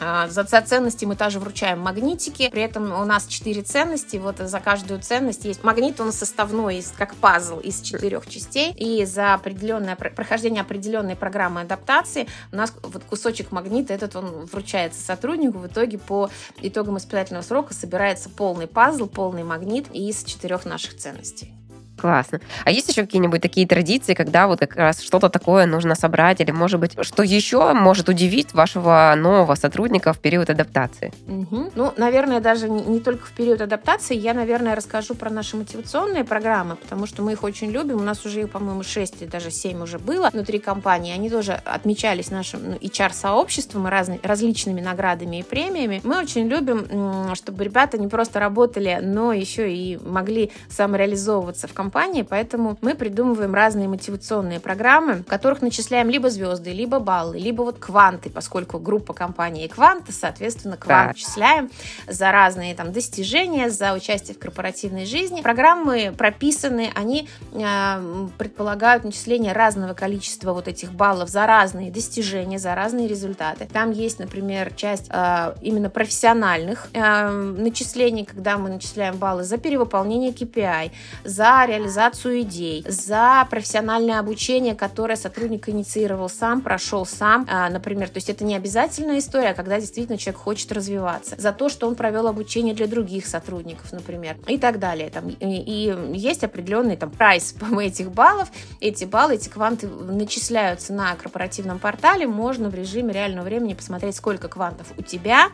а, 0.00 0.28
за, 0.28 0.44
за 0.44 0.60
ценности 0.60 1.04
мы 1.04 1.16
также 1.16 1.40
вручаем 1.40 1.80
магнитики. 1.80 2.50
При 2.50 2.62
этом 2.62 2.92
у 3.00 3.04
нас 3.04 3.26
четыре 3.26 3.62
ценности. 3.62 4.16
Вот 4.18 4.38
за 4.38 4.60
каждую 4.60 5.00
ценность 5.00 5.44
есть 5.44 5.64
магнит, 5.64 6.00
он 6.00 6.12
составной, 6.12 6.84
как 6.96 7.14
пазл 7.16 7.60
из 7.60 7.80
четырех 7.80 8.28
частей. 8.28 8.72
И 8.72 9.04
за 9.04 9.34
определенное 9.34 9.96
прохождение 9.96 10.60
определенной 10.60 11.16
программы 11.16 11.62
адаптации 11.62 12.26
у 12.52 12.56
нас 12.56 12.74
вот 12.82 13.04
кусочек 13.04 13.52
магнита 13.52 13.75
этот 13.84 14.16
он 14.16 14.46
вручается 14.46 15.00
сотруднику. 15.00 15.58
В 15.58 15.66
итоге 15.66 15.98
по 15.98 16.30
итогам 16.60 16.98
испытательного 16.98 17.42
срока 17.42 17.74
собирается 17.74 18.30
полный 18.30 18.66
пазл, 18.66 19.06
полный 19.06 19.44
магнит 19.44 19.86
из 19.92 20.24
четырех 20.24 20.64
наших 20.64 20.96
ценностей. 20.96 21.52
Классно. 21.96 22.40
А 22.64 22.70
есть 22.70 22.88
еще 22.88 23.02
какие-нибудь 23.02 23.40
такие 23.40 23.66
традиции, 23.66 24.14
когда 24.14 24.46
вот 24.46 24.60
как 24.60 24.76
раз 24.76 25.00
что-то 25.00 25.28
такое 25.28 25.66
нужно 25.66 25.94
собрать, 25.94 26.40
или, 26.40 26.50
может 26.50 26.78
быть, 26.78 26.96
что 27.00 27.22
еще 27.22 27.72
может 27.72 28.08
удивить 28.08 28.52
вашего 28.52 29.14
нового 29.16 29.54
сотрудника 29.54 30.12
в 30.12 30.18
период 30.18 30.50
адаптации? 30.50 31.12
Угу. 31.26 31.72
Ну, 31.74 31.92
наверное, 31.96 32.40
даже 32.40 32.68
не, 32.68 32.82
не 32.82 33.00
только 33.00 33.26
в 33.26 33.32
период 33.32 33.60
адаптации. 33.60 34.14
Я, 34.14 34.34
наверное, 34.34 34.74
расскажу 34.74 35.14
про 35.14 35.30
наши 35.30 35.56
мотивационные 35.56 36.24
программы, 36.24 36.76
потому 36.76 37.06
что 37.06 37.22
мы 37.22 37.32
их 37.32 37.42
очень 37.42 37.70
любим. 37.70 37.96
У 37.96 38.02
нас 38.02 38.24
уже 38.26 38.42
их, 38.42 38.50
по-моему, 38.50 38.82
6 38.82 39.22
или 39.22 39.28
даже 39.28 39.50
7 39.50 39.82
уже 39.82 39.98
было 39.98 40.30
внутри 40.32 40.58
компании. 40.58 41.14
Они 41.14 41.30
тоже 41.30 41.52
отмечались 41.64 42.30
нашим 42.30 42.70
ну, 42.70 42.76
HR-сообществом 42.76 43.88
и 43.88 43.90
разными, 43.90 44.20
различными 44.22 44.80
наградами 44.80 45.40
и 45.40 45.42
премиями. 45.42 46.00
Мы 46.04 46.18
очень 46.18 46.46
любим, 46.48 47.34
чтобы 47.34 47.64
ребята 47.64 47.96
не 47.96 48.08
просто 48.08 48.38
работали, 48.38 48.98
но 49.02 49.32
еще 49.32 49.72
и 49.72 49.96
могли 49.96 50.52
самореализовываться 50.68 51.66
в 51.68 51.72
компании 51.72 51.86
компании, 51.96 52.22
поэтому 52.22 52.76
мы 52.82 52.94
придумываем 52.94 53.54
разные 53.54 53.88
мотивационные 53.88 54.60
программы, 54.60 55.14
в 55.14 55.24
которых 55.24 55.62
начисляем 55.62 56.10
либо 56.10 56.28
звезды, 56.28 56.70
либо 56.70 56.98
баллы, 56.98 57.38
либо 57.38 57.62
вот 57.62 57.78
кванты, 57.78 58.28
поскольку 58.28 58.78
группа 58.78 59.14
компании 59.14 59.66
кванты, 59.66 60.12
соответственно, 60.12 60.76
квант 60.76 61.14
начисляем 61.14 61.70
за 62.06 62.30
разные 62.32 62.74
там 62.74 62.92
достижения, 62.92 63.70
за 63.70 63.94
участие 63.94 64.34
в 64.34 64.38
корпоративной 64.38 65.06
жизни. 65.06 65.40
Программы 65.40 66.14
прописаны, 66.16 66.90
они 66.94 67.30
э, 67.54 68.28
предполагают 68.36 69.04
начисление 69.04 69.54
разного 69.54 69.94
количества 69.94 70.52
вот 70.52 70.68
этих 70.68 70.92
баллов 70.92 71.30
за 71.30 71.46
разные 71.46 71.90
достижения, 71.90 72.58
за 72.58 72.74
разные 72.74 73.08
результаты. 73.08 73.66
Там 73.72 73.90
есть, 73.90 74.18
например, 74.18 74.70
часть 74.74 75.08
э, 75.10 75.54
именно 75.62 75.88
профессиональных 75.88 76.88
э, 76.92 77.30
начислений, 77.30 78.26
когда 78.26 78.58
мы 78.58 78.68
начисляем 78.68 79.16
баллы 79.16 79.44
за 79.44 79.56
перевыполнение 79.56 80.32
KPI, 80.32 80.90
за 81.24 81.64
реализацию 81.76 82.42
идей, 82.42 82.84
за 82.88 83.46
профессиональное 83.50 84.18
обучение, 84.18 84.74
которое 84.74 85.16
сотрудник 85.16 85.68
инициировал 85.68 86.28
сам, 86.28 86.60
прошел 86.60 87.06
сам, 87.06 87.46
а, 87.48 87.68
например. 87.68 88.08
То 88.08 88.16
есть 88.16 88.30
это 88.30 88.44
не 88.44 88.56
обязательная 88.56 89.18
история, 89.18 89.50
а 89.50 89.54
когда 89.54 89.80
действительно 89.80 90.18
человек 90.18 90.40
хочет 90.40 90.72
развиваться. 90.72 91.36
За 91.38 91.52
то, 91.52 91.68
что 91.68 91.86
он 91.86 91.94
провел 91.94 92.26
обучение 92.26 92.74
для 92.74 92.86
других 92.86 93.26
сотрудников, 93.26 93.92
например, 93.92 94.36
и 94.46 94.58
так 94.58 94.78
далее. 94.78 95.10
Там, 95.10 95.28
и, 95.28 95.36
и 95.40 96.16
есть 96.16 96.44
определенный 96.44 96.96
там 96.96 97.10
прайс 97.10 97.54
этих 97.80 98.10
баллов. 98.10 98.48
Эти 98.80 99.04
баллы, 99.04 99.34
эти 99.34 99.48
кванты 99.48 99.86
начисляются 99.88 100.92
на 100.92 101.14
корпоративном 101.14 101.78
портале. 101.78 102.26
Можно 102.26 102.68
в 102.68 102.74
режиме 102.74 103.12
реального 103.12 103.44
времени 103.44 103.74
посмотреть, 103.74 104.16
сколько 104.16 104.48
квантов 104.48 104.86
у 104.96 105.02
тебя 105.02 105.48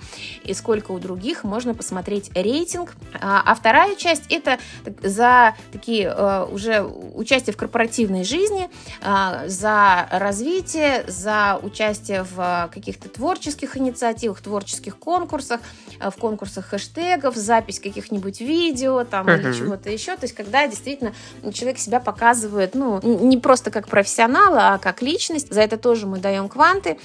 и 0.45 0.55
сколько 0.55 0.93
у 0.93 0.99
других. 0.99 1.45
Можно 1.45 1.75
посмотреть 1.75 2.31
рейтинг. 2.35 2.95
А, 3.21 3.43
а 3.45 3.55
вторая 3.55 3.97
часть 3.97 4.25
это 4.31 4.59
за 5.03 5.55
такие 5.73 6.12
Э, 6.17 6.47
уже 6.51 6.83
участие 6.83 7.55
в 7.55 7.57
корпоративной 7.57 8.25
жизни, 8.25 8.69
э, 9.03 9.49
за 9.49 10.07
развитие, 10.11 11.05
за 11.07 11.59
участие 11.63 12.25
в 12.25 12.71
каких-то 12.73 13.09
творческих 13.09 13.77
инициативах, 13.77 14.41
творческих 14.41 14.99
конкурсах, 14.99 15.61
э, 16.01 16.11
в 16.11 16.17
конкурсах 16.17 16.67
хэштегов, 16.67 17.37
запись 17.37 17.81
каких-нибудь 17.81 18.41
видео 18.41 19.05
там 19.05 19.29
uh-huh. 19.29 19.41
или 19.41 19.53
чего-то 19.53 19.91
еще. 19.91 20.17
То 20.17 20.25
есть, 20.25 20.35
когда 20.35 20.67
действительно 20.67 21.13
человек 21.53 21.79
себя 21.79 22.01
показывает, 22.01 22.75
ну, 22.75 23.01
не 23.03 23.37
просто 23.37 23.71
как 23.71 23.89
профессионала, 23.89 24.75
а 24.75 24.79
как 24.79 25.03
личность. 25.03 25.53
За 25.53 25.61
это 25.61 25.77
тоже 25.77 26.07
мы 26.07 26.19
даем 26.19 26.49
кванты, 26.49 26.99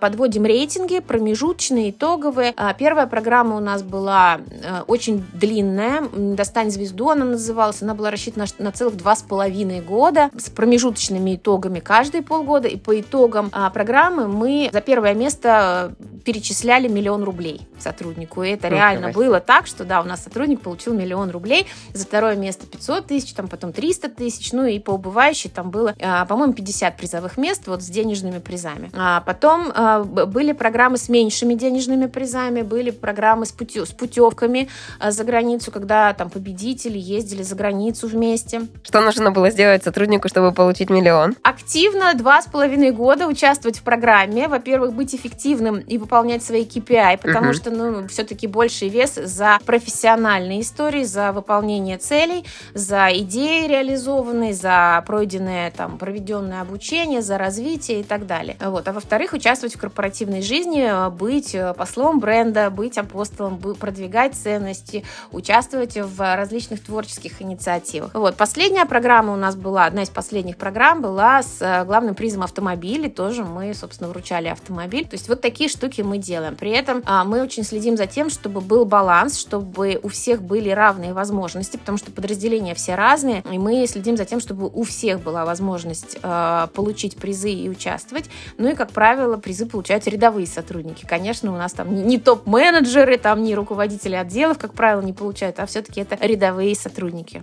подводим 0.00 0.44
рейтинги, 0.44 1.00
промежуточные, 1.00 1.90
итоговые. 1.90 2.54
Первая 2.78 3.06
программа 3.06 3.56
у 3.56 3.60
нас 3.60 3.82
была 3.82 4.40
очень 4.86 5.24
длинная, 5.32 6.08
«Достань 6.12 6.70
звезду» 6.70 7.10
она 7.10 7.24
называлась, 7.24 7.82
она 7.82 7.94
была 7.94 8.10
рассчитана 8.10 8.45
на, 8.58 8.64
на 8.64 8.72
целых 8.72 8.96
два 8.96 9.16
с 9.16 9.22
половиной 9.22 9.80
года 9.80 10.30
с 10.36 10.50
промежуточными 10.50 11.36
итогами 11.36 11.80
каждые 11.80 12.22
полгода. 12.22 12.68
И 12.68 12.76
по 12.76 12.98
итогам 13.00 13.50
а, 13.52 13.70
программы 13.70 14.28
мы 14.28 14.70
за 14.72 14.80
первое 14.80 15.14
место 15.14 15.94
перечисляли 16.24 16.88
миллион 16.88 17.22
рублей 17.24 17.68
сотруднику. 17.78 18.42
И 18.42 18.50
это 18.50 18.68
реально 18.68 19.12
было 19.12 19.40
так, 19.40 19.66
что 19.66 19.84
да, 19.84 20.00
у 20.00 20.04
нас 20.04 20.24
сотрудник 20.24 20.60
получил 20.60 20.94
миллион 20.94 21.30
рублей, 21.30 21.66
за 21.92 22.04
второе 22.04 22.36
место 22.36 22.66
500 22.66 23.06
тысяч, 23.06 23.32
там 23.34 23.48
потом 23.48 23.72
300 23.72 24.08
тысяч, 24.08 24.52
ну 24.52 24.64
и 24.64 24.78
по 24.78 24.92
убывающей 24.92 25.50
там 25.50 25.70
было, 25.70 25.94
а, 26.00 26.24
по-моему, 26.26 26.52
50 26.52 26.96
призовых 26.96 27.36
мест 27.36 27.62
вот 27.66 27.82
с 27.82 27.86
денежными 27.86 28.38
призами. 28.38 28.90
А 28.94 29.20
потом 29.20 29.72
а, 29.74 30.02
были 30.02 30.52
программы 30.52 30.96
с 30.98 31.08
меньшими 31.08 31.54
денежными 31.54 32.06
призами, 32.06 32.62
были 32.62 32.90
программы 32.90 33.46
с, 33.46 33.52
путё- 33.52 33.86
с 33.86 33.92
путевками 33.92 34.68
а, 34.98 35.10
за 35.10 35.24
границу, 35.24 35.70
когда 35.70 36.12
там 36.14 36.30
победители 36.30 36.98
ездили 36.98 37.42
за 37.42 37.54
границу 37.54 38.08
вместе. 38.08 38.35
Что 38.82 39.00
нужно 39.00 39.30
было 39.30 39.50
сделать 39.50 39.84
сотруднику, 39.84 40.28
чтобы 40.28 40.52
получить 40.52 40.90
миллион? 40.90 41.36
Активно 41.42 42.14
два 42.14 42.42
с 42.42 42.46
половиной 42.46 42.90
года 42.90 43.26
участвовать 43.26 43.78
в 43.78 43.82
программе. 43.82 44.48
Во-первых, 44.48 44.92
быть 44.92 45.14
эффективным 45.14 45.78
и 45.78 45.98
выполнять 45.98 46.42
свои 46.42 46.64
KPI, 46.64 47.18
потому 47.22 47.50
uh-huh. 47.50 47.54
что, 47.54 47.70
ну, 47.70 48.08
все-таки 48.08 48.46
больший 48.46 48.88
вес 48.88 49.14
за 49.14 49.58
профессиональные 49.64 50.60
истории, 50.60 51.04
за 51.04 51.32
выполнение 51.32 51.98
целей, 51.98 52.44
за 52.74 53.08
идеи 53.12 53.66
реализованные, 53.66 54.54
за 54.54 55.02
пройденное, 55.06 55.70
там, 55.70 55.98
проведенное 55.98 56.60
обучение, 56.60 57.22
за 57.22 57.38
развитие 57.38 58.00
и 58.00 58.02
так 58.02 58.26
далее. 58.26 58.56
Вот. 58.60 58.88
А 58.88 58.92
во-вторых, 58.92 59.32
участвовать 59.32 59.76
в 59.76 59.78
корпоративной 59.78 60.42
жизни, 60.42 61.10
быть 61.10 61.56
послом 61.76 62.20
бренда, 62.20 62.70
быть 62.70 62.98
апостолом, 62.98 63.58
продвигать 63.58 64.34
ценности, 64.34 65.04
участвовать 65.32 65.96
в 65.96 66.36
различных 66.36 66.82
творческих 66.82 67.40
инициативах. 67.42 68.10
Вот. 68.14 68.25
Последняя 68.32 68.86
программа 68.86 69.32
у 69.32 69.36
нас 69.36 69.56
была, 69.56 69.84
одна 69.84 70.02
из 70.02 70.10
последних 70.10 70.56
программ 70.56 71.02
была 71.02 71.42
с 71.42 71.58
э, 71.60 71.84
главным 71.84 72.14
призом 72.14 72.42
автомобилей. 72.42 73.08
Тоже 73.08 73.44
мы, 73.44 73.74
собственно, 73.74 74.10
вручали 74.10 74.48
автомобиль. 74.48 75.06
То 75.06 75.14
есть 75.14 75.28
вот 75.28 75.40
такие 75.40 75.68
штуки 75.68 76.00
мы 76.00 76.18
делаем. 76.18 76.56
При 76.56 76.70
этом 76.70 77.02
а, 77.04 77.24
мы 77.24 77.42
очень 77.42 77.62
следим 77.62 77.96
за 77.96 78.06
тем, 78.06 78.30
чтобы 78.30 78.60
был 78.60 78.84
баланс, 78.84 79.38
чтобы 79.38 80.00
у 80.02 80.08
всех 80.08 80.42
были 80.42 80.70
равные 80.70 81.12
возможности, 81.12 81.76
потому 81.76 81.98
что 81.98 82.10
подразделения 82.10 82.74
все 82.74 82.94
разные, 82.94 83.42
и 83.50 83.58
мы 83.58 83.86
следим 83.86 84.16
за 84.16 84.24
тем, 84.24 84.40
чтобы 84.40 84.68
у 84.68 84.82
всех 84.82 85.20
была 85.20 85.44
возможность 85.44 86.18
э, 86.22 86.66
получить 86.74 87.16
призы 87.16 87.50
и 87.50 87.68
участвовать. 87.68 88.30
Ну 88.58 88.70
и, 88.70 88.74
как 88.74 88.90
правило, 88.90 89.36
призы 89.36 89.66
получают 89.66 90.06
рядовые 90.06 90.46
сотрудники. 90.46 91.04
Конечно, 91.04 91.52
у 91.52 91.56
нас 91.56 91.72
там 91.72 91.94
не 92.06 92.18
топ-менеджеры, 92.18 93.18
там 93.18 93.42
не 93.42 93.54
руководители 93.54 94.14
отделов, 94.14 94.58
как 94.58 94.72
правило, 94.72 95.02
не 95.02 95.12
получают, 95.12 95.60
а 95.60 95.66
все-таки 95.66 96.00
это 96.00 96.16
рядовые 96.20 96.74
сотрудники. 96.74 97.42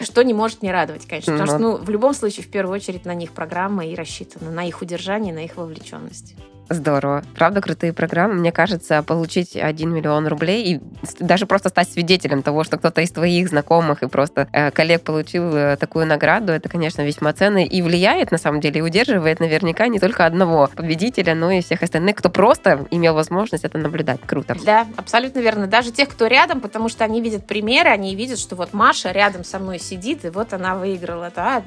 Что 0.00 0.22
не 0.22 0.34
может 0.34 0.62
не 0.62 0.70
радовать, 0.70 1.06
конечно. 1.06 1.32
Потому 1.32 1.48
что, 1.48 1.58
ну, 1.58 1.76
в 1.76 1.90
любом 1.90 2.14
случае, 2.14 2.44
в 2.44 2.48
первую 2.48 2.74
очередь, 2.74 3.04
на 3.04 3.14
них 3.14 3.32
программа 3.32 3.86
и 3.86 3.94
рассчитана, 3.94 4.50
на 4.50 4.66
их 4.66 4.82
удержание, 4.82 5.32
на 5.32 5.44
их 5.44 5.56
вовлеченность. 5.56 6.34
Здорово. 6.74 7.22
Правда, 7.34 7.60
крутые 7.60 7.92
программы. 7.92 8.34
Мне 8.34 8.52
кажется, 8.52 9.02
получить 9.02 9.56
1 9.56 9.92
миллион 9.92 10.26
рублей 10.26 10.74
и 10.74 10.80
даже 11.20 11.46
просто 11.46 11.68
стать 11.68 11.88
свидетелем 11.88 12.42
того, 12.42 12.64
что 12.64 12.78
кто-то 12.78 13.00
из 13.00 13.10
твоих 13.10 13.48
знакомых 13.48 14.02
и 14.02 14.08
просто 14.08 14.48
э, 14.52 14.70
коллег 14.70 15.02
получил 15.02 15.54
э, 15.54 15.76
такую 15.76 16.06
награду, 16.06 16.52
это, 16.52 16.68
конечно, 16.68 17.02
весьма 17.02 17.32
ценно 17.32 17.64
и 17.64 17.82
влияет, 17.82 18.30
на 18.30 18.38
самом 18.38 18.60
деле, 18.60 18.78
и 18.78 18.82
удерживает 18.82 19.40
наверняка 19.40 19.88
не 19.88 19.98
только 19.98 20.26
одного 20.26 20.68
победителя, 20.74 21.34
но 21.34 21.50
и 21.50 21.60
всех 21.60 21.82
остальных, 21.82 22.16
кто 22.16 22.30
просто 22.30 22.86
имел 22.90 23.14
возможность 23.14 23.64
это 23.64 23.78
наблюдать. 23.78 24.20
Круто. 24.26 24.56
Да, 24.64 24.86
абсолютно 24.96 25.40
верно. 25.40 25.66
Даже 25.66 25.90
тех, 25.90 26.08
кто 26.08 26.26
рядом, 26.26 26.60
потому 26.60 26.88
что 26.88 27.04
они 27.04 27.20
видят 27.20 27.46
примеры, 27.46 27.90
они 27.90 28.14
видят, 28.14 28.38
что 28.38 28.56
вот 28.56 28.72
Маша 28.72 29.10
рядом 29.12 29.44
со 29.44 29.58
мной 29.58 29.78
сидит, 29.78 30.24
и 30.24 30.30
вот 30.30 30.52
она 30.52 30.76
выиграла 30.76 31.30
да, 31.34 31.62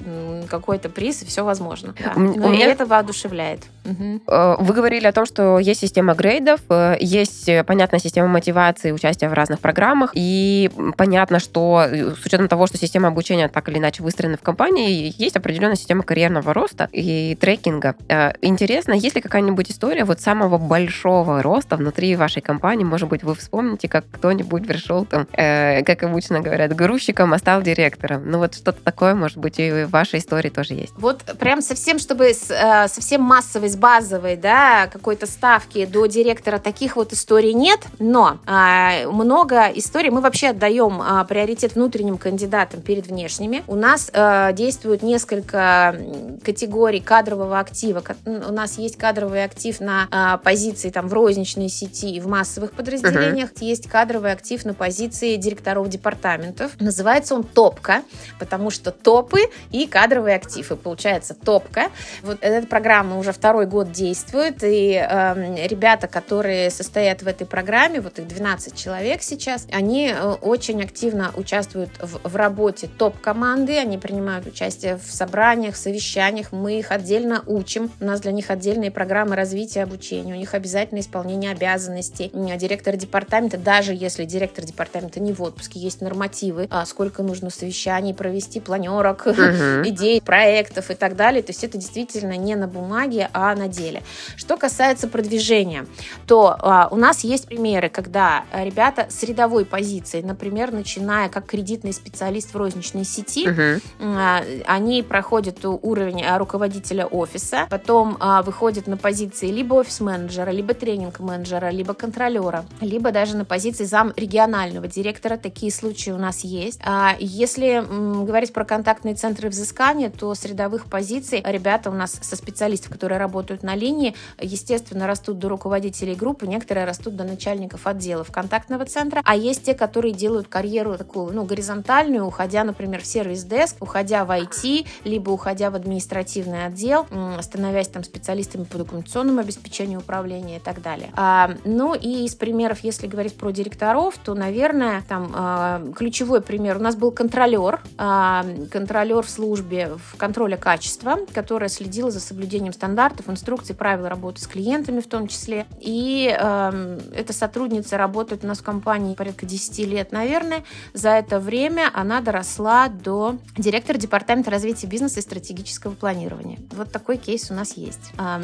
какой-то 0.50 0.90
приз, 0.90 1.22
и 1.22 1.26
все 1.26 1.44
возможно. 1.44 1.96
Да. 2.00 2.14
У, 2.16 2.20
ну, 2.20 2.48
у 2.48 2.50
меня... 2.50 2.68
это 2.68 2.86
воодушевляет. 2.86 3.62
Угу. 3.86 4.22
Вы 4.60 4.74
говорили 4.74 5.06
о 5.06 5.12
том, 5.12 5.26
что 5.26 5.60
есть 5.60 5.82
система 5.82 6.14
грейдов, 6.16 6.62
э, 6.70 6.98
есть, 7.00 7.48
э, 7.48 7.64
понятная 7.64 8.00
система 8.00 8.28
мотивации, 8.28 8.92
участия 8.92 9.30
в 9.30 9.34
разных 9.34 9.60
программах, 9.60 10.12
и 10.16 10.70
понятно, 10.98 11.40
что 11.40 11.86
э, 11.88 12.16
с 12.16 12.26
учетом 12.26 12.48
того, 12.48 12.68
что 12.68 12.78
система 12.78 13.10
обучения 13.10 13.48
так 13.48 13.70
или 13.70 13.78
иначе 13.78 14.04
выстроена 14.04 14.38
в 14.38 14.42
компании, 14.42 15.14
есть 15.18 15.36
определенная 15.36 15.76
система 15.76 16.04
карьерного 16.04 16.54
роста 16.54 16.90
и 16.92 17.38
трекинга. 17.40 17.96
Интересно, 18.42 18.94
есть 18.94 19.16
ли 19.16 19.22
какая-нибудь 19.22 19.70
история 19.70 20.06
вот 20.06 20.20
самого 20.20 20.58
большого 20.58 21.44
роста 21.44 21.76
внутри 21.76 22.16
вашей 22.16 22.42
компании? 22.42 22.84
Может 22.84 23.10
быть, 23.10 23.24
вы 23.24 23.36
вспомните, 23.36 23.88
как 23.88 24.06
кто-нибудь 24.12 24.68
пришел 24.68 25.06
там, 25.06 25.28
как 25.32 26.04
обычно 26.04 26.40
говорят, 26.40 26.76
грузчиком, 26.76 27.34
а 27.34 27.38
стал 27.38 27.62
директором. 27.62 28.30
Ну 28.30 28.40
вот 28.40 28.56
что-то 28.56 28.82
такое, 28.84 29.16
может 29.16 29.38
быть, 29.38 29.60
и 29.60 29.84
в 29.84 29.90
вашей 29.90 30.20
истории 30.20 30.50
тоже 30.50 30.74
есть. 30.74 30.94
Вот 30.98 31.24
прям 31.40 31.62
совсем, 31.62 32.00
чтобы 32.00 32.32
совсем 32.34 33.22
массовой, 33.22 33.70
базовой, 33.76 34.36
да, 34.36 34.88
какой-то 34.88 35.28
ставки 35.28 35.86
до 35.86 36.06
директора 36.06 36.60
таких 36.60 36.96
вот 36.96 37.14
историй 37.14 37.54
нет, 37.54 37.80
но 38.00 38.40
а, 38.46 39.08
много 39.12 39.68
историй. 39.76 40.10
Мы 40.10 40.22
вообще 40.22 40.50
отдаем 40.50 41.02
а, 41.02 41.24
приоритет 41.26 41.76
внутренним 41.76 42.18
кандидатам 42.18 42.82
перед 42.82 43.08
внешними. 43.08 43.64
У 43.68 43.76
нас 43.76 44.10
а, 44.14 44.52
действует 44.52 45.04
несколько 45.04 45.96
категорий 46.44 47.02
кадрового 47.02 47.60
актива. 47.60 48.04
У 48.26 48.52
нас 48.52 48.78
есть 48.78 48.98
кадровый 48.98 49.44
актив 49.44 49.80
на 49.80 50.08
а, 50.12 50.38
позиции 50.38 50.90
там 50.90 51.08
в 51.08 51.14
розничной 51.14 51.70
сети 51.70 52.16
и 52.16 52.20
в 52.20 52.28
массовых 52.28 52.72
подразделениях. 52.72 53.52
Uh-huh. 53.52 53.66
Есть 53.66 53.90
кадровый 53.90 54.32
актив 54.32 54.64
на 54.66 54.74
позиции 54.74 55.36
директоров 55.36 55.90
департаментов. 55.90 56.72
Называется 56.80 57.36
он 57.36 57.44
топка, 57.44 58.04
потому 58.40 58.70
что 58.70 58.92
топы 58.92 59.42
и 59.72 59.88
кадровый 59.88 60.36
актив. 60.36 60.72
И 60.72 60.76
получается 60.76 61.34
топка. 61.34 61.90
Вот 62.24 62.38
эта 62.42 62.66
программа 62.68 63.18
уже 63.18 63.32
второй 63.32 63.65
год 63.66 63.92
действует, 63.92 64.64
и 64.64 64.94
э, 64.94 65.68
ребята, 65.68 66.08
которые 66.08 66.70
состоят 66.70 67.22
в 67.22 67.28
этой 67.28 67.46
программе, 67.48 68.02
вот 68.02 68.20
их 68.20 68.28
12 68.28 68.76
человек 68.76 69.22
сейчас, 69.22 69.68
они 69.72 70.10
э, 70.10 70.32
очень 70.42 70.84
активно 70.84 71.32
участвуют 71.36 71.92
в, 72.00 72.30
в 72.30 72.36
работе 72.36 72.88
топ-команды, 72.88 73.78
они 73.78 73.98
принимают 73.98 74.46
участие 74.46 74.98
в 74.98 75.12
собраниях, 75.12 75.76
совещаниях, 75.76 76.52
мы 76.52 76.80
их 76.80 76.92
отдельно 76.92 77.44
учим, 77.48 77.92
у 78.00 78.06
нас 78.06 78.22
для 78.22 78.32
них 78.32 78.50
отдельные 78.50 78.92
программы 78.92 79.36
развития 79.36 79.84
обучения, 79.84 80.34
у 80.34 80.38
них 80.38 80.54
обязательно 80.54 81.00
исполнение 81.00 81.52
обязанностей. 81.52 82.32
Директор 82.34 82.96
департамента, 82.96 83.58
даже 83.58 83.94
если 83.94 84.26
директор 84.26 84.66
департамента 84.66 85.20
не 85.20 85.34
в 85.34 85.42
отпуске, 85.42 85.80
есть 85.80 86.02
нормативы, 86.02 86.68
а 86.70 86.86
сколько 86.86 87.24
нужно 87.24 87.50
совещаний 87.50 88.14
провести, 88.14 88.60
планерок, 88.60 89.28
идей, 89.28 90.22
проектов 90.22 90.92
и 90.92 90.96
так 90.96 91.16
далее. 91.16 91.42
То 91.42 91.52
есть 91.52 91.64
это 91.64 91.78
действительно 91.78 92.38
не 92.38 92.56
на 92.56 92.68
бумаге, 92.68 93.30
а 93.34 93.55
на 93.56 93.68
деле. 93.68 94.04
Что 94.36 94.58
касается 94.58 95.08
продвижения, 95.08 95.86
то 96.28 96.56
а, 96.60 96.88
у 96.92 96.96
нас 96.96 97.24
есть 97.24 97.48
примеры, 97.48 97.90
когда 97.90 98.46
ребята 98.54 99.08
с 99.10 99.24
рядовой 99.24 99.66
позиции, 99.66 100.22
например, 100.22 100.72
начиная 100.72 101.30
как 101.30 101.46
кредитный 101.46 101.94
специалист 101.94 102.54
в 102.54 102.58
розничной 102.58 103.06
сети, 103.06 103.48
uh-huh. 103.48 103.82
а, 104.00 104.44
они 104.66 105.04
проходят 105.04 105.64
уровень 105.64 106.24
а, 106.24 106.38
руководителя 106.38 107.06
офиса, 107.06 107.68
потом 107.70 108.18
а, 108.20 108.42
выходят 108.42 108.88
на 108.88 108.98
позиции 108.98 109.52
либо 109.52 109.76
офис-менеджера, 109.76 110.52
либо 110.52 110.74
тренинг-менеджера, 110.74 111.70
либо 111.70 111.94
контролера, 111.94 112.66
либо 112.82 113.12
даже 113.12 113.38
на 113.38 113.46
позиции 113.46 113.86
зам 113.86 114.14
регионального 114.16 114.88
директора. 114.88 115.38
Такие 115.38 115.72
случаи 115.72 116.12
у 116.12 116.18
нас 116.18 116.44
есть. 116.44 116.80
А, 116.84 117.16
если 117.20 117.76
м, 117.76 118.26
говорить 118.26 118.54
про 118.54 118.66
контактные 118.66 119.16
центры 119.16 119.50
взыскания, 119.50 120.10
то 120.10 120.34
с 120.34 120.44
рядовых 120.46 120.86
позиций 120.88 121.42
ребята 121.46 121.90
у 121.90 121.94
нас 121.94 122.18
со 122.22 122.36
специалистов, 122.36 122.92
которые 122.92 123.20
работают 123.20 123.45
на 123.64 123.76
линии, 123.76 124.16
естественно, 124.40 125.08
растут 125.08 125.40
до 125.40 125.50
руководителей 125.50 126.16
группы, 126.16 126.48
некоторые 126.48 126.86
растут 126.86 127.16
до 127.16 127.24
начальников 127.24 127.88
отделов 127.88 128.32
контактного 128.32 128.86
центра, 128.86 129.22
а 129.24 129.36
есть 129.36 129.64
те, 129.64 129.74
которые 129.74 130.14
делают 130.14 130.48
карьеру 130.48 130.98
такую, 130.98 131.34
ну, 131.34 131.44
горизонтальную, 131.44 132.26
уходя, 132.26 132.64
например, 132.64 133.02
в 133.02 133.06
сервис-деск, 133.06 133.78
уходя 133.82 134.26
в 134.26 134.32
IT, 134.32 134.88
либо 135.04 135.32
уходя 135.32 135.70
в 135.70 135.76
административный 135.76 136.66
отдел, 136.66 137.08
становясь 137.42 137.88
там 137.88 138.04
специалистами 138.04 138.64
по 138.64 138.78
документационному 138.78 139.40
обеспечению 139.40 140.00
управления 140.00 140.58
и 140.58 140.60
так 140.60 140.82
далее. 140.82 141.10
А, 141.16 141.52
ну 141.64 141.94
и 141.94 142.26
из 142.26 142.36
примеров, 142.36 142.80
если 142.80 143.08
говорить 143.08 143.36
про 143.36 143.52
директоров, 143.52 144.18
то, 144.24 144.34
наверное, 144.34 145.04
там 145.08 145.32
а, 145.34 145.84
ключевой 145.96 146.42
пример. 146.42 146.78
У 146.78 146.82
нас 146.82 146.96
был 146.96 147.12
контролер, 147.12 147.82
а, 147.98 148.46
контролер 148.72 149.22
в 149.22 149.30
службе 149.30 149.92
в 149.96 150.18
контроле 150.18 150.58
качества, 150.58 151.20
которая 151.34 151.70
следила 151.70 152.12
за 152.12 152.20
соблюдением 152.20 152.74
стандартов, 152.74 153.25
инструкций, 153.30 153.76
правил 153.76 154.08
работы 154.08 154.42
с 154.42 154.48
клиентами 154.48 155.00
в 155.00 155.08
том 155.08 155.28
числе. 155.28 155.66
И 155.80 156.36
э, 156.38 157.00
эта 157.16 157.34
сотрудница 157.34 157.98
работает 157.98 158.44
у 158.44 158.48
нас 158.48 158.60
в 158.60 158.64
компании 158.64 159.16
порядка 159.16 159.46
10 159.46 159.80
лет, 159.88 160.12
наверное. 160.12 160.64
За 160.94 161.10
это 161.10 161.40
время 161.40 161.90
она 161.94 162.22
доросла 162.22 162.88
до 162.90 163.38
директора 163.58 163.98
департамента 163.98 164.52
развития 164.52 164.88
бизнеса 164.88 165.20
и 165.20 165.24
стратегического 165.24 165.94
планирования. 165.94 166.60
Вот 166.72 166.92
такой 166.92 167.18
кейс 167.18 167.50
у 167.52 167.54
нас 167.54 167.78
есть. 167.78 168.12
Э, 168.18 168.42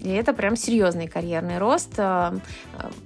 и 0.00 0.08
это 0.08 0.32
прям 0.32 0.56
серьезный 0.56 1.06
карьерный 1.06 1.58
рост. 1.58 1.94
Э, 1.98 2.32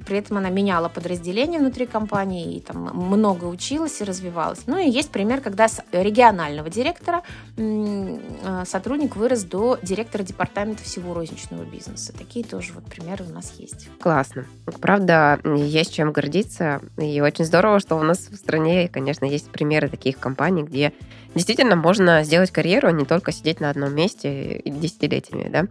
при 0.07 0.19
этом 0.19 0.39
она 0.39 0.51
меняла 0.51 0.89
подразделение 0.89 1.61
внутри 1.61 1.87
компании 1.87 2.57
и 2.57 2.61
там 2.61 2.91
много 2.95 3.45
училась 3.47 4.01
и 4.01 4.05
развивалась. 4.05 4.61
Ну 4.67 4.79
и 4.79 4.89
есть 4.89 5.11
пример, 5.11 5.41
когда 5.41 5.69
с 5.69 5.83
регионального 5.93 6.71
директора 6.71 7.23
э, 7.57 8.65
сотрудник 8.67 9.17
вырос 9.17 9.45
до 9.45 9.79
директора 9.83 10.23
департамента 10.23 10.83
всего 10.85 11.15
розничного 11.16 11.64
бизнеса. 11.64 12.12
Такие 12.12 12.44
тоже 12.44 12.72
вот 12.74 12.85
примеры 12.85 13.24
у 13.24 13.33
нас 13.33 13.55
есть. 13.59 13.88
Классно. 14.00 14.46
Правда, 14.81 15.40
есть 15.44 15.94
чем 15.94 16.12
гордиться. 16.12 16.81
И 16.98 17.20
очень 17.20 17.44
здорово, 17.44 17.81
что 17.81 17.96
у 17.96 18.02
нас 18.02 18.29
в 18.29 18.37
стране, 18.37 18.88
конечно, 18.88 19.24
есть 19.24 19.50
примеры 19.50 19.88
таких 19.88 20.18
компаний, 20.18 20.62
где 20.62 20.92
действительно 21.37 21.77
можно 21.77 22.25
сделать 22.25 22.51
карьеру, 22.51 22.88
а 22.88 22.92
не 22.92 23.05
только 23.05 23.31
сидеть 23.31 23.61
на 23.61 23.70
одном 23.70 23.94
месте 23.94 24.61
десятилетиями. 24.64 25.49
Да? 25.49 25.66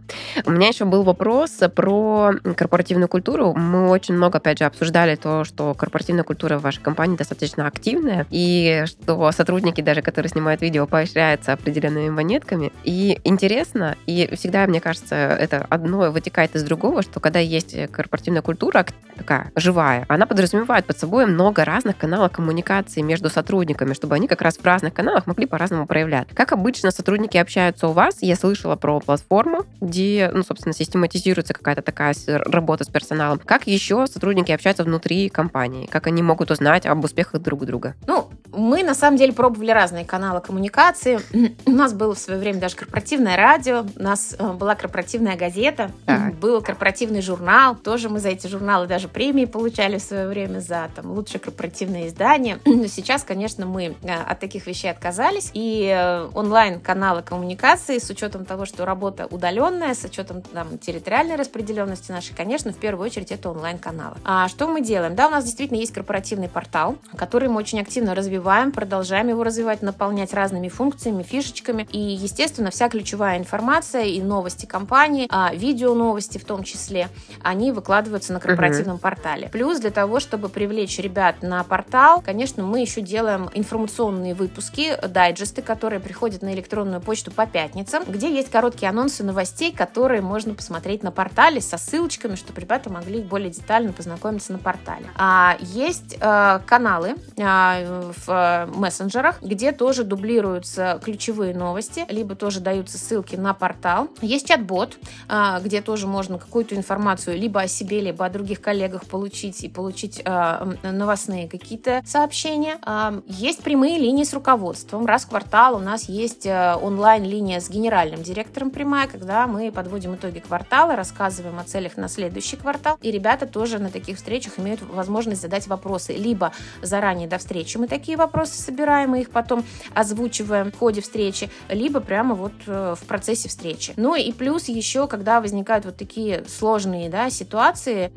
У 0.46 0.50
меня 0.50 0.68
еще 0.68 0.84
был 0.84 1.02
вопрос 1.02 1.50
про 1.74 2.32
корпоративную 2.56 3.08
культуру. 3.08 3.52
Мы 3.52 3.88
очень 3.88 4.14
много, 4.14 4.38
опять 4.38 4.58
же, 4.58 4.64
обсуждали 4.64 5.16
то, 5.16 5.44
что 5.44 5.74
корпоративная 5.74 6.24
культура 6.24 6.58
в 6.58 6.62
вашей 6.62 6.80
компании 6.82 7.16
достаточно 7.16 7.66
активная, 7.66 8.26
и 8.30 8.84
что 8.86 9.30
сотрудники, 9.32 9.80
даже 9.80 10.02
которые 10.02 10.30
снимают 10.30 10.62
видео, 10.62 10.86
поощряются 10.86 11.52
определенными 11.52 12.08
монетками. 12.08 12.72
И 12.84 13.18
интересно, 13.24 13.96
и 14.06 14.34
всегда, 14.36 14.66
мне 14.66 14.80
кажется, 14.80 15.14
это 15.14 15.66
одно 15.68 16.10
вытекает 16.10 16.54
из 16.54 16.62
другого, 16.62 17.02
что 17.02 17.20
когда 17.20 17.40
есть 17.40 17.76
корпоративная 17.90 18.42
культура 18.42 18.86
такая 19.16 19.50
живая, 19.56 20.04
она 20.08 20.26
подразумевает 20.26 20.86
под 20.86 20.98
собой 20.98 21.26
много 21.26 21.64
разных 21.64 21.96
каналов 21.96 22.32
коммуникации 22.32 23.00
между 23.02 23.30
сотрудниками, 23.30 23.94
чтобы 23.94 24.14
они 24.14 24.28
как 24.28 24.42
раз 24.42 24.56
в 24.58 24.64
разных 24.64 24.94
каналах 24.94 25.26
могли 25.26 25.46
по-разному 25.56 25.86
проявлять. 25.86 26.28
Как 26.34 26.52
обычно 26.52 26.90
сотрудники 26.90 27.38
общаются 27.38 27.88
у 27.88 27.92
вас? 27.92 28.18
Я 28.20 28.36
слышала 28.36 28.76
про 28.76 29.00
платформу, 29.00 29.64
где, 29.80 30.30
ну, 30.34 30.42
собственно, 30.42 30.74
систематизируется 30.74 31.54
какая-то 31.54 31.80
такая 31.80 32.14
работа 32.26 32.84
с 32.84 32.88
персоналом. 32.88 33.38
Как 33.42 33.66
еще 33.66 34.06
сотрудники 34.06 34.52
общаются 34.52 34.84
внутри 34.84 35.30
компании? 35.30 35.86
Как 35.86 36.08
они 36.08 36.22
могут 36.22 36.50
узнать 36.50 36.84
об 36.84 37.02
успехах 37.02 37.40
друг 37.40 37.64
друга? 37.64 37.94
Ну, 38.06 38.28
мы 38.52 38.82
на 38.82 38.94
самом 38.94 39.16
деле 39.16 39.32
пробовали 39.32 39.70
разные 39.70 40.04
каналы 40.04 40.42
коммуникации. 40.42 41.20
У 41.64 41.70
нас 41.70 41.94
было 41.94 42.14
в 42.14 42.18
свое 42.18 42.38
время 42.38 42.60
даже 42.60 42.76
корпоративное 42.76 43.36
радио, 43.38 43.86
у 43.98 44.02
нас 44.02 44.36
э, 44.38 44.52
была 44.52 44.74
корпоративная 44.74 45.36
газета, 45.36 45.90
так. 46.04 46.34
был 46.40 46.60
корпоративный 46.60 47.22
журнал. 47.22 47.76
Тоже 47.76 48.10
мы 48.10 48.20
за 48.20 48.28
эти 48.28 48.46
журналы 48.46 48.86
даже 48.86 49.08
премии 49.08 49.46
получали 49.46 49.96
в 49.96 50.02
свое 50.02 50.28
время 50.28 50.60
за 50.60 50.90
там, 50.94 51.12
лучшее 51.12 51.40
корпоративное 51.40 52.08
издание. 52.08 52.58
Но 52.66 52.86
сейчас, 52.88 53.24
конечно, 53.24 53.64
мы 53.64 53.96
э, 54.02 54.12
от 54.12 54.38
таких 54.38 54.66
вещей 54.66 54.90
отказались 54.90 55.45
развивались, 55.46 55.50
и 55.54 55.92
э, 55.94 56.28
онлайн-каналы 56.34 57.22
коммуникации 57.22 57.98
с 57.98 58.08
учетом 58.10 58.44
того, 58.44 58.66
что 58.66 58.84
работа 58.84 59.26
удаленная, 59.30 59.94
с 59.94 60.04
учетом 60.04 60.42
там, 60.42 60.78
территориальной 60.78 61.36
распределенности 61.36 62.12
нашей, 62.12 62.34
конечно, 62.34 62.72
в 62.72 62.76
первую 62.76 63.06
очередь 63.06 63.32
это 63.32 63.50
онлайн-каналы. 63.50 64.16
А 64.24 64.48
что 64.48 64.66
мы 64.66 64.80
делаем? 64.80 65.14
Да, 65.14 65.28
у 65.28 65.30
нас 65.30 65.44
действительно 65.44 65.78
есть 65.78 65.92
корпоративный 65.92 66.48
портал, 66.48 66.96
который 67.16 67.48
мы 67.48 67.56
очень 67.56 67.80
активно 67.80 68.14
развиваем, 68.14 68.72
продолжаем 68.72 69.28
его 69.28 69.44
развивать, 69.44 69.82
наполнять 69.82 70.32
разными 70.34 70.68
функциями, 70.68 71.22
фишечками. 71.22 71.86
И, 71.92 71.98
естественно, 71.98 72.70
вся 72.70 72.88
ключевая 72.88 73.38
информация 73.38 74.04
и 74.04 74.20
новости 74.20 74.66
компании, 74.66 75.26
а 75.30 75.54
видео 75.54 75.94
новости 75.94 76.38
в 76.38 76.44
том 76.44 76.62
числе, 76.62 77.08
они 77.42 77.72
выкладываются 77.72 78.32
на 78.32 78.40
корпоративном 78.40 78.96
uh-huh. 78.96 79.00
портале. 79.00 79.48
Плюс 79.48 79.78
для 79.80 79.90
того, 79.90 80.20
чтобы 80.20 80.48
привлечь 80.48 80.98
ребят 80.98 81.42
на 81.42 81.62
портал, 81.64 82.22
конечно, 82.24 82.62
мы 82.62 82.80
еще 82.80 83.00
делаем 83.00 83.50
информационные 83.54 84.34
выпуски, 84.34 84.96
дайджесты 85.06 85.25
дайджесты, 85.26 85.60
которые 85.60 85.98
приходят 85.98 86.42
на 86.42 86.54
электронную 86.54 87.00
почту 87.00 87.32
по 87.32 87.46
пятницам, 87.46 88.04
где 88.06 88.32
есть 88.32 88.50
короткие 88.50 88.90
анонсы 88.90 89.24
новостей, 89.24 89.72
которые 89.72 90.22
можно 90.22 90.54
посмотреть 90.54 91.02
на 91.02 91.10
портале 91.10 91.60
со 91.60 91.78
ссылочками, 91.78 92.36
чтобы 92.36 92.60
ребята 92.60 92.90
могли 92.90 93.20
более 93.22 93.50
детально 93.50 93.92
познакомиться 93.92 94.52
на 94.52 94.58
портале. 94.58 95.06
А 95.16 95.56
есть 95.60 96.16
э, 96.20 96.60
каналы 96.64 97.16
э, 97.36 98.12
в 98.26 98.68
мессенджерах, 98.72 99.42
где 99.42 99.72
тоже 99.72 100.04
дублируются 100.04 101.00
ключевые 101.02 101.54
новости, 101.54 102.04
либо 102.08 102.36
тоже 102.36 102.60
даются 102.60 102.96
ссылки 102.96 103.34
на 103.34 103.52
портал. 103.52 104.08
Есть 104.22 104.46
чат-бот, 104.46 104.96
э, 105.28 105.58
где 105.64 105.80
тоже 105.80 106.06
можно 106.06 106.38
какую-то 106.38 106.76
информацию 106.76 107.36
либо 107.36 107.62
о 107.62 107.68
себе, 107.68 108.00
либо 108.00 108.24
о 108.24 108.30
других 108.30 108.60
коллегах 108.60 109.06
получить 109.06 109.64
и 109.64 109.68
получить 109.68 110.22
э, 110.24 110.74
новостные 110.84 111.48
какие-то 111.48 112.02
сообщения. 112.06 112.78
Э, 112.86 113.22
есть 113.26 113.64
прямые 113.64 113.98
линии 113.98 114.22
с 114.22 114.32
руководством. 114.32 115.04
Раз 115.16 115.24
квартал 115.24 115.76
у 115.76 115.78
нас 115.78 116.10
есть 116.10 116.44
э, 116.44 116.74
онлайн-линия 116.74 117.60
с 117.60 117.70
генеральным 117.70 118.22
директором 118.22 118.70
прямая, 118.70 119.08
когда 119.08 119.46
мы 119.46 119.72
подводим 119.72 120.14
итоги 120.14 120.40
квартала, 120.40 120.94
рассказываем 120.94 121.58
о 121.58 121.64
целях 121.64 121.96
на 121.96 122.08
следующий 122.08 122.58
квартал. 122.58 122.98
И 123.00 123.10
ребята 123.10 123.46
тоже 123.46 123.78
на 123.78 123.88
таких 123.88 124.18
встречах 124.18 124.58
имеют 124.58 124.82
возможность 124.82 125.40
задать 125.40 125.68
вопросы. 125.68 126.12
Либо 126.12 126.52
заранее 126.82 127.26
до 127.26 127.38
встречи 127.38 127.78
мы 127.78 127.88
такие 127.88 128.18
вопросы 128.18 128.60
собираем 128.60 129.16
и 129.16 129.22
их 129.22 129.30
потом 129.30 129.64
озвучиваем 129.94 130.70
в 130.70 130.76
ходе 130.76 131.00
встречи, 131.00 131.48
либо 131.70 132.00
прямо 132.00 132.34
вот 132.34 132.52
э, 132.66 132.94
в 133.00 133.06
процессе 133.06 133.48
встречи. 133.48 133.94
Ну 133.96 134.16
и 134.16 134.32
плюс 134.32 134.68
еще, 134.68 135.06
когда 135.08 135.40
возникают 135.40 135.86
вот 135.86 135.96
такие 135.96 136.44
сложные 136.46 137.08
да, 137.08 137.30
ситуации, 137.30 138.12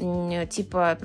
типа 0.47 0.97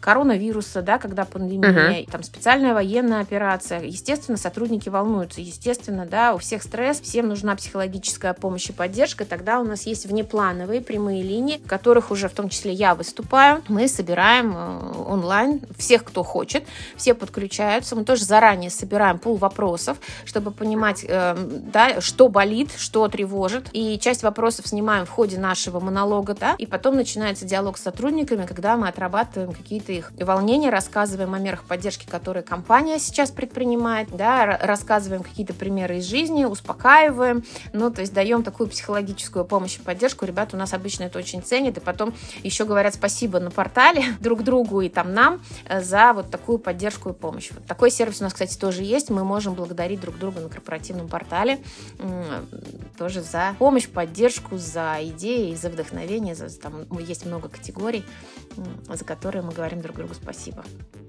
коронавируса, 0.00 0.80
да, 0.80 0.96
когда 0.96 1.26
пандемия, 1.26 1.70
uh-huh. 1.70 2.10
там 2.10 2.22
специальная 2.22 2.72
военная 2.72 3.20
операция, 3.20 3.82
естественно, 3.82 4.38
сотрудники 4.38 4.88
волнуются 4.88 5.25
волнуются. 5.26 5.40
Естественно, 5.40 6.06
да, 6.06 6.34
у 6.34 6.38
всех 6.38 6.62
стресс, 6.62 7.00
всем 7.00 7.28
нужна 7.28 7.56
психологическая 7.56 8.32
помощь 8.34 8.68
и 8.70 8.72
поддержка. 8.72 9.24
Тогда 9.24 9.60
у 9.60 9.64
нас 9.64 9.86
есть 9.86 10.06
внеплановые 10.06 10.80
прямые 10.80 11.22
линии, 11.22 11.58
в 11.58 11.68
которых 11.68 12.10
уже 12.10 12.28
в 12.28 12.32
том 12.32 12.48
числе 12.48 12.72
я 12.72 12.94
выступаю. 12.94 13.62
Мы 13.68 13.88
собираем 13.88 14.54
э, 14.56 15.04
онлайн 15.06 15.60
всех, 15.76 16.04
кто 16.04 16.22
хочет. 16.22 16.64
Все 16.96 17.14
подключаются. 17.14 17.96
Мы 17.96 18.04
тоже 18.04 18.24
заранее 18.24 18.70
собираем 18.70 19.18
пул 19.18 19.36
вопросов, 19.36 19.98
чтобы 20.24 20.50
понимать, 20.50 21.04
э, 21.06 21.34
да, 21.72 22.00
что 22.00 22.28
болит, 22.28 22.70
что 22.76 23.08
тревожит. 23.08 23.68
И 23.72 23.98
часть 23.98 24.22
вопросов 24.22 24.66
снимаем 24.66 25.06
в 25.06 25.10
ходе 25.10 25.38
нашего 25.38 25.80
монолога, 25.80 26.34
да, 26.34 26.54
и 26.58 26.66
потом 26.66 26.96
начинается 26.96 27.44
диалог 27.44 27.78
с 27.78 27.82
сотрудниками, 27.82 28.46
когда 28.46 28.76
мы 28.76 28.88
отрабатываем 28.88 29.52
какие-то 29.52 29.92
их 29.92 30.12
волнения, 30.18 30.70
рассказываем 30.70 31.34
о 31.34 31.38
мерах 31.38 31.64
поддержки, 31.64 32.06
которые 32.06 32.42
компания 32.42 32.98
сейчас 32.98 33.30
предпринимает, 33.30 34.08
да, 34.14 34.58
рассказываем 34.60 35.15
какие-то 35.22 35.54
примеры 35.54 35.98
из 35.98 36.04
жизни, 36.04 36.44
успокаиваем, 36.44 37.44
ну, 37.72 37.90
то 37.90 38.00
есть 38.00 38.12
даем 38.12 38.42
такую 38.42 38.68
психологическую 38.68 39.44
помощь 39.44 39.76
и 39.76 39.80
поддержку. 39.80 40.24
Ребята 40.24 40.56
у 40.56 40.58
нас 40.58 40.72
обычно 40.72 41.04
это 41.04 41.18
очень 41.18 41.42
ценят, 41.42 41.76
и 41.76 41.80
потом 41.80 42.14
еще 42.42 42.64
говорят 42.64 42.94
спасибо 42.94 43.40
на 43.40 43.50
портале 43.50 44.04
друг 44.20 44.42
другу 44.42 44.80
и 44.80 44.88
там 44.88 45.12
нам 45.14 45.40
э, 45.66 45.80
за 45.80 46.12
вот 46.12 46.30
такую 46.30 46.58
поддержку 46.58 47.10
и 47.10 47.12
помощь. 47.12 47.50
Вот 47.52 47.64
такой 47.66 47.90
сервис 47.90 48.20
у 48.20 48.24
нас, 48.24 48.32
кстати, 48.32 48.56
тоже 48.56 48.82
есть. 48.82 49.10
Мы 49.10 49.24
можем 49.24 49.54
благодарить 49.54 50.00
друг 50.00 50.18
друга 50.18 50.40
на 50.40 50.48
корпоративном 50.48 51.08
портале 51.08 51.58
тоже 52.98 53.22
за 53.22 53.54
помощь, 53.58 53.88
поддержку, 53.88 54.56
за 54.58 54.98
идеи, 55.02 55.54
за 55.54 55.68
вдохновение. 55.68 56.34
За, 56.34 56.48
там 56.58 56.86
есть 56.98 57.26
много 57.26 57.48
категорий, 57.48 58.04
за 58.88 59.04
которые 59.04 59.42
мы 59.42 59.52
говорим 59.52 59.80
друг 59.80 59.96
другу 59.96 60.14
спасибо. 60.14 60.64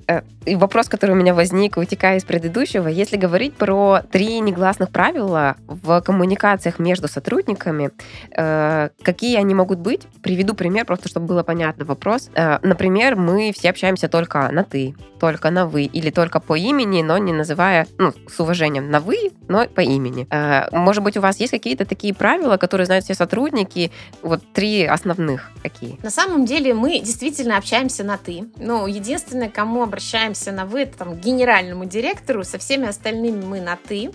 Э, 0.07 0.21
и 0.45 0.55
вопрос, 0.55 0.87
который 0.87 1.11
у 1.11 1.15
меня 1.15 1.33
возник, 1.33 1.77
вытекая 1.77 2.17
из 2.17 2.23
предыдущего, 2.23 2.87
если 2.87 3.17
говорить 3.17 3.55
про 3.55 3.96
три 4.01 4.39
негласных 4.39 4.89
правила 4.91 5.55
в 5.67 6.01
коммуникациях 6.01 6.79
между 6.79 7.07
сотрудниками, 7.07 7.91
э, 8.35 8.89
какие 9.01 9.37
они 9.37 9.53
могут 9.53 9.79
быть? 9.79 10.07
Приведу 10.21 10.53
пример, 10.53 10.85
просто 10.85 11.09
чтобы 11.09 11.27
было 11.27 11.43
понятно 11.43 11.85
вопрос. 11.85 12.29
Э, 12.35 12.59
например, 12.61 13.15
мы 13.15 13.51
все 13.53 13.69
общаемся 13.69 14.07
только 14.07 14.49
на 14.51 14.63
«ты», 14.63 14.95
только 15.19 15.49
на 15.49 15.65
«вы» 15.65 15.83
или 15.83 16.09
только 16.09 16.39
по 16.39 16.55
имени, 16.55 17.01
но 17.01 17.17
не 17.17 17.33
называя, 17.33 17.87
ну, 17.97 18.13
с 18.27 18.39
уважением 18.39 18.89
на 18.91 18.99
«вы», 18.99 19.31
но 19.47 19.65
по 19.67 19.81
имени. 19.81 20.27
Может 20.71 21.03
быть, 21.03 21.17
у 21.17 21.21
вас 21.21 21.39
есть 21.39 21.51
какие-то 21.51 21.85
такие 21.85 22.13
правила, 22.13 22.57
которые 22.57 22.85
знают 22.85 23.05
все 23.05 23.13
сотрудники? 23.13 23.91
Вот 24.21 24.41
три 24.53 24.85
основных 24.85 25.49
какие? 25.63 25.97
На 26.03 26.09
самом 26.09 26.45
деле 26.45 26.73
мы 26.73 26.99
действительно 26.99 27.57
общаемся 27.57 28.03
на 28.03 28.17
«ты». 28.17 28.45
Ну, 28.57 28.87
единственное, 28.87 29.49
кому 29.49 29.83
обращаемся 29.83 30.51
на 30.51 30.65
«вы», 30.65 30.81
это 30.81 30.97
там, 30.97 31.15
генеральному 31.15 31.85
директору, 31.85 32.43
со 32.43 32.57
всеми 32.57 32.87
остальными 32.87 33.43
мы 33.43 33.61
на 33.61 33.77
«ты» 33.87 34.11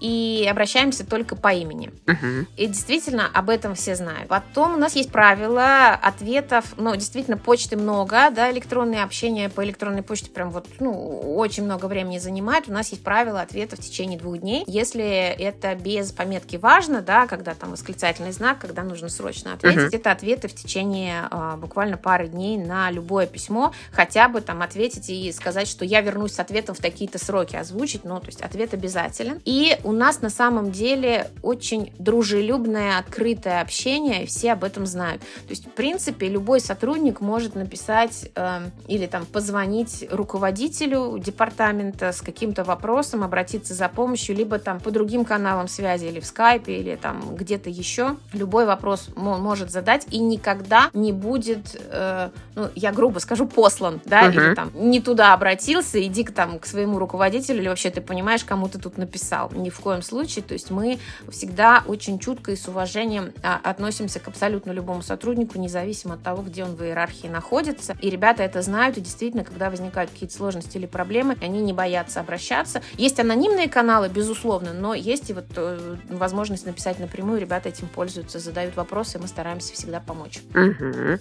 и 0.00 0.46
обращаемся 0.50 1.06
только 1.06 1.34
по 1.36 1.52
имени. 1.52 1.90
Uh-huh. 2.06 2.46
И 2.56 2.66
действительно 2.66 3.28
об 3.32 3.48
этом 3.48 3.74
все 3.74 3.96
знают. 3.96 4.28
Потом 4.28 4.74
у 4.74 4.76
нас 4.76 4.96
есть 4.96 5.10
правила 5.10 5.90
ответов, 5.90 6.74
ну, 6.76 6.94
действительно, 6.94 7.38
почты 7.38 7.76
много, 7.76 8.30
да, 8.30 8.50
электронное 8.50 9.02
общение 9.02 9.48
по 9.48 9.64
электронной 9.64 10.02
почте 10.02 10.30
прям 10.30 10.50
вот, 10.50 10.66
ну, 10.80 10.92
очень 11.36 11.64
много 11.64 11.86
времени 11.86 12.18
занимает. 12.18 12.68
У 12.68 12.72
нас 12.72 12.90
есть 12.90 13.02
правила 13.02 13.40
ответа 13.40 13.76
в 13.76 13.80
течение 13.80 14.18
двух 14.18 14.38
дней. 14.38 14.64
Если 14.66 15.04
это 15.04 15.74
без 15.74 16.12
пометки 16.12 16.56
«важно», 16.56 17.00
да, 17.00 17.26
когда 17.26 17.54
там 17.54 17.70
восклицательный 17.70 18.32
знак, 18.32 18.58
когда 18.58 18.82
нужно 18.82 19.08
срочно 19.08 19.54
ответить, 19.54 19.94
uh-huh. 19.94 19.96
это 19.96 20.10
ответы 20.10 20.48
в 20.48 20.54
течение 20.54 21.28
а, 21.30 21.56
буквально 21.56 21.96
пары 21.96 22.28
дней 22.28 22.58
на 22.58 22.90
любое 22.90 23.26
письмо, 23.26 23.72
хотя 23.90 24.28
бы 24.28 24.40
там 24.40 24.62
ответить 24.62 25.08
и 25.08 25.32
сказать 25.32 25.68
что 25.68 25.84
я 25.84 26.00
вернусь 26.00 26.34
с 26.34 26.40
ответом 26.40 26.74
в 26.74 26.78
такие-то 26.78 27.18
сроки 27.18 27.56
озвучить, 27.56 28.04
ну, 28.04 28.20
то 28.20 28.26
есть 28.26 28.42
ответ 28.42 28.74
обязателен. 29.14 29.40
И 29.44 29.76
у 29.84 29.92
нас 29.92 30.20
на 30.20 30.30
самом 30.30 30.70
деле 30.70 31.30
очень 31.42 31.92
дружелюбное, 31.98 32.98
открытое 32.98 33.60
общение, 33.60 34.24
и 34.24 34.26
все 34.26 34.52
об 34.52 34.64
этом 34.64 34.86
знают. 34.86 35.20
То 35.20 35.50
есть, 35.50 35.66
в 35.66 35.70
принципе, 35.70 36.28
любой 36.28 36.60
сотрудник 36.60 37.20
может 37.20 37.54
написать 37.54 38.30
э, 38.34 38.60
или 38.88 39.06
там 39.06 39.26
позвонить 39.26 40.06
руководителю 40.10 41.18
департамента 41.18 42.12
с 42.12 42.20
каким-то 42.20 42.64
вопросом, 42.64 43.22
обратиться 43.22 43.74
за 43.74 43.88
помощью, 43.88 44.36
либо 44.36 44.58
там 44.58 44.80
по 44.80 44.90
другим 44.90 45.24
каналам 45.24 45.68
связи, 45.68 46.06
или 46.06 46.20
в 46.20 46.26
скайпе, 46.26 46.78
или 46.78 46.96
там 46.96 47.34
где-то 47.34 47.70
еще. 47.70 48.16
Любой 48.32 48.66
вопрос 48.66 49.08
может 49.16 49.70
задать, 49.70 50.06
и 50.10 50.18
никогда 50.18 50.90
не 50.92 51.12
будет, 51.12 51.80
э, 51.90 52.30
ну, 52.54 52.68
я 52.74 52.92
грубо 52.92 53.18
скажу, 53.18 53.46
послан, 53.46 54.00
да, 54.04 54.28
uh-huh. 54.28 54.32
или 54.32 54.54
там 54.54 54.70
не 54.74 55.00
туда 55.00 55.34
обратился, 55.34 56.02
иди 56.02 56.24
к, 56.24 56.32
там, 56.32 56.58
к 56.58 56.66
своему 56.66 56.98
руководителю, 56.98 57.60
или 57.60 57.68
вообще 57.68 57.90
ты 57.90 58.00
понимаешь, 58.00 58.44
кому 58.44 58.68
ты 58.68 58.78
тут 58.78 58.98
написал. 59.04 59.50
Ни 59.52 59.70
в 59.70 59.80
коем 59.80 60.02
случае. 60.02 60.44
То 60.44 60.54
есть 60.54 60.70
мы 60.70 60.98
всегда 61.28 61.82
очень 61.86 62.18
чутко 62.18 62.52
и 62.52 62.56
с 62.56 62.66
уважением 62.68 63.32
а, 63.42 63.60
относимся 63.62 64.20
к 64.20 64.28
абсолютно 64.28 64.72
любому 64.72 65.02
сотруднику, 65.02 65.58
независимо 65.58 66.14
от 66.14 66.22
того, 66.22 66.42
где 66.42 66.64
он 66.64 66.74
в 66.74 66.82
иерархии 66.82 67.28
находится. 67.28 67.96
И 68.00 68.10
ребята 68.10 68.42
это 68.42 68.62
знают, 68.62 68.96
и 68.98 69.00
действительно, 69.00 69.44
когда 69.44 69.70
возникают 69.70 70.10
какие-то 70.10 70.34
сложности 70.34 70.76
или 70.76 70.86
проблемы, 70.86 71.36
они 71.40 71.60
не 71.60 71.72
боятся 71.72 72.20
обращаться. 72.20 72.80
Есть 72.96 73.20
анонимные 73.20 73.68
каналы, 73.68 74.08
безусловно, 74.08 74.72
но 74.72 74.94
есть 74.94 75.30
и 75.30 75.32
вот 75.32 75.46
э, 75.56 75.96
возможность 76.08 76.66
написать 76.66 76.98
напрямую, 76.98 77.40
ребята 77.40 77.68
этим 77.68 77.88
пользуются, 77.88 78.38
задают 78.38 78.76
вопросы, 78.76 79.18
и 79.18 79.20
мы 79.20 79.28
стараемся 79.28 79.74
всегда 79.74 80.00
помочь. 80.00 80.40
Угу. 80.54 81.18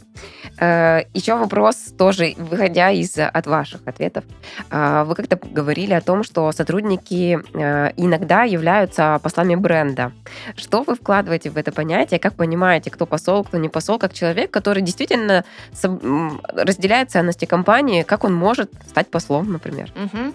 Э, 0.59 1.01
еще 1.13 1.35
вопрос 1.35 1.75
тоже, 1.97 2.33
выходя 2.37 2.91
из 2.91 3.17
от 3.17 3.47
ваших 3.47 3.81
ответов. 3.85 4.23
Э, 4.69 5.03
вы 5.03 5.15
как-то 5.15 5.37
говорили 5.37 5.93
о 5.93 6.01
том, 6.01 6.23
что 6.23 6.51
сотрудники 6.51 7.39
э, 7.53 7.62
иногда 7.97 8.43
являются 8.43 9.19
послами 9.23 9.55
бренда. 9.55 10.11
Что 10.55 10.83
вы 10.83 10.95
вкладываете 10.95 11.49
в 11.49 11.57
это 11.57 11.71
понятие? 11.71 12.19
Как 12.19 12.35
понимаете, 12.35 12.89
кто 12.91 13.05
посол, 13.05 13.43
кто 13.43 13.57
не 13.57 13.69
посол, 13.69 13.99
как 13.99 14.13
человек, 14.13 14.51
который 14.51 14.81
действительно 14.81 15.43
разделяет 15.81 17.11
ценности 17.11 17.45
компании, 17.45 18.03
как 18.03 18.23
он 18.23 18.33
может 18.33 18.71
стать 18.87 19.09
послом, 19.09 19.51
например? 19.51 19.91
Угу. 19.95 20.33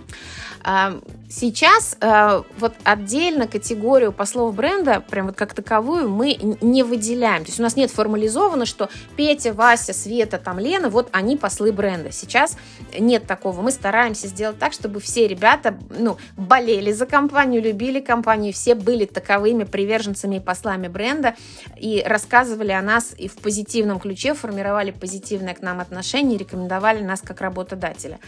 Сейчас 1.30 1.96
э, 2.00 2.42
вот 2.58 2.74
отдельно 2.84 3.46
категорию 3.46 4.12
послов 4.12 4.54
бренда, 4.54 5.00
прям 5.00 5.26
вот 5.26 5.36
как 5.36 5.52
таковую, 5.54 6.08
мы 6.08 6.34
не 6.62 6.82
выделяем. 6.82 7.44
То 7.44 7.48
есть 7.48 7.60
у 7.60 7.62
нас 7.62 7.76
нет 7.76 7.90
формализовано, 7.90 8.64
что 8.64 8.88
Петя, 9.16 9.52
Вася, 9.52 9.92
Света, 9.92 10.38
там 10.38 10.58
Лена, 10.58 10.88
вот 10.88 11.08
они 11.12 11.36
послы 11.36 11.70
бренда. 11.70 12.12
Сейчас 12.12 12.56
нет 12.98 13.26
такого. 13.26 13.60
Мы 13.60 13.72
стараемся 13.72 14.26
сделать 14.26 14.58
так, 14.58 14.72
чтобы 14.72 15.00
все 15.00 15.28
ребята 15.28 15.76
ну, 15.90 16.16
болели 16.36 16.92
за 16.92 17.04
компанию, 17.04 17.17
любили 17.60 18.00
компанию, 18.00 18.52
все 18.52 18.74
были 18.74 19.04
таковыми 19.04 19.64
приверженцами 19.64 20.36
и 20.36 20.40
послами 20.40 20.88
бренда 20.88 21.34
и 21.76 22.02
рассказывали 22.06 22.72
о 22.72 22.82
нас 22.82 23.14
и 23.16 23.28
в 23.28 23.36
позитивном 23.36 23.98
ключе, 23.98 24.34
формировали 24.34 24.90
позитивное 24.90 25.54
к 25.54 25.62
нам 25.62 25.80
отношение, 25.80 26.38
рекомендовали 26.38 27.02
нас 27.02 27.20
как 27.20 27.40
работодателя. 27.40 28.18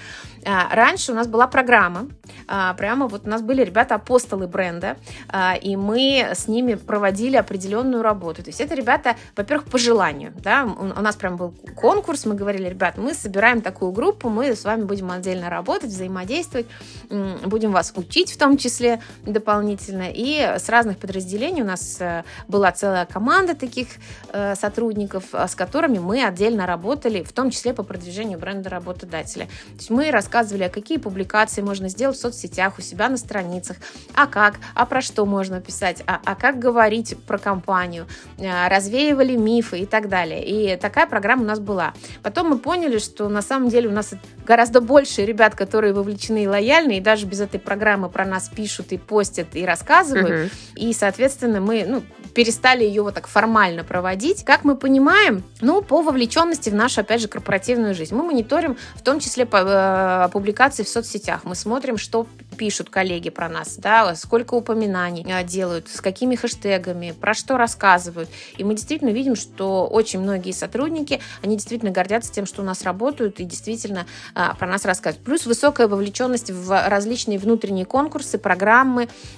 А, 0.45 0.75
раньше 0.75 1.13
у 1.13 1.15
нас 1.15 1.27
была 1.27 1.47
программа, 1.47 2.09
а, 2.49 2.75
прямо 2.75 3.07
вот 3.07 3.27
у 3.27 3.29
нас 3.29 3.43
были 3.43 3.63
ребята 3.63 3.97
апостолы 3.97 4.47
бренда, 4.47 4.97
а, 5.29 5.55
и 5.55 5.77
мы 5.77 6.31
с 6.35 6.49
ними 6.49 6.75
проводили 6.75 7.37
определенную 7.37 8.03
работу. 8.03 8.43
То 8.43 8.49
есть 8.49 8.61
это 8.61 8.75
ребята, 8.75 9.17
во-первых, 9.37 9.69
по 9.69 9.79
желанию, 9.79 10.33
да, 10.43 10.65
у 10.65 11.03
нас 11.03 11.17
прям 11.17 11.37
был 11.37 11.55
конкурс, 11.77 12.27
мы 12.27 12.35
говорили, 12.35 12.69
ребят, 12.69 12.97
мы 12.97 13.15
собираем 13.15 13.61
такую 13.61 13.93
группу, 13.93 14.29
мы 14.29 14.55
с 14.55 14.65
вами 14.65 14.85
будем 14.85 15.11
отдельно 15.11 15.51
работать, 15.51 15.91
взаимодействовать, 15.91 16.67
будем 17.11 17.73
вас 17.73 17.93
учить 17.97 18.33
в 18.33 18.39
том 18.39 18.57
числе 18.57 18.80
дополнительно, 19.25 20.11
и 20.13 20.41
с 20.41 20.69
разных 20.69 20.99
подразделений 20.99 21.63
у 21.63 21.67
нас 21.67 21.97
э, 22.01 22.25
была 22.49 22.73
целая 22.73 23.07
команда 23.07 23.55
таких 23.55 23.89
э, 24.33 24.55
сотрудников, 24.55 25.25
а, 25.33 25.47
с 25.49 25.55
которыми 25.55 25.99
мы 25.99 26.25
отдельно 26.25 26.67
работали, 26.67 27.23
в 27.23 27.33
том 27.33 27.51
числе 27.51 27.75
по 27.75 27.83
продвижению 27.83 28.39
бренда 28.39 28.71
работодателя. 28.71 29.47
То 29.47 29.77
есть 29.77 29.91
мы 29.91 30.11
рассказывали, 30.11 30.65
а 30.65 30.69
какие 30.69 30.99
публикации 30.99 31.63
можно 31.63 31.89
сделать 31.89 32.17
в 32.17 32.21
соцсетях, 32.21 32.79
у 32.79 32.83
себя 32.83 33.09
на 33.09 33.17
страницах, 33.17 33.77
а 34.15 34.27
как, 34.27 34.55
а 34.75 34.87
про 34.87 35.01
что 35.01 35.27
можно 35.27 35.61
писать, 35.61 36.03
а, 36.07 36.21
а 36.25 36.35
как 36.35 36.59
говорить 36.59 37.17
про 37.27 37.39
компанию, 37.39 38.07
а, 38.39 38.69
развеивали 38.69 39.37
мифы 39.37 39.81
и 39.81 39.87
так 39.87 40.09
далее. 40.09 40.45
И 40.45 40.77
такая 40.77 41.07
программа 41.07 41.43
у 41.43 41.47
нас 41.47 41.59
была. 41.59 41.93
Потом 42.23 42.51
мы 42.51 42.59
поняли, 42.59 42.99
что 42.99 43.29
на 43.29 43.43
самом 43.43 43.69
деле 43.69 43.89
у 43.89 43.93
нас 43.93 44.15
гораздо 44.47 44.81
больше 44.81 45.25
ребят, 45.25 45.55
которые 45.55 45.93
вовлечены 45.93 46.45
и 46.45 46.47
лояльны, 46.47 46.99
и 46.99 47.01
даже 47.01 47.27
без 47.27 47.41
этой 47.41 47.61
программы 47.61 48.09
про 48.09 48.25
нас 48.25 48.49
пишут 48.49 48.70
и 48.79 48.99
постят 48.99 49.55
и 49.55 49.65
рассказывают. 49.65 50.31
Uh-huh. 50.31 50.51
И, 50.77 50.93
соответственно, 50.93 51.61
мы 51.61 51.85
ну, 51.87 52.03
перестали 52.31 52.85
ее 52.85 53.03
вот 53.03 53.15
так 53.15 53.27
формально 53.27 53.85
проводить. 53.85 54.45
Как 54.45 54.65
мы 54.65 54.77
понимаем, 54.77 55.43
ну, 55.61 55.83
по 55.83 56.03
вовлеченности 56.03 56.71
в 56.71 56.75
нашу, 56.75 57.01
опять 57.01 57.21
же, 57.21 57.29
корпоративную 57.29 57.95
жизнь. 57.95 58.15
Мы 58.15 58.23
мониторим 58.23 58.77
в 58.95 59.03
том 59.03 59.21
числе 59.21 59.47
по, 59.47 59.59
э, 59.59 60.29
публикации 60.33 60.83
в 60.83 60.89
соцсетях. 60.89 61.41
Мы 61.45 61.55
смотрим, 61.55 61.99
что 61.99 62.27
пишут 62.57 62.91
коллеги 62.91 63.31
про 63.31 63.49
нас, 63.49 63.77
да, 63.77 64.15
сколько 64.15 64.55
упоминаний 64.55 65.25
э, 65.27 65.45
делают, 65.45 65.89
с 65.89 66.01
какими 66.01 66.37
хэштегами, 66.37 67.15
про 67.19 67.35
что 67.35 67.57
рассказывают. 67.57 68.29
И 68.57 68.65
мы 68.65 68.75
действительно 68.75 69.11
видим, 69.11 69.37
что 69.37 69.87
очень 69.87 70.21
многие 70.21 70.53
сотрудники, 70.53 71.21
они 71.43 71.57
действительно 71.57 71.91
гордятся 71.91 72.33
тем, 72.33 72.47
что 72.47 72.63
у 72.63 72.65
нас 72.65 72.83
работают 72.83 73.41
и 73.41 73.45
действительно 73.45 74.07
э, 74.35 74.43
про 74.59 74.67
нас 74.67 74.85
рассказывают. 74.85 75.25
Плюс 75.25 75.47
высокая 75.47 75.89
вовлеченность 75.89 76.51
в 76.51 76.89
различные 76.89 77.39
внутренние 77.39 77.85
конкурсы, 77.85 78.39
программы 78.39 78.60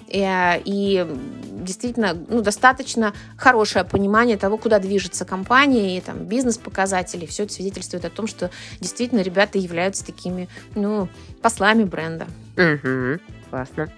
э, 0.08 0.60
и 0.64 1.06
действительно 1.62 2.14
ну, 2.28 2.42
достаточно 2.42 3.14
хорошее 3.36 3.84
понимание 3.84 4.36
того, 4.36 4.58
куда 4.58 4.78
движется 4.78 5.24
компания 5.24 5.96
и 5.96 6.00
там 6.00 6.24
бизнес-показатели. 6.24 7.26
Все 7.26 7.44
это 7.44 7.52
свидетельствует 7.52 8.04
о 8.04 8.10
том, 8.10 8.26
что 8.26 8.50
действительно 8.80 9.20
ребята 9.20 9.58
являются 9.58 10.04
такими 10.04 10.48
ну, 10.74 11.08
послами 11.40 11.84
бренда. 11.84 12.26
Угу, 12.56 13.20
классно. 13.50 13.92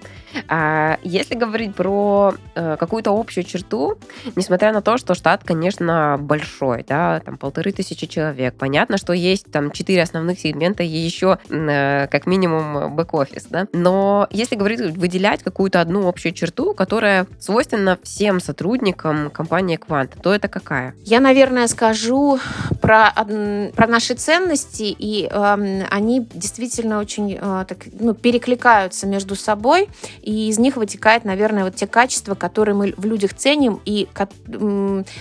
А 0.48 0.98
если 1.02 1.34
говорить 1.34 1.74
про 1.74 2.34
э, 2.54 2.76
какую-то 2.78 3.18
общую 3.18 3.44
черту, 3.44 3.98
несмотря 4.36 4.72
на 4.72 4.82
то, 4.82 4.98
что 4.98 5.14
штат, 5.14 5.42
конечно, 5.44 6.16
большой, 6.18 6.84
да, 6.88 7.20
там 7.20 7.36
полторы 7.36 7.72
тысячи 7.72 8.06
человек, 8.06 8.54
понятно, 8.54 8.98
что 8.98 9.12
есть 9.12 9.50
там 9.50 9.70
четыре 9.70 10.02
основных 10.02 10.38
сегмента 10.38 10.82
и 10.82 10.86
еще 10.86 11.38
э, 11.48 12.06
как 12.08 12.26
минимум 12.26 12.94
бэк-офис, 12.94 13.46
да, 13.50 13.66
но 13.72 14.26
если 14.30 14.56
говорить, 14.56 14.80
выделять 14.80 15.42
какую-то 15.42 15.80
одну 15.80 16.08
общую 16.08 16.32
черту, 16.32 16.74
которая 16.74 17.26
свойственна 17.38 17.98
всем 18.02 18.40
сотрудникам 18.40 19.30
компании 19.30 19.78
Quant, 19.78 20.10
то 20.22 20.34
это 20.34 20.48
какая? 20.48 20.94
Я, 21.04 21.20
наверное, 21.20 21.66
скажу 21.68 22.38
про, 22.80 23.12
про 23.12 23.86
наши 23.86 24.14
ценности, 24.14 24.94
и 24.98 25.28
э, 25.30 25.84
они 25.90 26.26
действительно 26.34 26.98
очень 26.98 27.38
э, 27.40 27.64
так, 27.68 27.78
ну, 27.98 28.14
перекликаются 28.14 29.06
между 29.06 29.36
собой, 29.36 29.88
и 30.24 30.48
из 30.48 30.58
них 30.58 30.76
вытекает, 30.76 31.24
наверное, 31.24 31.64
вот 31.64 31.74
те 31.74 31.86
качества, 31.86 32.34
которые 32.34 32.74
мы 32.74 32.94
в 32.96 33.04
людях 33.04 33.34
ценим 33.34 33.80
и 33.84 34.08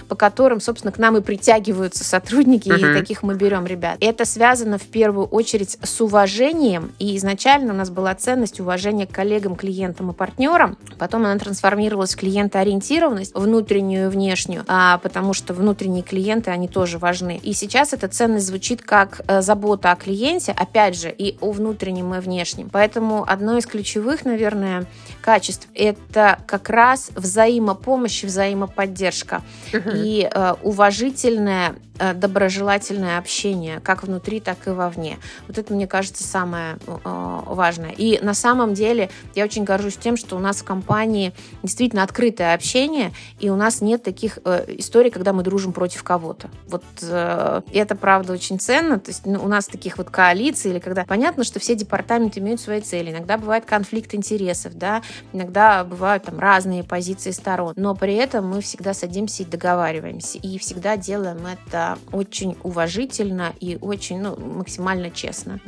по 0.07 0.15
которым, 0.15 0.61
собственно, 0.61 0.91
к 0.91 0.97
нам 0.97 1.17
и 1.17 1.21
притягиваются 1.21 2.03
сотрудники, 2.03 2.69
uh-huh. 2.69 2.91
и 2.91 2.99
таких 2.99 3.21
мы 3.21 3.35
берем 3.35 3.65
ребят. 3.65 3.97
Это 3.99 4.25
связано 4.25 4.77
в 4.77 4.83
первую 4.83 5.27
очередь 5.27 5.77
с 5.81 6.01
уважением, 6.01 6.93
и 6.99 7.17
изначально 7.17 7.73
у 7.73 7.75
нас 7.75 7.89
была 7.89 8.15
ценность 8.15 8.59
уважения 8.59 9.05
к 9.05 9.11
коллегам, 9.11 9.55
клиентам 9.55 10.11
и 10.11 10.13
партнерам, 10.13 10.77
потом 10.97 11.25
она 11.25 11.37
трансформировалась 11.37 12.13
в 12.13 12.17
клиентоориентированность, 12.17 13.35
внутреннюю 13.35 14.07
и 14.07 14.09
внешнюю, 14.09 14.63
а, 14.67 14.99
потому 14.99 15.33
что 15.33 15.53
внутренние 15.53 16.03
клиенты, 16.03 16.51
они 16.51 16.67
тоже 16.67 16.97
важны. 16.97 17.39
И 17.43 17.53
сейчас 17.53 17.93
эта 17.93 18.07
ценность 18.07 18.47
звучит 18.47 18.81
как 18.81 19.21
э, 19.27 19.41
забота 19.41 19.91
о 19.91 19.95
клиенте, 19.95 20.53
опять 20.53 20.97
же, 20.97 21.13
и 21.15 21.37
о 21.41 21.51
внутреннем 21.51 22.13
и 22.15 22.19
внешнем. 22.19 22.69
Поэтому 22.71 23.25
одно 23.27 23.57
из 23.57 23.65
ключевых, 23.65 24.23
наверное, 24.23 24.85
качеств– 25.21 25.67
это 25.75 26.39
как 26.45 26.69
раз 26.69 27.11
взаимопомощь, 27.15 28.23
взаимоподдержка 28.23 29.41
угу. 29.73 29.89
и 29.93 30.29
э, 30.29 30.55
уважительное 30.61 31.75
доброжелательное 31.97 33.17
общение, 33.17 33.79
как 33.79 34.03
внутри, 34.03 34.39
так 34.39 34.67
и 34.67 34.71
вовне. 34.71 35.19
Вот 35.47 35.57
это, 35.57 35.73
мне 35.73 35.87
кажется, 35.87 36.23
самое 36.23 36.77
э, 36.87 37.39
важное. 37.45 37.91
И 37.91 38.19
на 38.21 38.33
самом 38.33 38.73
деле 38.73 39.09
я 39.35 39.43
очень 39.45 39.63
горжусь 39.63 39.97
тем, 39.97 40.17
что 40.17 40.35
у 40.35 40.39
нас 40.39 40.57
в 40.57 40.63
компании 40.63 41.33
действительно 41.61 42.03
открытое 42.03 42.53
общение, 42.53 43.11
и 43.39 43.49
у 43.49 43.55
нас 43.55 43.81
нет 43.81 44.03
таких 44.03 44.39
э, 44.43 44.65
историй, 44.77 45.11
когда 45.11 45.33
мы 45.33 45.43
дружим 45.43 45.73
против 45.73 46.03
кого-то. 46.03 46.49
Вот 46.67 46.83
это, 47.01 47.95
правда, 47.99 48.33
очень 48.33 48.59
ценно. 48.59 48.99
То 48.99 49.11
есть 49.11 49.25
ну, 49.25 49.43
у 49.43 49.47
нас 49.47 49.65
таких 49.65 49.97
вот 49.97 50.09
коалиций, 50.09 50.71
или 50.71 50.79
когда 50.79 51.05
понятно, 51.05 51.43
что 51.43 51.59
все 51.59 51.75
департаменты 51.75 52.39
имеют 52.39 52.61
свои 52.61 52.81
цели. 52.81 53.11
Иногда 53.11 53.37
конфликты 53.37 53.93
конфликт 53.93 54.15
интересов, 54.15 54.75
да, 54.75 55.01
иногда 55.33 55.83
бывают 55.83 56.23
там 56.23 56.39
разные 56.39 56.83
позиции 56.83 57.31
сторон, 57.31 57.73
но 57.75 57.95
при 57.95 58.15
этом 58.15 58.47
мы 58.47 58.61
всегда 58.61 58.93
садимся 58.93 59.43
и 59.43 59.45
договариваемся, 59.45 60.39
и 60.39 60.57
всегда 60.57 60.97
делаем 60.97 61.45
это 61.45 61.82
очень 62.11 62.57
уважительно 62.63 63.53
и 63.59 63.77
очень, 63.81 64.21
ну, 64.21 64.35
максимально 64.39 65.09
честно. 65.09 65.59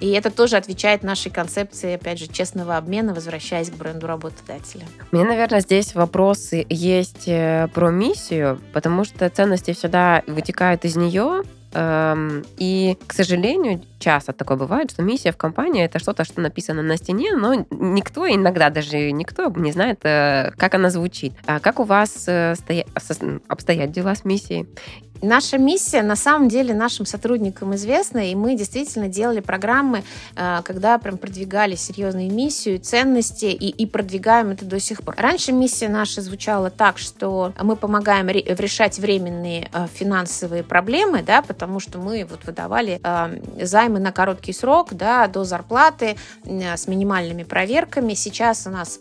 И 0.00 0.10
это 0.10 0.30
тоже 0.30 0.56
отвечает 0.56 1.02
нашей 1.02 1.30
концепции, 1.30 1.94
опять 1.94 2.18
же, 2.18 2.26
честного 2.26 2.76
обмена, 2.76 3.14
возвращаясь 3.14 3.70
к 3.70 3.74
бренду 3.74 4.06
работодателя. 4.06 4.84
У 5.12 5.16
меня, 5.16 5.26
наверное, 5.26 5.60
здесь 5.60 5.94
вопросы 5.94 6.66
есть 6.68 7.28
э, 7.28 7.68
про 7.74 7.90
миссию, 7.90 8.60
потому 8.72 9.04
что 9.04 9.28
ценности 9.28 9.72
всегда 9.72 10.22
вытекают 10.26 10.84
из 10.84 10.96
нее, 10.96 11.42
эм, 11.72 12.44
и, 12.56 12.96
к 13.06 13.12
сожалению, 13.12 13.82
часто 13.98 14.32
такое 14.32 14.56
бывает, 14.56 14.90
что 14.90 15.02
миссия 15.02 15.32
в 15.32 15.36
компании 15.36 15.84
это 15.84 15.98
что-то, 15.98 16.24
что 16.24 16.40
написано 16.40 16.82
на 16.82 16.96
стене, 16.96 17.36
но 17.36 17.66
никто, 17.70 18.26
иногда 18.28 18.70
даже 18.70 19.12
никто 19.12 19.52
не 19.54 19.72
знает, 19.72 20.00
э, 20.04 20.52
как 20.56 20.74
она 20.74 20.90
звучит. 20.90 21.34
А 21.46 21.60
как 21.60 21.78
у 21.78 21.84
вас 21.84 22.24
э, 22.26 22.54
обстоят 23.48 23.92
дела 23.92 24.14
с 24.14 24.24
миссией? 24.24 24.66
Наша 25.22 25.58
миссия 25.58 26.02
на 26.02 26.16
самом 26.16 26.48
деле 26.48 26.72
нашим 26.72 27.04
сотрудникам 27.04 27.74
известна, 27.74 28.30
и 28.30 28.34
мы 28.34 28.54
действительно 28.54 29.08
делали 29.08 29.40
программы, 29.40 30.02
э, 30.34 30.60
когда 30.64 30.98
прям 30.98 31.18
продвигали 31.18 31.74
серьезную 31.74 32.32
миссию, 32.32 32.80
ценности, 32.80 33.44
и, 33.46 33.68
и 33.68 33.84
продвигаем 33.86 34.50
это 34.50 34.64
до 34.64 34.80
сих 34.80 35.02
пор. 35.02 35.16
Раньше 35.18 35.52
миссия 35.52 35.88
наша 35.88 36.22
звучала 36.22 36.70
так, 36.70 36.96
что 36.96 37.52
мы 37.62 37.76
помогаем 37.76 38.28
решать 38.28 38.98
временные 38.98 39.68
э, 39.72 39.86
финансовые 39.92 40.62
проблемы, 40.62 41.22
да, 41.22 41.42
потому 41.42 41.80
что 41.80 41.98
мы 41.98 42.26
вот 42.28 42.46
выдавали 42.46 42.98
э, 43.02 43.64
займы 43.66 43.98
на 43.98 44.12
короткий 44.12 44.54
срок, 44.54 44.94
да, 44.94 45.26
до 45.26 45.44
зарплаты 45.44 46.16
с 46.44 46.86
минимальными 46.86 47.42
проверками. 47.42 48.14
Сейчас 48.14 48.66
у 48.66 48.70
нас 48.70 48.98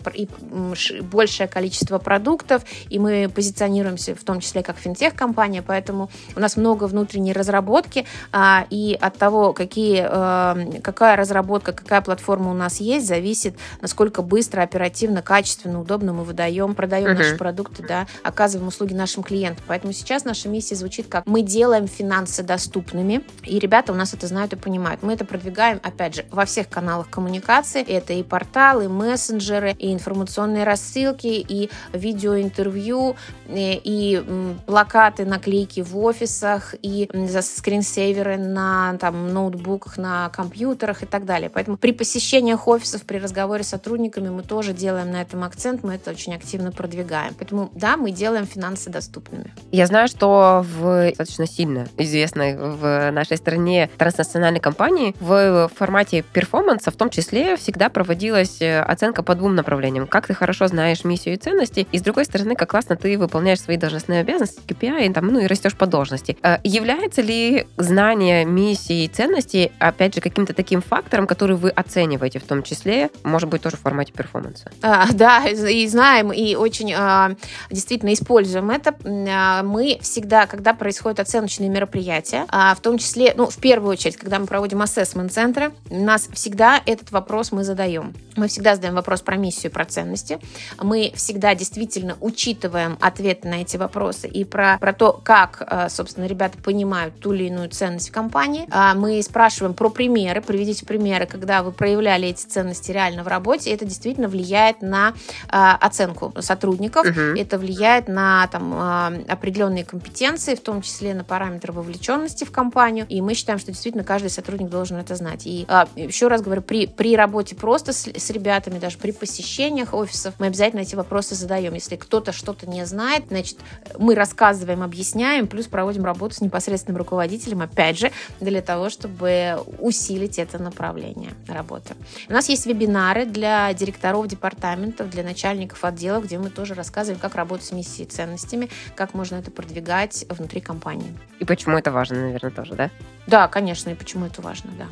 большее 1.02 1.48
количество 1.48 1.98
продуктов, 1.98 2.64
и 2.90 3.00
мы 3.00 3.30
позиционируемся 3.34 4.16
в 4.16 4.24
том 4.24 4.42
числе 4.42 4.64
как 4.64 4.78
финтех-компания, 4.78 5.62
поэтому 5.62 6.09
у 6.36 6.40
нас 6.40 6.58
много 6.58 6.86
внутренней 6.86 7.34
разработки, 7.34 8.06
а, 8.32 8.66
и 8.70 8.98
от 9.00 9.18
того, 9.18 9.54
какие, 9.54 10.06
э, 10.10 10.82
какая 10.82 11.16
разработка, 11.16 11.74
какая 11.74 12.02
платформа 12.02 12.52
у 12.52 12.56
нас 12.56 12.80
есть, 12.80 13.08
зависит, 13.08 13.56
насколько 13.82 14.22
быстро, 14.22 14.62
оперативно, 14.62 15.22
качественно, 15.22 15.82
удобно 15.82 16.14
мы 16.14 16.24
выдаем, 16.24 16.76
продаем 16.76 17.08
uh-huh. 17.08 17.18
наши 17.18 17.38
продукты, 17.38 17.84
да, 17.88 18.08
оказываем 18.24 18.68
услуги 18.68 18.94
нашим 18.94 19.24
клиентам. 19.24 19.64
Поэтому 19.68 19.94
сейчас 19.94 20.26
наша 20.26 20.50
миссия 20.50 20.76
звучит 20.76 21.08
как 21.08 21.26
мы 21.26 21.42
делаем 21.42 21.88
финансы 21.88 22.44
доступными, 22.44 23.24
и 23.44 23.60
ребята 23.60 23.92
у 23.92 23.96
нас 23.96 24.14
это 24.14 24.28
знают 24.28 24.54
и 24.54 24.56
понимают. 24.56 25.04
Мы 25.04 25.14
это 25.14 25.26
продвигаем, 25.26 25.80
опять 25.84 26.16
же, 26.16 26.26
во 26.32 26.46
всех 26.46 26.70
каналах 26.70 27.10
коммуникации. 27.10 27.82
Это 27.82 28.14
и 28.14 28.24
порталы, 28.24 28.86
и 28.86 28.88
мессенджеры, 28.88 29.76
и 29.78 29.94
информационные 29.94 30.64
рассылки, 30.64 31.28
и 31.28 31.70
видеоинтервью, 31.94 33.16
и, 33.48 33.82
и 33.84 34.24
плакаты, 34.66 35.26
наклейки 35.26 35.82
в 35.82 35.98
офисах 36.04 36.76
и 36.82 37.10
скринсейверы 37.42 38.38
на 38.38 38.98
там, 39.00 39.34
ноутбуках, 39.34 39.98
на 39.98 40.30
компьютерах 40.30 41.04
и 41.04 41.06
так 41.06 41.26
далее. 41.26 41.50
Поэтому 41.50 41.78
при 41.78 41.92
посещениях 41.92 42.68
офисов, 42.68 43.04
при 43.04 43.18
разговоре 43.18 43.64
с 43.64 43.70
сотрудниками 43.70 44.30
мы 44.30 44.44
тоже 44.44 44.74
делаем 44.74 45.12
на 45.12 45.22
этом 45.22 45.44
акцент, 45.44 45.84
мы 45.84 45.96
это 45.96 46.12
очень 46.12 46.34
активно 46.36 46.72
продвигаем. 46.72 47.34
Поэтому 47.38 47.72
да, 47.74 47.98
мы 47.98 48.12
делаем 48.12 48.46
финансы 48.46 48.90
доступными. 48.90 49.54
Я 49.72 49.88
знаю, 49.88 50.08
что 50.08 50.66
в 50.80 51.10
достаточно 51.10 51.48
сильно 51.48 51.88
известной 51.98 52.58
в 52.58 53.12
нашей 53.12 53.38
стране 53.38 53.90
транснациональной 53.98 54.60
компании 54.60 55.16
в 55.20 55.70
формате 55.76 56.24
перформанса 56.34 56.92
в 56.92 56.96
том 56.96 57.10
числе 57.10 57.58
всегда 57.58 57.90
проводилась 57.90 58.62
э, 58.62 58.82
оценка 58.82 59.24
по 59.24 59.36
двум 59.36 59.56
направлениям. 59.56 60.08
Как 60.08 60.28
ты 60.28 60.34
хорошо 60.34 60.68
знаешь 60.68 61.04
миссию 61.04 61.36
и 61.36 61.38
ценности, 61.38 61.88
и 61.92 61.98
с 61.98 62.02
другой 62.02 62.26
стороны, 62.26 62.56
как 62.56 62.70
классно 62.70 62.96
ты 62.96 63.18
выполняешь 63.18 63.62
свои 63.62 63.78
должностные 63.78 64.22
обязанности, 64.22 64.62
KPI, 64.68 65.14
там, 65.14 65.28
ну 65.28 65.40
и 65.40 65.48
растешь 65.48 65.76
по 65.76 65.88
должности. 65.90 66.38
Э, 66.44 66.58
является 66.64 67.22
ли 67.22 67.68
знание 67.78 68.46
миссии 68.46 69.06
и 69.06 69.08
ценностей, 69.08 69.72
опять 69.80 70.16
же, 70.16 70.22
каким-то 70.22 70.54
таким 70.54 70.82
фактором, 70.82 71.28
который 71.28 71.56
вы 71.56 71.70
оцениваете 71.70 72.40
в 72.40 72.44
том 72.44 72.64
числе, 72.64 73.10
может 73.24 73.50
быть, 73.50 73.62
тоже 73.62 73.78
в 73.78 73.82
формате 73.82 74.14
перформанса? 74.14 74.72
А, 74.82 75.08
да, 75.14 75.48
и 75.48 75.88
знаем, 75.88 76.32
и 76.32 76.56
очень 76.56 76.94
а, 76.94 77.32
действительно 77.70 78.14
используем 78.14 78.70
это. 78.72 78.96
А, 79.06 79.64
мы 79.64 80.00
всегда, 80.02 80.46
когда 80.46 80.74
происходят 80.74 81.20
оценочные 81.20 81.70
мероприятия, 81.70 82.46
а, 82.50 82.74
в 82.76 82.82
том 82.82 82.98
числе, 82.98 83.34
ну, 83.36 83.50
в 83.50 83.58
первую 83.58 83.92
очередь, 83.92 84.18
когда 84.18 84.40
мы 84.40 84.46
проводим 84.46 84.82
ассессмент-центры, 84.82 85.72
у 85.90 86.04
нас 86.04 86.30
всегда 86.34 86.82
этот 86.86 87.12
вопрос 87.12 87.52
мы 87.52 87.64
задаем. 87.64 88.14
Мы 88.36 88.48
всегда 88.48 88.76
задаем 88.76 88.96
вопрос 88.96 89.22
про 89.22 89.36
миссию, 89.36 89.72
про 89.72 89.86
ценности. 89.86 90.40
Мы 90.82 91.12
всегда 91.16 91.56
действительно 91.56 92.18
учитываем 92.22 92.98
ответы 93.02 93.48
на 93.48 93.62
эти 93.62 93.78
вопросы 93.78 94.28
и 94.28 94.44
про, 94.44 94.78
про 94.80 94.94
то, 94.94 95.20
как 95.24 95.62
а, 95.62 95.79
собственно, 95.88 96.26
ребята 96.26 96.58
понимают 96.58 97.20
ту 97.20 97.34
или 97.34 97.46
иную 97.46 97.70
ценность 97.70 98.10
в 98.10 98.12
компании. 98.12 98.68
А 98.72 98.94
мы 98.96 99.22
спрашиваем 99.24 99.74
про 99.74 99.90
примеры, 99.90 100.42
приведите 100.42 100.86
примеры, 100.86 101.26
когда 101.26 101.64
вы 101.64 101.72
проявляли 101.72 102.28
эти 102.28 102.46
ценности 102.46 102.92
реально 102.92 103.24
в 103.24 103.28
работе. 103.28 103.72
Это 103.72 103.86
действительно 103.86 104.28
влияет 104.28 104.82
на 104.82 105.14
а, 105.48 105.76
оценку 105.76 106.34
сотрудников, 106.40 107.06
угу. 107.06 107.20
это 107.38 107.58
влияет 107.58 108.08
на 108.08 108.48
там, 108.48 108.74
а, 108.74 109.14
определенные 109.28 109.86
компетенции, 109.86 110.56
в 110.56 110.62
том 110.62 110.82
числе 110.82 111.14
на 111.14 111.24
параметры 111.24 111.72
вовлеченности 111.72 112.44
в 112.44 112.52
компанию. 112.52 113.06
И 113.08 113.22
мы 113.22 113.34
считаем, 113.34 113.60
что 113.60 113.72
действительно 113.72 114.04
каждый 114.04 114.30
сотрудник 114.30 114.70
должен 114.70 114.98
это 114.98 115.16
знать. 115.16 115.46
И 115.46 115.68
еще 115.96 116.28
раз 116.28 116.42
говорю, 116.42 116.62
при, 116.62 116.88
при 116.88 117.16
работе 117.16 117.56
просто 117.56 117.94
с, 117.94 118.08
с 118.08 118.30
ребятами, 118.30 118.80
даже 118.80 118.98
при 118.98 119.12
посещениях 119.12 119.94
офисов, 119.94 120.34
мы 120.40 120.48
обязательно 120.48 120.82
эти 120.82 120.96
вопросы 120.96 121.36
задаем. 121.36 121.74
Если 121.74 121.96
кто-то 121.96 122.32
что-то 122.32 122.68
не 122.68 122.86
знает, 122.86 123.26
значит, 123.30 123.60
мы 123.98 124.16
рассказываем, 124.16 124.82
объясняем, 124.82 125.48
плюс 125.60 125.68
проводим 125.68 126.06
работу 126.06 126.36
с 126.36 126.40
непосредственным 126.40 126.98
руководителем, 126.98 127.62
опять 127.62 128.00
же, 128.00 128.14
для 128.40 128.62
того, 128.62 128.90
чтобы 128.90 129.62
усилить 129.80 130.40
это 130.40 130.58
направление 130.58 131.32
работы. 131.50 131.96
У 132.30 132.34
нас 132.34 132.48
есть 132.48 132.66
вебинары 132.66 133.26
для 133.26 133.74
директоров 133.74 134.26
департаментов, 134.28 135.10
для 135.10 135.22
начальников 135.22 135.84
отделов, 135.84 136.24
где 136.24 136.40
мы 136.40 136.50
тоже 136.50 136.76
рассказываем, 136.76 137.20
как 137.20 137.36
работать 137.36 137.66
с 137.66 137.74
миссией 137.74 138.08
и 138.08 138.10
ценностями, 138.10 138.70
как 138.96 139.14
можно 139.14 139.36
это 139.36 139.52
продвигать 139.52 140.26
внутри 140.30 140.62
компании. 140.62 141.14
И 141.40 141.46
почему 141.46 141.78
это 141.78 141.92
важно, 141.92 142.22
наверное, 142.22 142.52
тоже, 142.52 142.76
да? 142.76 142.90
Да, 143.28 143.50
конечно, 143.50 143.90
и 143.90 143.96
почему 143.96 144.28
это 144.28 144.42
важно, 144.42 144.72
да. 144.78 144.86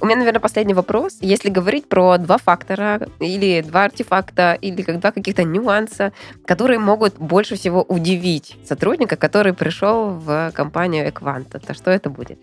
У 0.00 0.06
меня, 0.06 0.16
наверное, 0.16 0.40
последний 0.40 0.74
вопрос. 0.74 1.18
Если 1.20 1.48
говорить 1.48 1.88
про 1.88 2.18
два 2.18 2.38
фактора 2.38 3.08
или 3.20 3.62
два 3.62 3.84
артефакта 3.84 4.54
или 4.60 4.82
два 4.82 5.12
каких-то 5.12 5.44
нюанса, 5.44 6.12
которые 6.44 6.78
могут 6.78 7.18
больше 7.18 7.56
всего 7.56 7.82
удивить 7.82 8.56
сотрудника, 8.64 9.16
который 9.16 9.52
пришел 9.52 10.10
в 10.10 10.50
компанию 10.54 11.08
Экванта, 11.08 11.58
то 11.60 11.74
что 11.74 11.90
это 11.90 12.10
будет? 12.10 12.38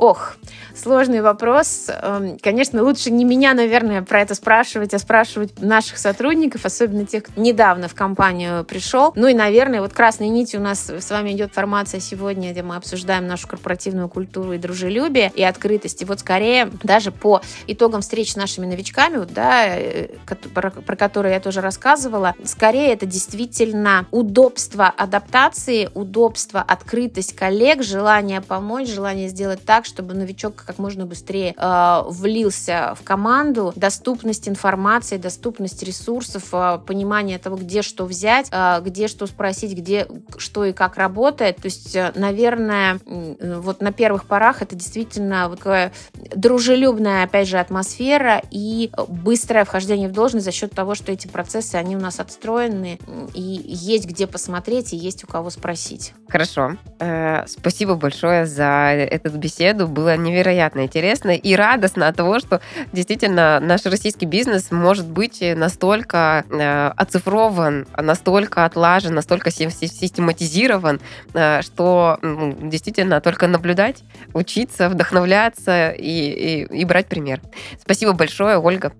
Ох, 0.00 0.36
сложный 0.74 1.20
вопрос. 1.20 1.90
Эм, 1.90 2.38
конечно, 2.38 2.82
лучше 2.82 3.10
не 3.10 3.24
меня, 3.24 3.52
наверное, 3.52 4.00
про 4.00 4.22
это 4.22 4.34
спрашивать, 4.34 4.94
а 4.94 4.98
спрашивать 4.98 5.60
наших 5.60 5.98
сотрудников, 5.98 6.64
особенно 6.64 7.04
тех, 7.04 7.24
кто 7.24 7.38
недавно 7.38 7.86
в 7.86 7.94
компанию 7.94 8.64
пришел. 8.64 9.12
Ну 9.14 9.28
и, 9.28 9.34
наверное, 9.34 9.82
вот 9.82 9.92
красной 9.92 10.28
нитью 10.28 10.60
у 10.60 10.62
нас 10.62 10.88
с 10.88 11.10
вами 11.10 11.32
идет 11.32 11.52
формация 11.52 12.00
сегодня, 12.00 12.52
где 12.52 12.62
мы 12.62 12.76
обсуждаем 12.76 13.26
нашу 13.26 13.46
корпоративную 13.46 14.08
культуру 14.08 14.54
и 14.54 14.58
дружелюбие, 14.58 15.30
и 15.34 15.42
открытость. 15.42 16.00
И 16.00 16.06
вот 16.06 16.20
скорее, 16.20 16.70
даже 16.90 17.12
по 17.12 17.40
итогам 17.68 18.00
встреч 18.00 18.32
с 18.32 18.36
нашими 18.36 18.66
новичками, 18.66 19.18
вот, 19.18 19.32
да, 19.32 19.64
э, 19.68 20.08
про, 20.52 20.72
про 20.72 20.96
которые 20.96 21.34
я 21.34 21.40
тоже 21.40 21.60
рассказывала, 21.60 22.34
скорее 22.44 22.92
это 22.92 23.06
действительно 23.06 24.06
удобство 24.10 24.88
адаптации, 24.88 25.88
удобство, 25.94 26.60
открытость 26.60 27.36
коллег, 27.36 27.84
желание 27.84 28.40
помочь, 28.40 28.88
желание 28.88 29.28
сделать 29.28 29.64
так, 29.64 29.84
чтобы 29.84 30.14
новичок 30.14 30.56
как 30.66 30.78
можно 30.78 31.06
быстрее 31.06 31.54
э, 31.56 32.02
влился 32.08 32.96
в 33.00 33.04
команду, 33.04 33.72
доступность 33.76 34.48
информации, 34.48 35.16
доступность 35.16 35.84
ресурсов, 35.84 36.48
э, 36.52 36.80
понимание 36.84 37.38
того, 37.38 37.54
где 37.54 37.82
что 37.82 38.04
взять, 38.04 38.48
э, 38.50 38.80
где 38.82 39.06
что 39.06 39.28
спросить, 39.28 39.78
где 39.78 40.08
что 40.38 40.64
и 40.64 40.72
как 40.72 40.96
работает. 40.96 41.58
То 41.58 41.66
есть, 41.66 41.94
э, 41.94 42.10
наверное, 42.16 42.98
вот 43.06 43.80
на 43.80 43.92
первых 43.92 44.24
порах 44.24 44.60
это 44.60 44.74
действительно 44.74 45.48
вот 45.48 45.60
такое 45.60 45.92
дружелюбие 46.34 46.79
дружелюбная, 46.80 47.24
опять 47.24 47.48
же, 47.48 47.58
атмосфера 47.58 48.42
и 48.50 48.90
быстрое 49.08 49.64
вхождение 49.64 50.08
в 50.08 50.12
должность 50.12 50.44
за 50.44 50.52
счет 50.52 50.72
того, 50.72 50.94
что 50.94 51.12
эти 51.12 51.28
процессы, 51.28 51.74
они 51.74 51.96
у 51.96 52.00
нас 52.00 52.20
отстроены, 52.20 52.98
и 53.34 53.40
есть 53.40 54.06
где 54.06 54.26
посмотреть, 54.26 54.92
и 54.92 54.96
есть 54.96 55.24
у 55.24 55.26
кого 55.26 55.50
спросить. 55.50 56.14
Хорошо. 56.28 56.76
Э, 57.00 57.44
спасибо 57.46 57.96
большое 57.96 58.46
за 58.46 58.92
эту 58.92 59.30
беседу. 59.36 59.88
Было 59.88 60.16
невероятно 60.16 60.84
интересно 60.84 61.30
и 61.30 61.54
радостно 61.54 62.08
от 62.08 62.16
того, 62.16 62.38
что 62.38 62.60
действительно 62.92 63.60
наш 63.60 63.84
российский 63.84 64.26
бизнес 64.26 64.70
может 64.70 65.06
быть 65.06 65.42
настолько 65.56 66.44
э, 66.48 66.92
оцифрован, 66.96 67.86
настолько 67.96 68.64
отлажен, 68.64 69.14
настолько 69.14 69.50
систематизирован, 69.50 71.00
э, 71.34 71.62
что 71.62 72.18
действительно 72.22 73.20
только 73.20 73.48
наблюдать, 73.48 74.04
учиться, 74.32 74.88
вдохновляться 74.88 75.90
и, 75.90 76.68
и, 76.69 76.69
и 76.70 76.84
брать 76.84 77.06
пример. 77.06 77.40
Спасибо 77.80 78.12
большое, 78.12 78.58
Ольга. 78.58 78.92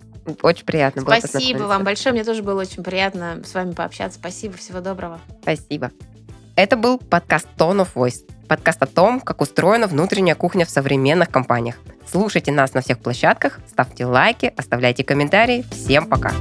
Очень 0.42 0.64
приятно 0.64 1.02
было 1.02 1.16
Спасибо 1.18 1.62
вам 1.64 1.84
большое. 1.84 2.12
Мне 2.12 2.24
тоже 2.24 2.42
было 2.42 2.60
очень 2.60 2.82
приятно 2.82 3.42
с 3.44 3.54
вами 3.54 3.72
пообщаться. 3.72 4.18
Спасибо. 4.18 4.56
Всего 4.56 4.80
доброго. 4.80 5.20
Спасибо. 5.42 5.90
Это 6.56 6.76
был 6.76 6.98
подкаст 6.98 7.48
Tone 7.56 7.86
of 7.86 7.88
Voice. 7.94 8.24
Подкаст 8.48 8.82
о 8.82 8.86
том, 8.86 9.20
как 9.20 9.40
устроена 9.40 9.86
внутренняя 9.86 10.34
кухня 10.34 10.66
в 10.66 10.70
современных 10.70 11.30
компаниях. 11.30 11.76
Слушайте 12.10 12.50
нас 12.50 12.74
на 12.74 12.80
всех 12.80 12.98
площадках, 12.98 13.60
ставьте 13.68 14.04
лайки, 14.04 14.52
оставляйте 14.56 15.04
комментарии. 15.04 15.64
Всем 15.70 16.08
пока! 16.08 16.32